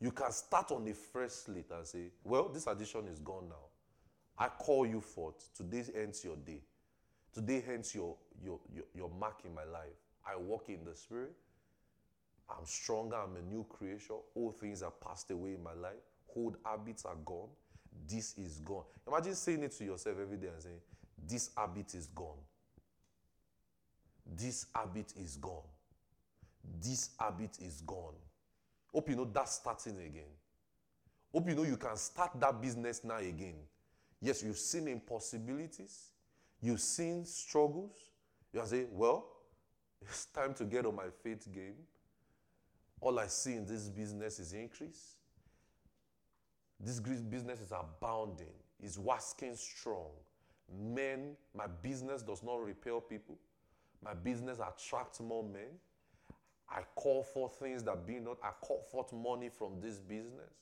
You 0.00 0.12
can 0.12 0.32
start 0.32 0.72
on 0.72 0.84
the 0.84 0.94
fresh 0.94 1.30
slate 1.32 1.70
and 1.70 1.86
say, 1.86 2.10
Well, 2.24 2.48
this 2.48 2.66
addiction 2.66 3.06
is 3.08 3.18
gone 3.18 3.48
now. 3.48 3.69
I 4.40 4.48
call 4.48 4.86
you 4.86 5.02
forth. 5.02 5.50
Today 5.54 5.84
ends 5.94 6.24
your 6.24 6.36
day. 6.36 6.62
Today 7.34 7.62
ends 7.70 7.94
your, 7.94 8.16
your, 8.42 8.58
your, 8.74 8.84
your 8.94 9.10
mark 9.20 9.42
in 9.44 9.54
my 9.54 9.64
life. 9.64 9.92
I 10.26 10.36
walk 10.36 10.70
in 10.70 10.82
the 10.84 10.96
Spirit. 10.96 11.34
I'm 12.48 12.64
stronger. 12.64 13.16
I'm 13.16 13.36
a 13.36 13.42
new 13.42 13.66
creation. 13.68 14.16
All 14.34 14.50
things 14.50 14.82
are 14.82 14.92
passed 14.92 15.30
away 15.30 15.50
in 15.54 15.62
my 15.62 15.74
life. 15.74 16.00
Old 16.34 16.56
habits 16.64 17.04
are 17.04 17.16
gone. 17.24 17.50
This 18.08 18.36
is 18.38 18.60
gone. 18.60 18.84
Imagine 19.06 19.34
saying 19.34 19.62
it 19.62 19.72
to 19.72 19.84
yourself 19.84 20.16
every 20.20 20.38
day 20.38 20.48
and 20.48 20.62
saying, 20.62 20.80
This 21.28 21.50
habit 21.54 21.94
is 21.94 22.06
gone. 22.06 22.38
This 24.34 24.66
habit 24.74 25.12
is 25.20 25.36
gone. 25.36 25.68
This 26.82 27.10
habit 27.18 27.58
is 27.60 27.82
gone. 27.82 28.14
Hope 28.92 29.10
you 29.10 29.16
know 29.16 29.28
that's 29.30 29.56
starting 29.56 29.98
again. 29.98 30.32
Hope 31.32 31.48
you 31.48 31.54
know 31.54 31.64
you 31.64 31.76
can 31.76 31.96
start 31.96 32.30
that 32.40 32.60
business 32.60 33.04
now 33.04 33.18
again. 33.18 33.54
Yes, 34.22 34.42
you've 34.42 34.58
seen 34.58 34.88
impossibilities, 34.88 36.10
you've 36.60 36.80
seen 36.80 37.24
struggles. 37.24 37.92
You 38.52 38.60
are 38.60 38.66
saying, 38.66 38.88
Well, 38.90 39.26
it's 40.02 40.26
time 40.26 40.54
to 40.54 40.64
get 40.64 40.86
on 40.86 40.96
my 40.96 41.08
faith 41.22 41.46
game. 41.52 41.76
All 43.00 43.18
I 43.18 43.28
see 43.28 43.54
in 43.54 43.64
this 43.64 43.88
business 43.88 44.38
is 44.38 44.52
increase. 44.52 45.14
This 46.78 47.00
business 47.00 47.60
is 47.60 47.72
abounding, 47.72 48.54
is 48.82 48.98
waxing 48.98 49.54
strong. 49.56 50.10
Men, 50.78 51.36
my 51.54 51.66
business 51.66 52.22
does 52.22 52.42
not 52.42 52.62
repel 52.62 53.00
people. 53.00 53.36
My 54.02 54.14
business 54.14 54.58
attracts 54.58 55.20
more 55.20 55.42
men. 55.42 55.78
I 56.70 56.82
call 56.94 57.22
for 57.22 57.48
things 57.48 57.82
that 57.84 58.06
be 58.06 58.20
not. 58.20 58.38
I 58.42 58.50
call 58.60 58.82
forth 58.90 59.12
money 59.12 59.48
from 59.48 59.80
this 59.80 59.98
business. 59.98 60.54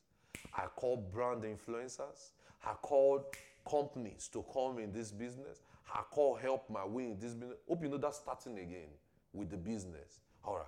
I 0.56 0.66
call 0.74 0.96
brand 0.96 1.42
influencers. 1.42 2.30
I 2.64 2.72
call 2.82 3.26
companies 3.68 4.28
to 4.32 4.44
come 4.52 4.78
in 4.78 4.92
this 4.92 5.10
business. 5.10 5.62
I 5.92 6.02
call 6.10 6.36
help 6.36 6.68
my 6.68 6.84
way 6.84 7.04
in 7.04 7.18
this 7.18 7.34
business. 7.34 7.58
Hope 7.68 7.82
you 7.82 7.88
know 7.88 7.96
that's 7.96 8.18
starting 8.18 8.58
again 8.58 8.88
with 9.32 9.50
the 9.50 9.56
business. 9.56 10.20
All 10.44 10.56
right. 10.56 10.66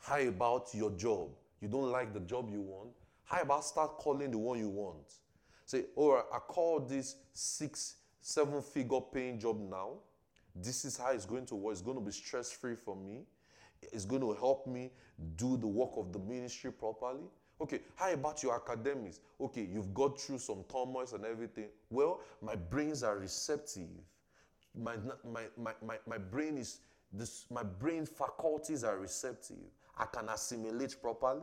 How 0.00 0.20
about 0.20 0.68
your 0.72 0.90
job? 0.92 1.30
You 1.60 1.68
don't 1.68 1.90
like 1.90 2.14
the 2.14 2.20
job 2.20 2.48
you 2.50 2.60
want? 2.60 2.90
How 3.24 3.42
about 3.42 3.64
start 3.64 3.98
calling 3.98 4.30
the 4.30 4.38
one 4.38 4.58
you 4.58 4.68
want? 4.68 5.14
Say, 5.66 5.84
all 5.94 6.14
right, 6.14 6.24
I 6.32 6.38
call 6.38 6.80
this 6.80 7.16
six, 7.32 7.96
seven 8.20 8.62
figure 8.62 9.00
paying 9.12 9.38
job 9.38 9.60
now. 9.60 9.98
This 10.54 10.84
is 10.84 10.96
how 10.96 11.12
it's 11.12 11.26
going 11.26 11.46
to 11.46 11.54
work. 11.54 11.72
It's 11.72 11.82
going 11.82 11.96
to 11.96 12.02
be 12.02 12.10
stress 12.10 12.50
free 12.50 12.74
for 12.74 12.96
me. 12.96 13.26
It's 13.92 14.04
going 14.04 14.22
to 14.22 14.32
help 14.34 14.66
me 14.66 14.90
do 15.36 15.56
the 15.56 15.66
work 15.66 15.92
of 15.96 16.12
the 16.12 16.18
ministry 16.18 16.72
properly. 16.72 17.28
Okay, 17.60 17.80
how 17.94 18.10
about 18.12 18.42
your 18.42 18.54
academics? 18.54 19.20
Okay, 19.40 19.68
you've 19.70 19.92
got 19.92 20.18
through 20.18 20.38
some 20.38 20.64
turmoils 20.72 21.12
and 21.12 21.24
everything. 21.26 21.68
Well, 21.90 22.20
my 22.40 22.54
brains 22.56 23.02
are 23.02 23.18
receptive. 23.18 23.88
My, 24.74 24.96
my, 25.24 25.42
my, 25.58 25.72
my, 25.84 25.96
my 26.06 26.18
brain 26.18 26.56
is 26.56 26.78
this, 27.12 27.44
my 27.50 27.62
brain 27.62 28.06
faculties 28.06 28.82
are 28.84 28.98
receptive. 28.98 29.58
I 29.98 30.06
can 30.06 30.28
assimilate 30.28 31.02
properly. 31.02 31.42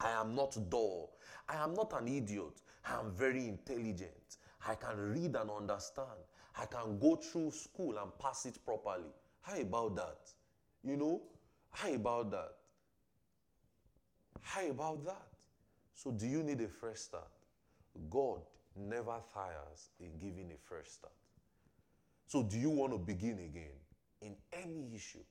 I 0.00 0.10
am 0.12 0.34
not 0.34 0.56
dull. 0.70 1.10
I 1.48 1.56
am 1.56 1.74
not 1.74 1.92
an 2.00 2.08
idiot. 2.08 2.62
I 2.86 2.98
am 2.98 3.10
very 3.10 3.48
intelligent. 3.48 4.36
I 4.66 4.76
can 4.76 4.96
read 4.96 5.36
and 5.36 5.50
understand. 5.50 6.06
I 6.56 6.64
can 6.66 6.98
go 6.98 7.16
through 7.16 7.50
school 7.50 7.98
and 7.98 8.16
pass 8.18 8.46
it 8.46 8.58
properly. 8.64 9.12
How 9.42 9.60
about 9.60 9.96
that? 9.96 10.18
You 10.84 10.96
know, 10.96 11.22
how 11.70 11.92
about 11.92 12.30
that? 12.30 12.57
How 14.42 14.66
about 14.68 15.04
that? 15.04 15.26
So, 15.94 16.10
do 16.10 16.26
you 16.26 16.42
need 16.42 16.60
a 16.60 16.68
fresh 16.68 16.98
start? 16.98 17.30
God 18.10 18.40
never 18.76 19.16
tires 19.34 19.90
in 20.00 20.18
giving 20.18 20.52
a 20.52 20.58
fresh 20.68 20.88
start. 20.88 21.12
So, 22.26 22.42
do 22.42 22.58
you 22.58 22.70
want 22.70 22.92
to 22.92 22.98
begin 22.98 23.38
again 23.38 23.78
in 24.20 24.36
any 24.52 24.94
issue? 24.94 25.24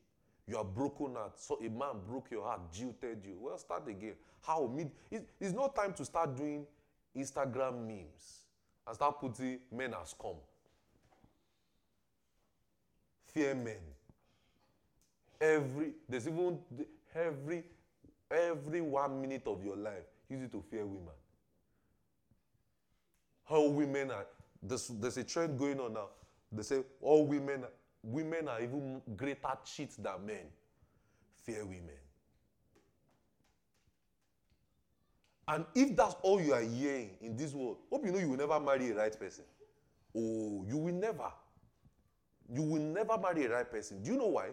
You 0.48 0.58
are 0.58 0.64
broken 0.64 1.16
heart. 1.16 1.38
So 1.40 1.60
a 1.60 1.70
man 1.70 2.00
broke 2.08 2.32
your 2.32 2.44
heart, 2.44 2.72
jilted 2.72 3.26
you. 3.26 3.38
Well, 3.40 3.58
start 3.58 3.88
again. 3.88 4.14
How? 4.42 4.72
It's 5.12 5.54
not 5.54 5.76
time 5.76 5.94
to 5.94 6.06
start 6.06 6.38
doing 6.38 6.66
Instagram 7.16 7.86
memes 7.86 8.44
and 8.86 8.96
start 8.96 9.20
putting 9.20 9.60
men 9.72 9.94
as 10.02 10.16
come. 10.20 10.38
Fear 13.34 13.56
men. 13.56 13.76
Every 15.40 15.92
there's 16.08 16.28
even 16.28 16.60
every 17.14 17.66
every 18.32 18.82
one 18.82 19.22
minute 19.22 19.44
of 19.46 19.64
your 19.64 19.78
life 19.78 20.06
use 20.30 20.44
it 20.44 20.52
to 20.52 20.62
fear 20.62 20.86
women. 20.86 21.14
How 23.46 23.68
women 23.68 24.12
are 24.12 24.26
there's, 24.62 24.88
there's 24.88 25.18
a 25.18 25.24
trend 25.24 25.58
going 25.58 25.80
on 25.80 25.94
now. 25.94 26.10
They 26.52 26.64
say 26.64 26.84
all 27.02 27.26
women 27.26 27.64
women 28.04 28.48
are 28.48 28.62
even 28.62 29.02
greater 29.16 29.58
cheats 29.66 29.98
than 29.98 30.26
men. 30.26 30.46
Fear 31.44 31.66
women. 31.66 32.00
And 35.48 35.66
if 35.76 35.96
that's 35.96 36.16
all 36.22 36.42
you 36.42 36.54
are 36.54 36.62
hearing 36.62 37.12
in 37.22 37.38
this 37.38 37.54
world, 37.54 37.78
hope 37.90 38.06
you 38.06 38.12
know 38.12 38.20
you 38.20 38.30
will 38.30 38.38
never 38.38 38.60
marry 38.60 38.92
a 38.92 38.96
right 38.96 39.18
person. 39.18 39.46
Oh, 40.16 40.66
you 40.68 40.78
will 40.78 40.94
never. 40.94 41.32
You 42.54 42.64
will 42.64 42.82
never 42.82 43.18
marry 43.18 43.46
a 43.46 43.52
right 43.52 43.70
person. 43.70 44.04
Do 44.04 44.12
you 44.12 44.18
know 44.18 44.28
why? 44.28 44.50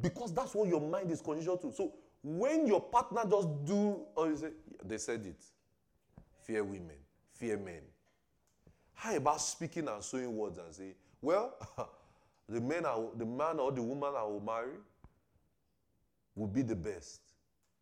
Because 0.00 0.32
that's 0.32 0.54
what 0.54 0.68
your 0.68 0.80
mind 0.80 1.10
is 1.10 1.20
conditioned 1.20 1.60
to. 1.62 1.72
So 1.72 1.92
when 2.22 2.66
your 2.66 2.80
partner 2.80 3.22
just 3.28 3.64
do, 3.64 4.00
or 4.14 4.28
you 4.28 4.36
say, 4.36 4.50
they 4.84 4.98
said 4.98 5.24
it. 5.26 5.42
Fear 6.42 6.64
women, 6.64 6.96
fear 7.32 7.56
men. 7.56 7.82
How 8.94 9.14
about 9.14 9.40
speaking 9.40 9.86
and 9.88 10.02
sowing 10.02 10.34
words 10.36 10.58
and 10.58 10.74
say, 10.74 10.94
well, 11.20 11.54
the 12.48 12.60
man, 12.60 12.84
I, 12.84 13.00
the 13.16 13.24
man 13.24 13.60
or 13.60 13.70
the 13.70 13.82
woman 13.82 14.12
I 14.16 14.24
will 14.24 14.40
marry 14.40 14.78
will 16.34 16.48
be 16.48 16.62
the 16.62 16.76
best. 16.76 17.20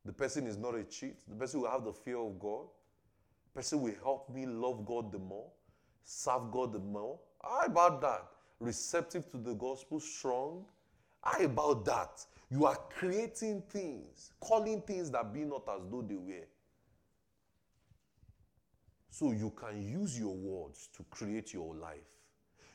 The 0.04 0.12
person 0.12 0.46
is 0.46 0.56
not 0.56 0.74
a 0.74 0.84
cheat. 0.84 1.16
The 1.28 1.34
person 1.34 1.60
will 1.60 1.70
have 1.70 1.84
the 1.84 1.92
fear 1.92 2.18
of 2.18 2.38
God. 2.38 2.66
The 3.46 3.60
person 3.60 3.80
will 3.80 3.94
help 4.02 4.28
me 4.28 4.46
love 4.46 4.84
God 4.84 5.10
the 5.10 5.18
more, 5.18 5.46
serve 6.04 6.50
God 6.50 6.72
the 6.72 6.78
more. 6.78 7.18
How 7.42 7.62
about 7.64 8.00
that? 8.02 8.26
Receptive 8.60 9.30
to 9.30 9.38
the 9.38 9.54
gospel, 9.54 10.00
strong. 10.00 10.64
How 11.22 11.40
about 11.44 11.84
that? 11.86 12.24
You 12.50 12.66
are 12.66 12.78
creating 12.90 13.62
things, 13.68 14.30
calling 14.40 14.80
things 14.82 15.10
that 15.10 15.32
be 15.32 15.40
not 15.40 15.68
as 15.68 15.82
though 15.90 16.02
they 16.02 16.16
were. 16.16 16.46
So 19.10 19.32
you 19.32 19.50
can 19.50 19.82
use 19.82 20.18
your 20.18 20.34
words 20.34 20.88
to 20.96 21.02
create 21.10 21.52
your 21.52 21.74
life. 21.74 21.96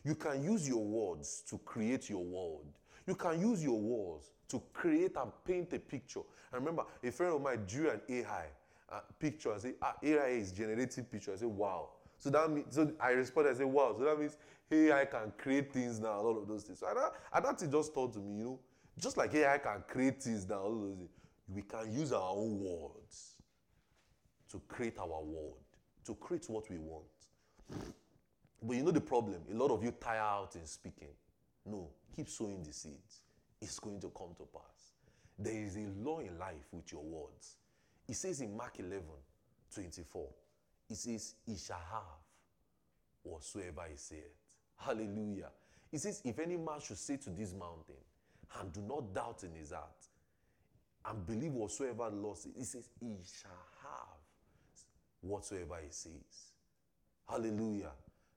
You 0.03 0.15
can 0.15 0.43
use 0.43 0.67
your 0.67 0.84
words 0.84 1.43
to 1.47 1.59
create 1.59 2.09
your 2.09 2.24
world. 2.24 2.65
You 3.07 3.15
can 3.15 3.39
use 3.39 3.63
your 3.63 3.80
words 3.80 4.32
to 4.49 4.61
create 4.74 5.15
and 5.15 5.32
paint 5.45 5.72
a 5.74 5.80
picture. 5.80 6.22
I 6.51 6.57
remember 6.57 6.84
a 7.03 7.11
friend 7.11 7.36
of 7.36 7.41
mine 7.41 7.63
drew 7.67 7.89
an 7.89 8.01
AI 8.09 8.45
uh, 8.91 8.99
picture 9.19 9.51
and 9.51 9.61
said, 9.61 9.76
ah, 9.82 9.95
AI 10.03 10.28
is 10.30 10.51
generating 10.51 11.05
picture. 11.05 11.32
I 11.34 11.38
said, 11.38 11.47
wow. 11.47 11.89
So 12.17 12.30
that 12.32 12.49
means, 12.51 12.76
so 12.76 12.91
I 12.99 13.11
responded, 13.11 13.51
I 13.51 13.57
said, 13.59 13.67
wow. 13.67 13.95
So 13.97 14.03
that 14.03 14.19
means 14.19 14.38
AI 14.72 15.05
can 15.05 15.32
create 15.38 15.72
things 15.72 15.99
now, 15.99 16.19
a 16.19 16.24
lot 16.24 16.38
of 16.38 16.47
those 16.47 16.63
things. 16.63 16.80
So 16.80 16.88
and 16.88 16.97
that, 16.97 17.61
and 17.61 17.72
just 17.72 17.93
thought 17.93 18.13
to 18.13 18.19
me, 18.19 18.39
you 18.39 18.43
know, 18.43 18.59
just 18.99 19.17
like 19.17 19.33
AI 19.33 19.57
can 19.57 19.83
create 19.87 20.21
things 20.21 20.47
now, 20.47 20.69
we 21.47 21.61
can 21.61 21.91
use 21.91 22.11
our 22.11 22.31
own 22.31 22.59
words 22.59 23.35
to 24.51 24.61
create 24.67 24.97
our 24.99 25.07
world, 25.07 25.63
to 26.05 26.15
create 26.15 26.49
what 26.49 26.69
we 26.69 26.77
want. 26.77 27.05
But 28.61 28.75
you 28.75 28.83
know 28.83 28.91
the 28.91 29.01
problem? 29.01 29.41
A 29.51 29.55
lot 29.55 29.71
of 29.71 29.83
you 29.83 29.91
tire 29.91 30.19
out 30.19 30.55
in 30.55 30.65
speaking. 30.65 31.07
No, 31.65 31.89
keep 32.15 32.29
sowing 32.29 32.63
the 32.63 32.73
seeds. 32.73 33.21
It's 33.61 33.79
going 33.79 33.99
to 34.01 34.09
come 34.09 34.35
to 34.37 34.43
pass. 34.53 34.93
There 35.37 35.63
is 35.63 35.75
a 35.77 35.87
law 36.03 36.19
in 36.19 36.37
life 36.37 36.67
with 36.71 36.91
your 36.91 37.03
words. 37.03 37.55
It 38.07 38.15
says 38.15 38.41
in 38.41 38.55
Mark 38.55 38.79
11 38.79 39.03
24, 39.73 40.27
it 40.89 40.97
says, 40.97 41.35
He 41.45 41.55
shall 41.55 41.81
have 41.91 42.19
whatsoever 43.23 43.83
he 43.89 43.95
saith. 43.95 44.19
Hallelujah. 44.77 45.49
It 45.91 45.99
says, 45.99 46.21
If 46.23 46.39
any 46.39 46.57
man 46.57 46.79
should 46.81 46.97
say 46.97 47.17
to 47.17 47.29
this 47.29 47.53
mountain, 47.53 47.95
and 48.60 48.72
do 48.74 48.82
not 48.82 49.14
doubt 49.14 49.43
in 49.43 49.54
his 49.54 49.72
heart, 49.72 49.89
and 51.06 51.26
believe 51.26 51.54
whatsoever 51.54 52.10
the 52.10 52.16
Lord 52.16 52.38
says, 52.38 52.52
he 52.58 52.64
says, 52.64 52.89
He 52.99 53.16
shall 53.41 53.52
have 53.82 54.18
whatsoever 55.22 55.76
he 55.84 55.91
says. 55.91 56.52
Hallelujah. 57.28 57.91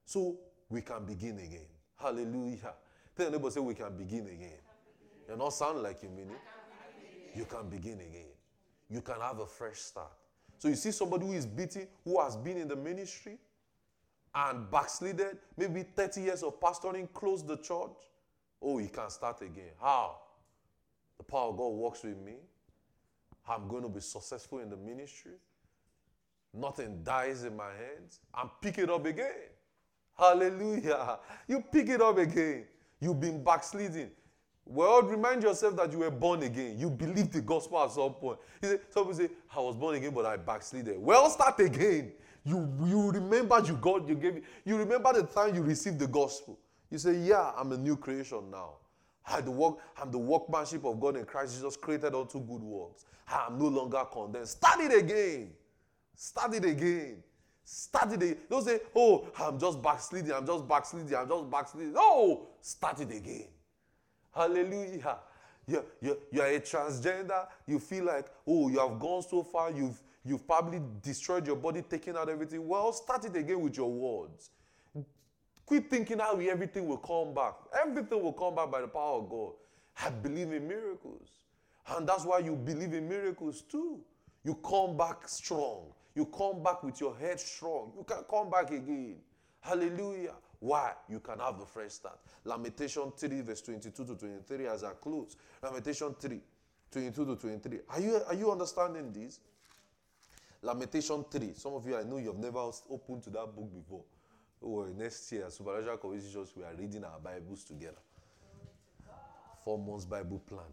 So 0.05 0.37
we 0.69 0.81
can 0.83 1.05
begin 1.05 1.39
again. 1.39 1.67
Hallelujah. 1.97 2.75
Tell 3.17 3.27
your 3.27 3.33
neighbor, 3.33 3.51
say, 3.51 3.61
We 3.61 3.75
can 3.75 3.97
begin 3.97 4.27
again. 4.27 4.61
You're 5.27 5.37
not 5.37 5.53
sound 5.53 5.83
like 5.83 6.03
you 6.03 6.09
mean 6.09 6.31
it. 6.31 7.39
You 7.39 7.45
can 7.45 7.69
begin 7.69 7.95
again. 7.95 8.33
You 8.89 9.01
can 9.01 9.21
have 9.21 9.39
a 9.41 9.47
fresh 9.47 9.79
start. 9.79 10.13
So 10.59 10.69
you 10.69 10.77
see 10.77 10.93
somebody 10.93 11.27
who 11.27 11.33
is 11.33 11.47
beaten, 11.47 11.89
who 12.05 12.21
has 12.21 12.37
been 12.37 12.57
in 12.59 12.69
the 12.69 12.77
ministry 12.77 13.39
and 14.35 14.71
backslided, 14.71 15.39
maybe 15.57 15.83
30 15.83 16.21
years 16.21 16.43
of 16.43 16.61
pastoring, 16.61 17.13
closed 17.13 17.47
the 17.47 17.57
church. 17.57 17.97
Oh, 18.65 18.79
you 18.79 18.89
can 18.89 19.11
start 19.11 19.43
again. 19.43 19.73
How? 19.81 20.17
The 21.19 21.25
power 21.25 21.51
of 21.51 21.57
God 21.59 21.69
works 21.69 22.03
with 22.03 22.17
me. 22.17 22.37
I'm 23.47 23.69
going 23.69 23.83
to 23.83 23.91
be 23.91 24.01
successful 24.01 24.61
in 24.61 24.71
the 24.71 24.77
ministry. 24.77 25.33
Nothing 26.55 27.03
dies 27.03 27.45
in 27.45 27.55
my 27.57 27.67
hands. 27.67 28.21
And 28.37 28.49
pick 28.63 28.79
it 28.79 28.89
up 28.89 29.05
again. 29.05 29.51
Hallelujah. 30.17 31.19
You 31.47 31.63
pick 31.71 31.89
it 31.89 32.01
up 32.01 32.17
again. 32.17 32.65
You've 33.01 33.21
been 33.21 33.45
backsliding. 33.45 34.11
Well, 34.65 35.03
remind 35.03 35.43
yourself 35.43 35.77
that 35.77 35.93
you 35.93 35.99
were 35.99 36.11
born 36.11 36.43
again. 36.43 36.79
You 36.79 36.89
believed 36.89 37.35
the 37.35 37.43
gospel 37.43 37.83
at 37.85 37.91
some 37.91 38.15
point. 38.15 38.39
You 38.63 38.71
say, 38.71 38.79
some 38.89 39.05
people 39.05 39.27
say, 39.27 39.29
I 39.55 39.61
was 39.61 39.77
born 39.77 39.97
again, 39.97 40.15
but 40.15 40.25
I 40.25 40.39
backslided. 40.39 40.99
Well, 40.99 41.29
start 41.29 41.61
again. 41.61 42.13
You, 42.45 42.73
you 42.87 43.11
remember 43.11 43.61
you 43.65 43.75
got, 43.75 44.09
you 44.09 44.15
gave, 44.15 44.43
you 44.65 44.77
remember 44.77 45.13
the 45.13 45.25
time 45.25 45.55
you 45.55 45.63
received 45.63 45.99
the 45.99 46.07
gospel. 46.07 46.59
You 46.95 46.99
say, 46.99 47.19
Yeah, 47.19 47.51
I'm 47.57 47.73
a 47.73 47.77
new 47.77 47.97
creation 47.97 48.53
now. 48.53 48.75
I 49.27 49.41
the 49.41 49.51
work, 49.51 49.79
I'm 50.01 50.13
the 50.13 50.19
workmanship 50.19 50.85
of 50.85 51.01
God 51.01 51.17
in 51.17 51.25
Christ 51.25 51.55
Jesus, 51.55 51.77
created 51.77 52.15
unto 52.15 52.39
good 52.39 52.63
works. 52.63 53.05
I 53.27 53.47
am 53.49 53.59
no 53.59 53.67
longer 53.67 54.05
condemned. 54.13 54.47
Start 54.47 54.79
it 54.79 54.97
again. 54.97 55.51
Start 56.15 56.55
it 56.55 56.65
again. 56.65 57.17
Start 57.65 58.13
it 58.13 58.23
again. 58.23 58.37
Don't 58.49 58.65
say, 58.65 58.79
Oh, 58.95 59.27
I'm 59.41 59.59
just 59.59 59.83
backsliding, 59.83 60.33
I'm 60.33 60.47
just 60.47 60.69
backsliding, 60.69 61.17
I'm 61.17 61.29
just 61.29 61.51
backsliding. 61.51 61.95
No, 61.95 62.47
start 62.61 63.01
it 63.01 63.11
again. 63.11 63.49
Hallelujah. 64.33 65.19
You're, 65.67 65.85
you're, 66.01 66.19
you're 66.31 66.47
a 66.47 66.61
transgender. 66.61 67.49
You 67.67 67.81
feel 67.81 68.05
like, 68.05 68.27
oh, 68.47 68.69
you 68.69 68.79
have 68.79 69.01
gone 69.01 69.23
so 69.23 69.43
far. 69.43 69.73
You've, 69.73 70.01
you've 70.25 70.47
probably 70.47 70.81
destroyed 71.03 71.45
your 71.45 71.57
body, 71.57 71.83
taken 71.83 72.17
out 72.17 72.29
everything. 72.29 72.69
Well, 72.69 72.93
start 72.93 73.25
it 73.25 73.35
again 73.35 73.61
with 73.61 73.77
your 73.77 73.91
words. 73.91 74.51
Quit 75.67 75.89
thinking 75.89 76.19
how 76.19 76.39
everything 76.39 76.87
will 76.87 76.99
come 76.99 77.35
back. 77.35 77.55
Everything 77.83 78.23
will 78.23 78.33
come 78.33 78.55
back 78.55 78.71
by 78.71 78.83
the 78.83 78.89
power 78.89 79.21
of 79.21 79.29
God. 79.29 79.53
I 80.03 80.11
believe 80.11 80.53
in 80.53 80.69
miracles. 80.69 81.29
And 81.89 82.09
that's 82.09 82.25
why 82.25 82.39
you 82.39 82.55
believe 82.55 82.93
in 82.93 83.09
miracles 83.09 83.63
too. 83.63 84.01
You 84.43 84.55
come 84.57 84.97
back 84.97 85.27
strong. 85.29 85.87
You 86.15 86.27
come 86.27 86.63
back 86.63 86.83
with 86.83 87.01
your 87.01 87.17
head 87.17 87.41
strong. 87.41 87.93
You 87.97 88.05
can 88.05 88.25
come 88.29 88.51
back 88.51 88.71
again. 88.71 89.17
Hallelujah. 89.61 90.35
Why? 90.61 90.93
You 91.09 91.21
can 91.21 91.39
have 91.41 91.59
the 91.59 91.67
fresh 91.67 91.93
start. 91.93 92.19
Lamentation 92.45 93.13
3, 93.17 93.41
verse 93.41 93.63
22 93.63 94.05
to 94.05 94.15
23 94.15 94.67
as 94.67 94.85
I 94.85 94.93
close. 94.93 95.37
Lamentation 95.63 96.15
3, 96.19 96.41
22 96.91 97.27
to 97.27 97.37
23. 97.37 97.79
Are 97.89 98.01
you, 98.01 98.21
are 98.27 98.35
you 98.35 98.53
understanding 98.53 99.13
this? 99.13 99.41
Lamentation 100.63 101.25
3. 101.31 101.53
Some 101.55 101.75
of 101.75 101.87
you, 101.87 101.97
I 101.97 102.03
know 102.03 102.19
you 102.19 102.29
have 102.29 102.39
never 102.39 102.71
opened 102.91 103.23
to 103.25 103.31
that 103.31 103.55
book 103.55 103.75
before. 103.75 104.05
Oh, 104.63 104.87
next 104.97 105.31
year, 105.33 105.51
Supernatural 105.51 105.99
Conversations, 105.99 106.53
we 106.57 106.65
are 106.65 106.75
reading 106.79 107.05
our 107.05 107.19
Bibles 107.19 107.65
together. 107.65 107.99
Four 109.65 109.79
months 109.79 110.05
Bible 110.05 110.41
plan. 110.47 110.67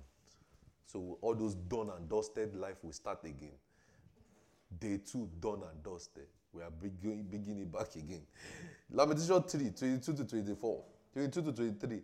So 0.86 1.18
all 1.22 1.36
those 1.36 1.56
done 1.56 1.90
and 1.96 2.10
dusted 2.10 2.56
life 2.56 2.84
will 2.84 2.92
start 2.92 3.24
again. 3.24 3.56
Day 4.80 5.00
two, 5.06 5.30
done 5.40 5.62
and 5.70 5.84
dusted. 5.84 6.28
We 6.54 6.62
are 6.64 6.72
beginning, 6.72 7.28
beginning 7.30 7.70
back 7.70 7.96
again. 7.96 8.24
Lamentation 8.90 9.42
3, 9.44 9.72
22 9.72 10.14
to 10.14 10.26
24, 10.26 10.84
22 11.14 11.42
to 11.44 11.52
23. 11.54 12.02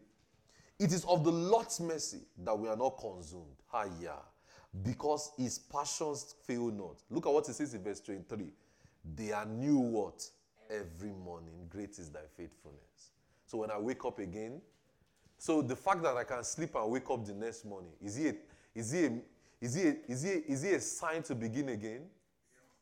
It 0.79 0.93
is 0.93 1.03
of 1.05 1.23
the 1.23 1.31
Lord's 1.31 1.79
mercy 1.79 2.21
that 2.43 2.57
we 2.57 2.69
are 2.69 2.77
not 2.77 2.97
consumed. 2.97 3.57
Yeah. 3.99 4.11
Because 4.83 5.31
his 5.37 5.57
passions 5.57 6.35
fail 6.45 6.71
not. 6.71 7.01
Look 7.09 7.25
at 7.25 7.33
what 7.33 7.49
it 7.49 7.55
says 7.55 7.73
in 7.73 7.83
verse 7.83 7.99
23. 7.99 8.51
They 9.15 9.31
are 9.31 9.45
new 9.45 9.77
what? 9.77 10.29
Every 10.69 11.11
morning. 11.11 11.67
Great 11.69 11.97
is 11.97 12.09
thy 12.09 12.25
faithfulness. 12.35 13.11
So 13.45 13.59
when 13.59 13.71
I 13.71 13.77
wake 13.77 14.03
up 14.05 14.19
again, 14.19 14.61
so 15.37 15.61
the 15.61 15.75
fact 15.75 16.01
that 16.03 16.17
I 16.17 16.23
can 16.23 16.43
sleep 16.43 16.75
and 16.75 16.91
wake 16.91 17.09
up 17.09 17.25
the 17.25 17.33
next 17.33 17.63
morning, 17.65 17.91
is 18.03 18.15
he 18.15 18.29
a, 18.29 18.33
is 18.75 18.91
he 18.91 19.05
a, 19.05 19.11
is 19.61 19.73
he 19.75 19.87
a, 19.87 19.95
is 20.07 20.23
he 20.23 20.31
a, 20.31 20.35
is 20.47 20.61
he 20.63 20.71
a 20.71 20.81
sign 20.81 21.23
to 21.23 21.35
begin 21.35 21.69
again? 21.69 22.01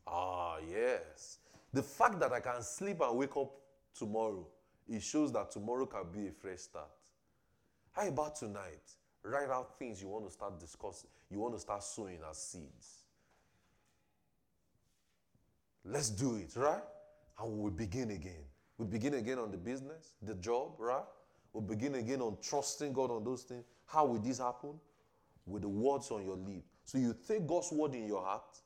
Ah, 0.07 0.57
yes. 0.69 1.39
The 1.73 1.83
fact 1.83 2.19
that 2.19 2.31
I 2.31 2.39
can 2.39 2.61
sleep 2.61 3.01
and 3.01 3.17
wake 3.17 3.35
up 3.35 3.51
tomorrow, 3.93 4.47
it 4.87 5.01
shows 5.01 5.31
that 5.33 5.51
tomorrow 5.51 5.85
can 5.85 6.05
be 6.11 6.27
a 6.27 6.31
fresh 6.31 6.59
start. 6.59 6.89
How 7.91 8.07
about 8.07 8.35
tonight? 8.35 8.81
Write 9.23 9.49
out 9.49 9.77
things 9.77 10.01
you 10.01 10.07
want 10.07 10.25
to 10.25 10.31
start 10.31 10.59
discussing, 10.59 11.09
you 11.29 11.39
want 11.39 11.53
to 11.55 11.59
start 11.59 11.83
sowing 11.83 12.19
as 12.29 12.37
seeds. 12.37 13.03
Let's 15.83 16.09
do 16.09 16.35
it, 16.35 16.55
right? 16.55 16.81
And 17.39 17.57
we'll 17.57 17.71
begin 17.71 18.11
again. 18.11 18.43
We 18.77 18.85
begin 18.85 19.15
again 19.15 19.39
on 19.39 19.51
the 19.51 19.57
business, 19.57 20.15
the 20.21 20.35
job, 20.35 20.73
right? 20.79 21.03
We'll 21.53 21.63
begin 21.63 21.95
again 21.95 22.21
on 22.21 22.37
trusting 22.41 22.93
God 22.93 23.11
on 23.11 23.23
those 23.23 23.43
things. 23.43 23.63
How 23.85 24.05
will 24.05 24.19
this 24.19 24.39
happen? 24.39 24.79
With 25.45 25.61
the 25.61 25.69
words 25.69 26.11
on 26.11 26.25
your 26.25 26.35
lips. 26.35 26.67
So 26.85 26.97
you 26.97 27.15
take 27.27 27.47
God's 27.47 27.71
word 27.71 27.95
in 27.95 28.07
your 28.07 28.23
heart, 28.23 28.59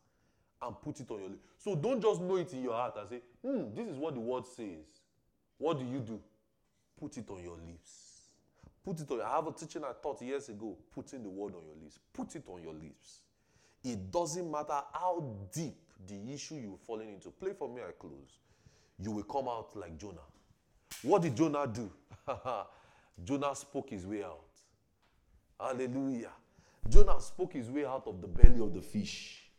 and 0.62 0.82
put 0.82 1.00
it 1.00 1.10
on 1.12 1.20
your 1.20 1.30
lips. 1.30 1.44
So 1.58 1.76
don't 1.76 2.02
just 2.02 2.22
know 2.22 2.36
it 2.36 2.52
in 2.54 2.64
your 2.64 2.74
heart 2.74 2.96
and 2.98 3.10
say, 3.10 3.22
hmm, 3.46 3.74
this 3.74 3.88
is 3.88 3.98
what 3.98 4.14
the 4.14 4.20
word 4.20 4.46
says. 4.46 4.86
What 5.58 5.80
do 5.80 5.86
you 5.86 6.00
do? 6.00 6.20
Put 7.00 7.18
it 7.18 7.30
on 7.30 7.44
your 7.44 7.56
lips. 7.56 8.10
Put 8.84 9.00
it 9.00 9.12
on. 9.12 9.22
I 9.22 9.36
have 9.36 9.48
a 9.48 9.52
teaching 9.52 9.84
I 9.84 9.92
taught 10.02 10.22
years 10.22 10.50
ago. 10.50 10.78
Putting 10.94 11.24
the 11.24 11.30
word 11.30 11.54
on 11.56 11.64
your 11.66 11.76
lips. 11.82 12.00
Put 12.14 12.36
it 12.36 12.44
on 12.48 12.62
your 12.62 12.74
lips. 12.74 13.22
It 13.84 14.12
doesn't 14.12 14.50
matter 14.50 14.82
how 14.94 15.24
deep 15.54 15.78
the 16.08 16.34
issue 16.34 16.56
you've 16.56 16.82
fallen 16.82 17.10
into. 17.10 17.30
Play 17.30 17.54
for 17.54 17.70
me, 17.70 17.82
I 17.82 17.92
close. 17.98 18.40
You 19.00 19.12
will 19.12 19.24
come 19.24 19.48
out 19.48 19.76
like 19.76 19.98
Jonah. 19.98 20.28
What 21.04 21.22
did 21.22 21.36
Jonah 21.36 21.68
do? 21.68 21.90
Jonah 23.24 23.56
spoke 23.56 23.90
his 23.90 24.06
way 24.06 24.24
out. 24.24 24.42
Hallelujah. 25.60 26.32
Jonah 26.88 27.20
spoke 27.22 27.54
his 27.54 27.70
way 27.70 27.86
out 27.86 28.04
of 28.08 28.22
the 28.22 28.28
belly 28.28 28.60
of 28.62 28.74
the 28.74 28.82
fish. 28.82 29.50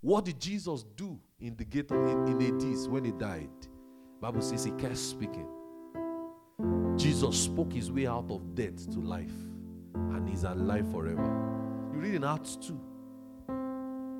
What 0.00 0.24
did 0.24 0.40
Jesus 0.40 0.82
do 0.96 1.18
in 1.40 1.56
the 1.56 1.64
gate 1.64 1.90
in, 1.90 2.26
in 2.26 2.40
Hades 2.40 2.88
when 2.88 3.04
he 3.04 3.12
died? 3.12 3.50
Bible 4.20 4.42
says 4.42 4.64
he 4.64 4.72
kept 4.72 4.96
speaking. 4.96 5.46
Jesus 6.96 7.44
spoke 7.44 7.72
his 7.72 7.90
way 7.90 8.06
out 8.06 8.30
of 8.30 8.54
death 8.54 8.90
to 8.92 9.00
life, 9.00 9.32
and 9.94 10.28
he's 10.28 10.44
alive 10.44 10.90
forever. 10.90 11.24
You 11.92 12.00
read 12.00 12.14
in 12.14 12.24
Acts 12.24 12.56
2, 12.56 12.80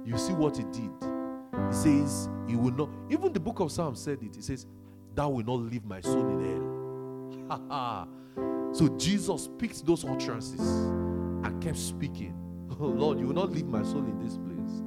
you 0.05 0.19
see 0.19 0.33
what 0.33 0.57
he 0.57 0.65
did. 0.65 1.22
He 1.69 1.75
says, 1.75 2.29
He 2.47 2.57
will 2.57 2.73
not, 2.73 2.89
even 3.11 3.33
the 3.33 3.41
book 3.41 3.61
of 3.61 3.71
Psalms 3.73 4.01
said 4.01 4.23
it. 4.23 4.35
He 4.37 4.43
says, 4.43 4.67
Thou 5.15 5.29
will 5.31 5.45
not 5.45 5.61
leave 5.61 5.85
my 5.85 6.01
soul 6.01 6.29
in 6.29 7.49
hell. 7.49 8.09
so 8.73 8.89
Jesus 8.97 9.49
picked 9.59 9.85
those 9.85 10.05
utterances 10.05 10.61
and 10.61 11.63
kept 11.63 11.79
speaking. 11.79 12.39
Oh 12.81 12.87
Lord, 12.87 13.21
you 13.21 13.27
will 13.27 13.35
not 13.35 13.53
leave 13.53 13.67
my 13.67 13.83
soul 13.83 13.99
in 13.99 14.19
this 14.19 14.39
place. 14.39 14.83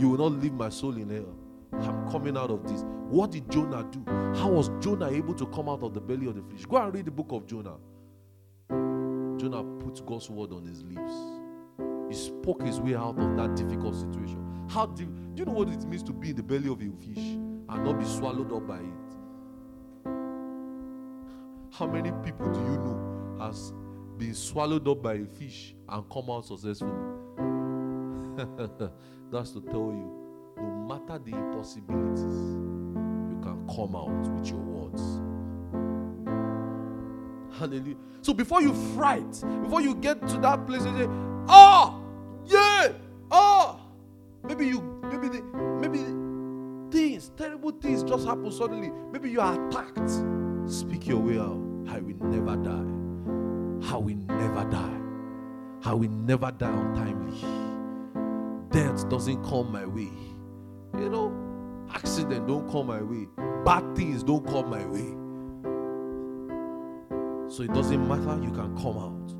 You 0.00 0.08
will 0.08 0.18
not 0.30 0.40
leave 0.40 0.54
my 0.54 0.70
soul 0.70 0.96
in 0.96 1.10
hell. 1.10 1.34
I'm 1.72 2.10
coming 2.10 2.36
out 2.36 2.50
of 2.50 2.66
this. 2.66 2.84
What 3.08 3.30
did 3.30 3.50
Jonah 3.50 3.84
do? 3.90 4.02
How 4.38 4.48
was 4.48 4.70
Jonah 4.80 5.08
able 5.08 5.34
to 5.34 5.46
come 5.46 5.68
out 5.68 5.82
of 5.82 5.94
the 5.94 6.00
belly 6.00 6.26
of 6.26 6.34
the 6.34 6.42
fish? 6.42 6.64
Go 6.66 6.76
and 6.78 6.92
read 6.92 7.04
the 7.04 7.10
book 7.10 7.28
of 7.30 7.46
Jonah. 7.46 7.76
Jonah 9.38 9.62
put 9.62 10.04
God's 10.06 10.30
word 10.30 10.52
on 10.52 10.64
his 10.64 10.82
lips. 10.82 11.12
He 12.08 12.16
spoke 12.16 12.62
his 12.62 12.80
way 12.80 12.94
out 12.94 13.18
of 13.18 13.36
that 13.36 13.54
difficult 13.54 13.94
situation. 13.94 14.47
How 14.68 14.86
do, 14.86 15.04
do 15.06 15.10
you 15.36 15.44
know 15.46 15.52
what 15.52 15.68
it 15.68 15.84
means 15.84 16.02
to 16.04 16.12
be 16.12 16.30
in 16.30 16.36
the 16.36 16.42
belly 16.42 16.68
of 16.68 16.80
a 16.80 16.90
fish 16.98 17.24
and 17.24 17.84
not 17.84 17.98
be 17.98 18.04
swallowed 18.04 18.52
up 18.52 18.66
by 18.66 18.78
it? 18.78 19.08
How 21.72 21.86
many 21.86 22.10
people 22.24 22.52
do 22.52 22.60
you 22.60 22.76
know 22.76 23.36
has 23.40 23.72
been 24.18 24.34
swallowed 24.34 24.86
up 24.88 25.02
by 25.02 25.14
a 25.14 25.24
fish 25.24 25.74
and 25.88 26.10
come 26.10 26.30
out 26.30 26.46
successfully? 26.46 26.90
That's 29.30 29.50
to 29.52 29.60
tell 29.60 29.92
you, 29.92 30.54
no 30.56 30.86
matter 30.86 31.18
the 31.18 31.34
impossibilities, 31.36 32.20
you 32.20 33.38
can 33.42 33.66
come 33.74 33.96
out 33.96 34.28
with 34.34 34.48
your 34.48 34.60
words. 34.60 35.02
Hallelujah. 37.58 37.96
So 38.22 38.34
before 38.34 38.60
you 38.62 38.74
fright, 38.94 39.30
before 39.62 39.80
you 39.80 39.94
get 39.94 40.26
to 40.28 40.36
that 40.38 40.66
place 40.66 40.82
and 40.82 40.96
say, 40.96 41.06
oh, 41.48 41.77
things, 47.80 48.02
just 48.02 48.26
happen 48.26 48.50
suddenly. 48.50 48.90
Maybe 49.12 49.30
you 49.30 49.40
are 49.40 49.68
attacked. 49.68 50.10
Speak 50.66 51.06
your 51.06 51.18
way 51.18 51.38
out. 51.38 51.62
I 51.88 52.00
will 52.00 52.16
never 52.26 52.56
die. 52.56 53.92
I 53.92 53.96
will 53.96 54.16
never 54.16 54.64
die. 54.70 55.00
I 55.84 55.94
will 55.94 56.10
never 56.10 56.50
die 56.50 56.70
untimely 56.70 57.68
death 58.70 59.08
doesn't 59.08 59.42
come 59.44 59.72
my 59.72 59.84
way. 59.86 60.10
You 60.98 61.08
know, 61.08 61.86
accident 61.94 62.46
don't 62.46 62.70
come 62.70 62.86
my 62.86 63.02
way. 63.02 63.26
Bad 63.64 63.96
things 63.96 64.22
don't 64.22 64.46
come 64.46 64.70
my 64.70 64.84
way. 64.86 65.14
So 67.50 67.62
it 67.62 67.72
doesn't 67.72 68.06
matter, 68.06 68.40
you 68.42 68.50
can 68.50 68.76
come 68.76 68.98
out. 68.98 69.32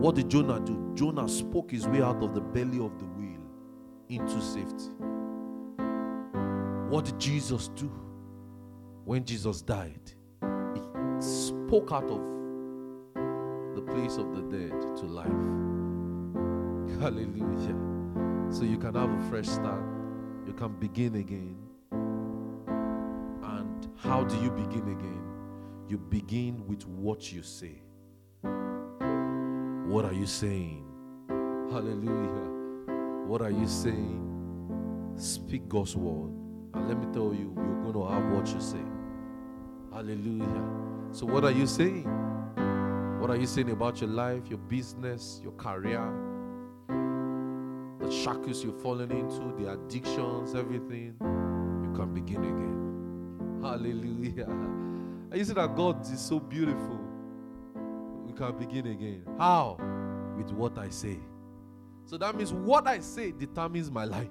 What 0.00 0.14
did 0.14 0.30
Jonah 0.30 0.60
do? 0.60 0.92
Jonah 0.94 1.28
spoke 1.28 1.72
his 1.72 1.86
way 1.88 2.00
out 2.00 2.22
of 2.22 2.34
the 2.34 2.40
belly 2.40 2.78
of 2.78 2.98
the 2.98 3.04
whale 3.04 3.42
into 4.08 4.40
safety. 4.40 4.94
What 6.88 7.04
did 7.04 7.18
Jesus 7.20 7.68
do? 7.68 7.90
When 9.04 9.24
Jesus 9.24 9.60
died, 9.62 10.12
he 10.74 10.80
spoke 11.20 11.92
out 11.92 12.10
of 12.10 12.20
the 13.74 13.82
place 13.82 14.16
of 14.16 14.34
the 14.34 14.42
dead 14.56 14.72
to 14.96 15.04
life. 15.04 15.28
Hallelujah. 17.00 17.76
so 18.50 18.64
you 18.64 18.78
can 18.78 18.94
have 18.94 19.10
a 19.10 19.28
fresh 19.28 19.46
start. 19.46 19.82
You 20.46 20.52
can 20.54 20.72
begin 20.80 21.16
again. 21.16 21.56
And 23.42 23.88
how 23.98 24.24
do 24.24 24.36
you 24.42 24.50
begin 24.50 24.88
again? 24.88 25.22
You 25.88 25.98
begin 25.98 26.66
with 26.66 26.86
what 26.86 27.30
you 27.32 27.42
say. 27.42 27.82
What 28.42 30.04
are 30.04 30.14
you 30.14 30.26
saying? 30.26 30.84
Hallelujah. 31.70 33.26
What 33.26 33.42
are 33.42 33.50
you 33.50 33.66
saying? 33.66 34.24
Speak 35.16 35.68
God's 35.68 35.94
word. 35.96 36.37
And 36.74 36.88
let 36.88 36.98
me 36.98 37.06
tell 37.12 37.34
you, 37.34 37.52
you're 37.56 37.92
going 37.92 37.92
to 37.92 38.06
have 38.06 38.32
what 38.32 38.46
you 38.52 38.60
say. 38.60 38.84
Hallelujah. 39.92 40.64
So, 41.12 41.26
what 41.26 41.44
are 41.44 41.50
you 41.50 41.66
saying? 41.66 42.04
What 43.20 43.30
are 43.30 43.36
you 43.36 43.46
saying 43.46 43.70
about 43.70 44.00
your 44.00 44.10
life, 44.10 44.42
your 44.48 44.58
business, 44.58 45.40
your 45.42 45.52
career, 45.52 46.02
the 46.88 48.10
shackles 48.10 48.62
you've 48.62 48.80
fallen 48.80 49.10
into, 49.10 49.54
the 49.62 49.72
addictions, 49.72 50.54
everything? 50.54 51.16
You 51.20 51.92
can 51.96 52.12
begin 52.14 52.44
again. 52.44 53.60
Hallelujah. 53.62 54.44
And 55.30 55.34
you 55.34 55.44
see 55.44 55.52
that 55.54 55.74
God 55.74 56.00
is 56.02 56.20
so 56.20 56.38
beautiful. 56.38 57.00
We 58.24 58.32
can 58.32 58.56
begin 58.56 58.86
again. 58.86 59.24
How? 59.38 59.78
With 60.36 60.52
what 60.52 60.78
I 60.78 60.90
say. 60.90 61.18
So 62.04 62.16
that 62.18 62.36
means 62.36 62.52
what 62.52 62.86
I 62.86 63.00
say 63.00 63.32
determines 63.32 63.90
my 63.90 64.04
life. 64.04 64.28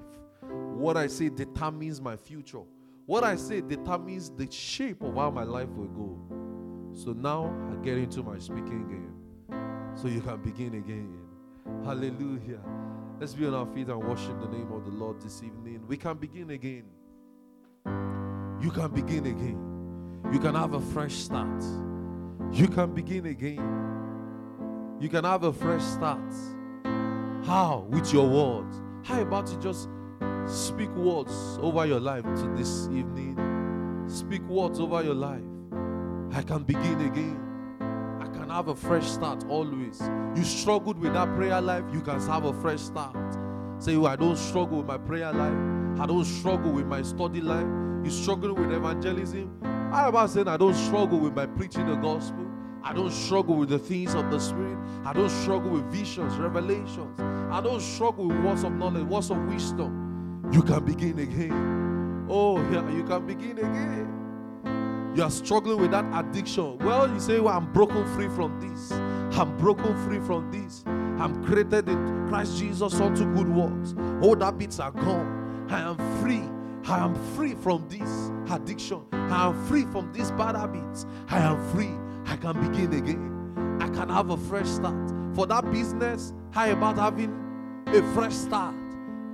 What 0.78 0.96
I 0.96 1.08
say 1.08 1.30
determines 1.30 2.00
my 2.00 2.16
future. 2.16 2.62
What 3.08 3.24
I 3.24 3.36
say 3.36 3.62
determines 3.62 4.30
the 4.30 4.50
shape 4.52 5.02
of 5.02 5.16
how 5.16 5.32
my 5.32 5.44
life 5.44 5.70
will 5.70 5.88
go. 5.88 6.20
So 6.94 7.14
now 7.14 7.52
I 7.72 7.84
get 7.84 7.98
into 7.98 8.22
my 8.22 8.38
speaking 8.38 8.88
game. 8.88 9.14
So 9.96 10.08
you 10.08 10.22
can 10.22 10.38
begin 10.38 10.76
again. 10.76 11.18
Hallelujah. 11.84 12.62
Let's 13.20 13.34
be 13.34 13.48
on 13.48 13.56
our 13.56 13.66
feet 13.66 13.88
and 13.88 14.04
worship 14.04 14.40
the 14.40 14.50
name 14.50 14.72
of 14.72 14.86
the 14.86 14.92
Lord 14.92 15.20
this 15.20 15.42
evening. 15.42 15.84
We 15.88 15.98
can 15.98 16.16
begin 16.18 16.52
again. 16.52 16.84
You 18.62 18.70
can 18.70 18.90
begin 18.94 19.26
again. 19.26 20.22
You 20.32 20.38
can 20.38 20.54
have 20.54 20.76
a 20.76 20.82
fresh 20.82 21.16
start. 21.16 21.64
You 22.52 22.68
can 22.68 22.94
begin 22.94 23.26
again. 23.26 24.98
You 25.00 25.10
can 25.10 25.24
have 25.24 25.44
a 25.44 25.54
fresh 25.54 25.84
start. 25.84 26.32
How? 27.46 27.88
With 27.90 28.14
your 28.14 28.30
words. 28.30 28.80
How 29.04 29.22
about 29.22 29.50
you 29.50 29.58
just 29.60 29.90
Speak 30.48 30.90
words 30.96 31.60
over 31.62 31.86
your 31.86 32.00
life 32.00 32.24
to 32.24 32.54
this 32.56 32.86
evening. 32.86 34.06
Speak 34.08 34.42
words 34.44 34.80
over 34.80 35.04
your 35.04 35.14
life. 35.14 35.44
I 36.32 36.42
can 36.42 36.64
begin 36.64 37.02
again. 37.02 37.38
I 38.22 38.28
can 38.28 38.50
have 38.50 38.70
a 38.70 38.76
fresh 38.76 39.06
start 39.06 39.44
always. 39.50 40.02
You 40.38 40.46
struggled 40.46 41.00
with 41.00 41.12
that 41.16 41.36
prayer 41.36 41.60
life, 41.60 41.84
you 41.92 42.00
can 42.00 42.22
have 42.22 42.46
a 42.46 42.54
fresh 42.62 42.80
start. 42.80 43.18
Say, 43.80 43.98
oh, 43.98 44.06
I 44.06 44.16
don't 44.16 44.38
struggle 44.38 44.78
with 44.78 44.88
my 44.88 44.98
prayer 44.98 45.34
life. 45.34 46.00
I 46.00 46.06
don't 46.06 46.24
struggle 46.24 46.72
with 46.72 46.86
my 46.86 47.02
study 47.02 47.42
life. 47.42 47.68
You 48.06 48.10
struggle 48.10 48.54
with 48.54 48.72
evangelism. 48.72 49.52
How 49.92 50.08
about 50.08 50.30
saying, 50.30 50.48
I 50.48 50.56
don't 50.56 50.76
struggle 50.76 51.20
with 51.20 51.36
my 51.36 51.46
preaching 51.46 51.88
the 51.88 51.96
gospel? 51.96 52.48
I 52.84 52.94
don't 52.94 53.12
struggle 53.12 53.58
with 53.58 53.68
the 53.68 53.80
things 53.80 54.16
of 54.16 54.32
the 54.32 54.40
Spirit. 54.40 54.78
I 55.04 55.12
don't 55.12 55.30
struggle 55.30 55.72
with 55.72 55.92
visions, 55.92 56.36
revelations. 56.36 57.20
I 57.20 57.60
don't 57.60 57.82
struggle 57.82 58.30
with 58.30 58.40
words 58.46 58.64
of 58.64 58.72
knowledge, 58.72 59.04
words 59.04 59.30
of 59.30 59.40
wisdom 59.48 60.07
you 60.52 60.62
can 60.64 60.84
begin 60.86 61.20
again. 61.20 62.26
Oh, 62.30 62.60
yeah, 62.72 62.90
you 62.92 63.04
can 63.04 63.26
begin 63.26 63.58
again. 63.58 65.14
You 65.16 65.24
are 65.24 65.32
struggling 65.32 65.80
with 65.80 65.92
that 65.92 66.06
addiction. 66.14 66.78
Well, 66.78 67.12
you 67.12 67.20
say, 67.20 67.40
Well, 67.40 67.58
I'm 67.58 67.72
broken 67.74 68.06
free 68.16 68.30
from 68.30 68.60
this. 68.60 68.92
I'm 69.38 69.58
broken 69.58 69.96
free 70.06 70.20
from 70.20 70.52
this. 70.52 70.84
I'm 70.86 71.44
created 71.44 71.90
in 71.90 72.28
Christ 72.28 72.60
Jesus 72.60 73.00
unto 73.00 73.26
good 73.34 73.50
works. 73.50 73.96
All 74.22 74.40
habits 74.40 74.80
are 74.80 74.92
gone. 74.92 75.66
I 75.70 75.80
am 75.80 75.98
free. 76.22 76.44
I 76.86 77.00
am 77.00 77.16
free 77.36 77.56
from 77.56 77.88
this 77.90 78.32
addiction. 78.52 79.02
I 79.12 79.48
am 79.48 79.66
free 79.66 79.86
from 79.86 80.14
these 80.14 80.32
bad 80.32 80.56
habits. 80.56 81.06
I 81.30 81.40
am 81.40 81.58
free. 81.72 81.92
I 82.26 82.38
can 82.38 82.54
begin 82.70 82.94
again. 82.94 83.80
I 83.82 83.88
can 83.90 84.10
have 84.10 84.30
a 84.30 84.38
fresh 84.38 84.68
start. 84.68 85.12
For 85.34 85.48
that 85.48 85.72
business, 85.72 86.34
how 86.52 86.70
about 86.70 86.98
having 86.98 87.34
a 87.88 88.02
fresh 88.14 88.34
start? 88.34 88.76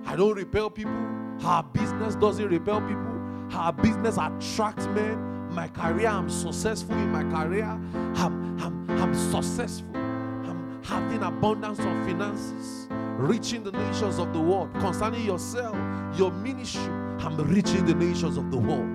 I 0.05 0.15
don't 0.15 0.35
repel 0.35 0.69
people. 0.69 0.93
Her 1.39 1.63
business 1.73 2.15
doesn't 2.15 2.47
repel 2.47 2.81
people. 2.81 3.13
Her 3.49 3.71
business 3.71 4.17
attracts 4.17 4.87
men. 4.87 5.49
My 5.49 5.67
career, 5.67 6.07
I'm 6.07 6.29
successful 6.29 6.95
in 6.95 7.11
my 7.11 7.23
career. 7.23 7.65
I'm, 7.65 8.59
I'm, 8.59 8.89
I'm 8.89 9.13
successful. 9.13 9.95
I'm 9.95 10.81
having 10.83 11.21
abundance 11.21 11.79
of 11.79 11.85
finances, 12.05 12.87
reaching 13.17 13.63
the 13.63 13.71
nations 13.71 14.17
of 14.17 14.33
the 14.33 14.39
world. 14.39 14.73
Concerning 14.79 15.23
yourself, 15.25 15.75
your 16.17 16.31
ministry, 16.31 16.81
I'm 17.19 17.37
reaching 17.37 17.85
the 17.85 17.93
nations 17.93 18.37
of 18.37 18.51
the 18.51 18.57
world. 18.57 18.87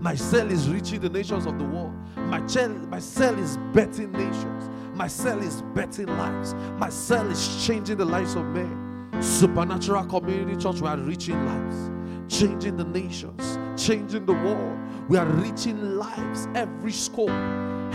My 0.00 0.14
cell 0.14 0.50
is 0.50 0.68
reaching 0.68 1.00
the 1.00 1.08
nations 1.08 1.46
of 1.46 1.58
the 1.58 1.64
world. 1.64 1.94
My, 2.16 2.46
cell, 2.46 2.68
my 2.68 2.98
cell 2.98 3.36
is 3.38 3.56
betting 3.72 4.12
nations. 4.12 4.70
My 4.94 5.08
cell 5.08 5.40
is 5.40 5.62
betting 5.74 6.06
lives. 6.06 6.54
My 6.78 6.90
cell 6.90 7.28
is 7.30 7.66
changing 7.66 7.96
the 7.96 8.04
lives 8.04 8.34
of 8.34 8.44
men. 8.46 8.83
Supernatural 9.20 10.04
Community 10.06 10.56
Church, 10.56 10.80
we 10.80 10.88
are 10.88 10.96
reaching 10.96 11.44
lives, 11.46 11.90
changing 12.34 12.76
the 12.76 12.84
nations, 12.84 13.58
changing 13.76 14.26
the 14.26 14.32
world. 14.32 14.78
We 15.08 15.18
are 15.18 15.26
reaching 15.26 15.96
lives, 15.96 16.48
every 16.54 16.92
scope, 16.92 17.30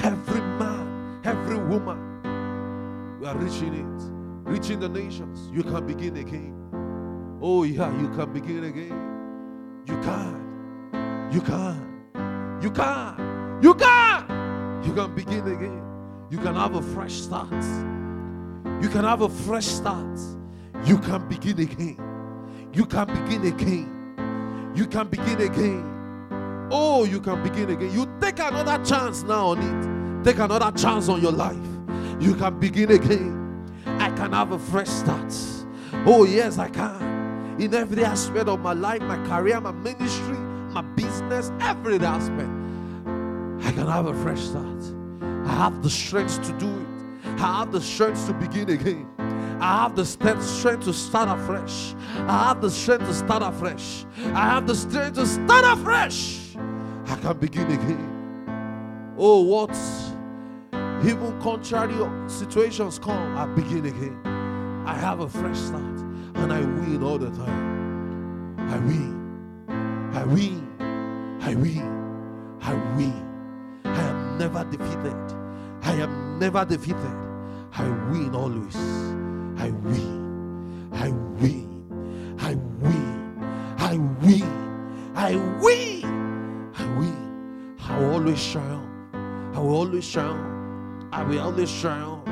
every 0.04 0.42
man, 0.42 1.22
every 1.24 1.58
woman. 1.58 3.20
We 3.20 3.28
are 3.28 3.38
reaching 3.38 3.74
it, 3.74 4.50
reaching 4.50 4.80
the 4.80 4.90
nations. 4.90 5.50
You 5.52 5.64
can 5.64 5.86
begin 5.86 6.18
again. 6.18 6.56
Oh, 7.42 7.64
yeah, 7.64 7.92
you 8.00 8.10
can 8.10 8.32
begin 8.34 8.64
again. 8.66 9.10
You 9.86 10.00
can. 10.02 11.30
You 11.32 11.42
can. 11.42 12.60
You 12.62 12.72
can. 12.72 13.60
You 13.62 13.74
can. 13.74 14.84
You 14.86 14.94
can 14.94 15.16
begin 15.16 15.48
again. 15.48 15.84
You 16.30 16.38
can 16.38 16.56
have 16.56 16.76
a 16.76 16.82
fresh 16.82 17.14
start. 17.14 17.52
You 18.82 18.90
can 18.90 19.04
have 19.04 19.22
a 19.22 19.30
fresh 19.30 19.66
start. 19.66 20.20
You 20.86 20.98
can 20.98 21.28
begin 21.28 21.60
again. 21.60 22.70
You 22.74 22.86
can 22.86 23.08
begin 23.08 23.46
again. 23.46 24.72
You 24.76 24.86
can 24.86 25.08
begin 25.08 25.42
again. 25.42 26.70
Oh, 26.72 27.04
you 27.04 27.20
can 27.20 27.42
begin 27.44 27.70
again. 27.70 27.92
You 27.92 28.08
take 28.22 28.40
another 28.40 28.84
chance 28.84 29.24
now 29.24 29.48
on 29.48 29.60
it. 29.60 30.24
Take 30.24 30.40
another 30.40 30.72
chance 30.78 31.10
on 31.10 31.22
your 31.22 31.32
life. 31.32 31.58
You 32.20 32.36
can 32.36 32.60
begin 32.60 32.92
again. 32.92 33.72
I 33.86 34.10
can 34.12 34.34
have 34.34 34.52
a 34.52 34.60
fresh 34.60 34.88
start. 34.88 35.34
Oh, 36.06 36.26
yes, 36.26 36.58
I 36.58 36.70
can. 36.70 37.58
In 37.60 37.74
every 37.74 38.06
aspect 38.06 38.48
of 38.48 38.60
my 38.62 38.74
life, 38.74 39.02
my 39.02 39.18
career, 39.28 39.60
my 39.60 39.72
ministry, 39.72 40.38
my 40.38 40.82
business, 40.82 41.52
every 41.60 41.98
aspect, 42.00 42.50
I 43.66 43.72
can 43.72 43.88
have 43.88 44.06
a 44.06 44.14
fresh 44.24 44.40
start. 44.40 44.84
I 45.46 45.54
have 45.56 45.82
the 45.84 45.90
strength 45.90 46.42
to 46.44 46.54
do 46.60 46.68
it. 46.68 46.88
I 47.42 47.60
have 47.60 47.72
the 47.72 47.82
strength 47.82 48.28
to 48.28 48.34
begin 48.34 48.70
again. 48.70 49.08
I 49.62 49.84
have 49.84 49.96
the 49.96 50.06
strength 50.06 50.86
to 50.86 50.94
start 50.94 51.28
afresh. 51.28 51.94
I 52.16 52.48
have 52.48 52.62
the 52.62 52.72
strength 52.72 53.06
to 53.08 53.14
start 53.14 53.44
afresh. 53.44 54.06
I 54.34 54.50
have 54.50 54.68
the 54.68 54.76
strength 54.76 55.16
to 55.16 55.26
start 55.26 55.66
afresh. 55.66 56.56
I 57.08 57.16
can 57.18 57.38
begin 57.38 57.72
again. 57.72 59.16
Oh, 59.18 59.42
what 59.42 59.76
even 61.06 61.40
contrary 61.42 61.94
situations 62.30 63.00
come, 63.00 63.38
I 63.38 63.48
begin 63.48 63.86
again. 63.86 64.18
I 64.86 64.94
have 64.96 65.20
a 65.20 65.30
fresh 65.30 65.58
start 65.58 66.00
and 66.36 66.54
I 66.54 66.62
win 66.62 67.04
all 67.04 67.18
the 67.18 67.30
time. 67.32 68.56
I 68.70 68.78
win. 68.80 70.10
I 70.14 70.24
win. 70.24 71.40
I 71.42 71.56
win. 71.56 72.58
I 72.62 72.74
win. 72.96 73.82
I 73.84 74.02
am 74.02 74.38
never 74.38 74.64
defeated. 74.64 75.16
I 75.82 75.94
am 75.94 76.40
never 76.40 76.64
defeated. 76.66 77.18
I 77.74 77.88
win 78.10 78.34
always. 78.34 79.29
I 79.60 79.72
win. 79.72 80.90
I 80.94 81.10
win. 81.10 82.38
I 82.40 82.56
win. 82.80 83.76
I 83.78 83.98
win. 83.98 85.14
I 85.16 85.36
win. 85.62 86.72
I 86.78 86.86
win. 86.98 87.76
I 87.82 88.00
will 88.00 88.14
always 88.14 88.52
triumph. 88.52 88.88
I 89.54 89.60
will 89.60 89.76
always 89.76 90.10
triumph. 90.10 91.10
I 91.12 91.24
will 91.24 91.40
always 91.42 91.82
triumph. 91.82 92.24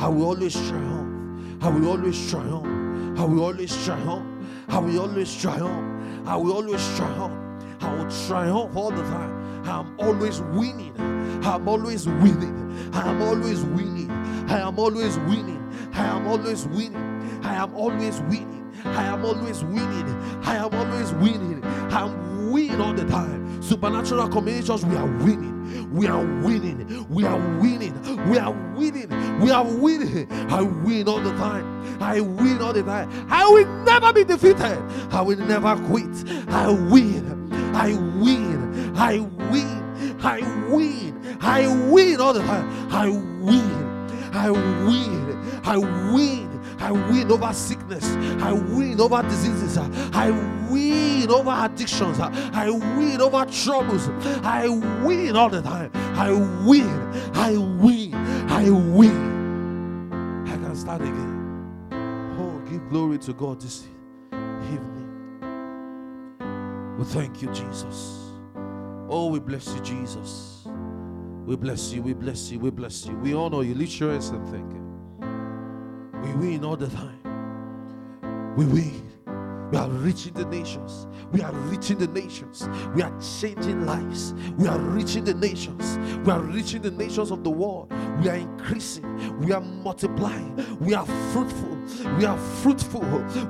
I 0.00 0.06
will 0.08 0.26
always 0.26 0.54
triumph. 0.68 1.64
I 1.64 1.68
will 1.68 1.88
always 1.88 2.30
triumph. 2.30 3.18
I 3.18 3.24
will 3.24 3.42
always 3.42 3.84
triumph. 3.84 4.26
I 4.68 4.78
will 4.78 5.00
always 5.00 5.42
triumph. 5.42 6.28
I 6.28 6.36
will 6.36 6.52
always 6.52 6.96
triumph. 6.96 7.34
I 7.82 7.94
will 7.94 8.10
triumph 8.28 8.76
all 8.76 8.90
the 8.92 9.02
time. 9.02 9.64
I'm 9.66 9.98
always 9.98 10.42
winning. 10.42 10.94
I'm 11.44 11.68
always 11.68 12.06
winning. 12.06 12.90
I 12.92 13.08
am 13.10 13.20
always 13.20 13.64
winning. 13.64 14.10
I 14.48 14.60
am 14.60 14.78
always 14.78 15.18
winning. 15.20 15.58
I 15.92 16.04
am 16.06 16.26
always 16.26 16.66
winning. 16.66 17.40
I 17.42 17.54
am 17.54 17.74
always 17.74 18.20
winning. 18.22 18.72
I 18.84 19.04
am 19.04 19.24
always 19.24 19.64
winning. 19.64 20.42
I 20.44 20.56
am 20.56 20.74
always 20.74 21.12
winning. 21.14 21.64
I 21.64 22.06
am 22.06 22.52
winning 22.52 22.80
all 22.80 22.94
the 22.94 23.04
time. 23.06 23.62
Supernatural 23.62 24.28
communities, 24.28 24.84
we 24.84 24.96
are 24.96 25.06
winning. 25.06 25.58
We 25.92 26.06
are 26.06 26.24
winning. 26.42 27.06
We 27.08 27.24
are 27.24 27.38
winning. 27.58 28.28
We 28.30 28.38
are 28.38 28.52
winning. 28.76 29.40
We 29.40 29.50
are 29.50 29.64
winning. 29.64 30.30
I 30.50 30.62
win 30.62 31.08
all 31.08 31.20
the 31.20 31.32
time. 31.32 32.02
I 32.02 32.20
win 32.20 32.62
all 32.62 32.72
the 32.72 32.82
time. 32.82 33.26
I 33.30 33.46
will 33.48 33.66
never 33.84 34.12
be 34.12 34.24
defeated. 34.24 34.78
I 35.10 35.22
will 35.22 35.38
never 35.38 35.76
quit. 35.86 36.08
I 36.48 36.68
win. 36.70 37.52
I 37.74 37.94
win. 38.20 38.96
I 38.96 39.18
win. 39.50 40.16
I 40.20 40.40
win. 40.70 41.38
I 41.40 41.90
win 41.90 42.20
all 42.20 42.32
the 42.32 42.40
time. 42.40 42.92
I 42.92 43.08
win. 43.08 44.30
I 44.32 44.50
win. 44.50 45.27
I 45.68 45.76
win. 45.76 46.48
I 46.78 46.90
win 46.92 47.30
over 47.30 47.52
sickness. 47.52 48.04
I 48.42 48.52
win 48.52 48.98
over 48.98 49.22
diseases. 49.22 49.76
I 49.76 50.30
win 50.70 51.30
over 51.30 51.50
addictions. 51.50 52.18
I 52.18 52.70
win 52.70 53.20
over 53.20 53.44
troubles. 53.44 54.08
I 54.42 54.66
win 55.04 55.36
all 55.36 55.50
the 55.50 55.60
time. 55.60 55.90
I 55.94 56.32
win. 56.66 56.88
I 57.34 57.58
win. 57.58 58.14
I 58.48 58.70
win. 58.70 60.44
I 60.46 60.56
can 60.56 60.74
start 60.74 61.02
again. 61.02 61.88
Oh, 62.38 62.58
give 62.70 62.88
glory 62.88 63.18
to 63.18 63.34
God 63.34 63.60
this 63.60 63.86
evening. 64.22 65.08
We 66.98 67.04
thank 67.04 67.42
you, 67.42 67.52
Jesus. 67.52 68.32
Oh, 69.10 69.28
we 69.30 69.38
bless 69.38 69.74
you, 69.74 69.80
Jesus. 69.80 70.66
We 71.44 71.56
bless 71.56 71.92
you, 71.92 72.02
we 72.02 72.14
bless 72.14 72.50
you, 72.50 72.58
we 72.58 72.70
bless 72.70 73.06
you. 73.06 73.16
We 73.18 73.34
honor 73.34 73.62
you. 73.62 73.74
Lift 73.74 74.00
your 74.00 74.12
hands 74.12 74.28
and 74.30 74.46
thank 74.48 74.72
Him. 74.72 74.87
We 76.28 76.34
win 76.34 76.64
all 76.64 76.76
the 76.76 76.88
time. 76.88 78.54
We 78.54 78.66
win. 78.66 79.02
We 79.72 79.78
are 79.78 79.88
reaching 79.88 80.34
the 80.34 80.44
nations. 80.44 81.06
We 81.32 81.40
are 81.40 81.52
reaching 81.52 81.98
the 81.98 82.06
nations. 82.06 82.68
We 82.94 83.02
are 83.02 83.12
changing 83.40 83.86
lives. 83.86 84.34
We 84.58 84.68
are 84.68 84.78
reaching 84.78 85.24
the 85.24 85.32
nations. 85.32 85.98
We 86.26 86.32
are 86.32 86.40
reaching 86.40 86.82
the 86.82 86.90
nations 86.90 87.30
of 87.30 87.44
the 87.44 87.50
world. 87.50 87.90
We 88.20 88.28
are 88.28 88.34
increasing. 88.34 89.38
We 89.40 89.52
are 89.52 89.60
multiplying. 89.60 90.54
We 90.80 90.94
are 90.94 91.06
fruitful. 91.32 91.78
We 92.18 92.26
are 92.26 92.38
fruitful. 92.38 93.00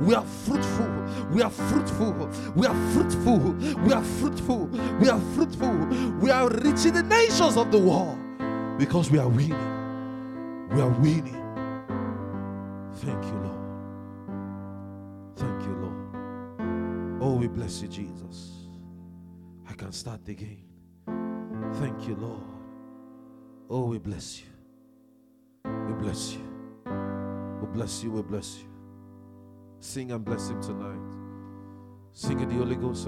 We 0.01 0.14
are 0.14 0.24
fruitful. 0.24 0.91
We 1.33 1.43
are 1.43 1.51
fruitful. 1.51 2.14
We 2.55 2.66
are 2.66 2.74
fruitful. 2.93 3.55
We 3.83 3.93
are 3.93 4.05
fruitful. 4.05 4.66
We 5.01 5.09
are 5.09 5.20
fruitful. 5.35 5.76
We 6.20 6.31
are 6.31 6.49
reaching 6.49 6.93
the 6.93 7.03
nations 7.03 7.57
of 7.57 7.72
the 7.72 7.79
world 7.79 8.18
because 8.79 9.11
we 9.11 9.18
are 9.18 9.29
winning. 9.29 10.68
We 10.70 10.81
are 10.81 10.91
winning. 10.91 11.47
Thank 12.99 13.24
you, 13.26 13.38
Lord. 13.44 13.61
Thank 15.36 15.62
you, 15.62 15.74
Lord. 15.76 17.22
Oh, 17.22 17.36
we 17.36 17.46
bless 17.46 17.80
you, 17.80 17.86
Jesus. 17.86 18.53
I 19.68 19.72
can 19.74 19.92
start 19.92 20.26
again. 20.26 20.64
Thank 21.74 22.09
you, 22.09 22.16
Lord. 22.16 22.42
Oh, 23.70 23.84
we 23.84 23.99
bless 23.99 24.40
you. 24.40 24.49
We 25.86 25.92
bless 25.94 26.32
you. 26.32 26.42
We 27.61 27.68
bless 27.68 28.03
you. 28.03 28.11
We 28.11 28.22
bless 28.22 28.59
you. 28.59 28.68
Sing 29.78 30.11
and 30.11 30.24
bless 30.24 30.49
Him 30.49 30.61
tonight. 30.61 30.99
Sing 32.12 32.40
in 32.40 32.49
the 32.49 32.57
Holy 32.57 32.74
Ghost. 32.74 32.96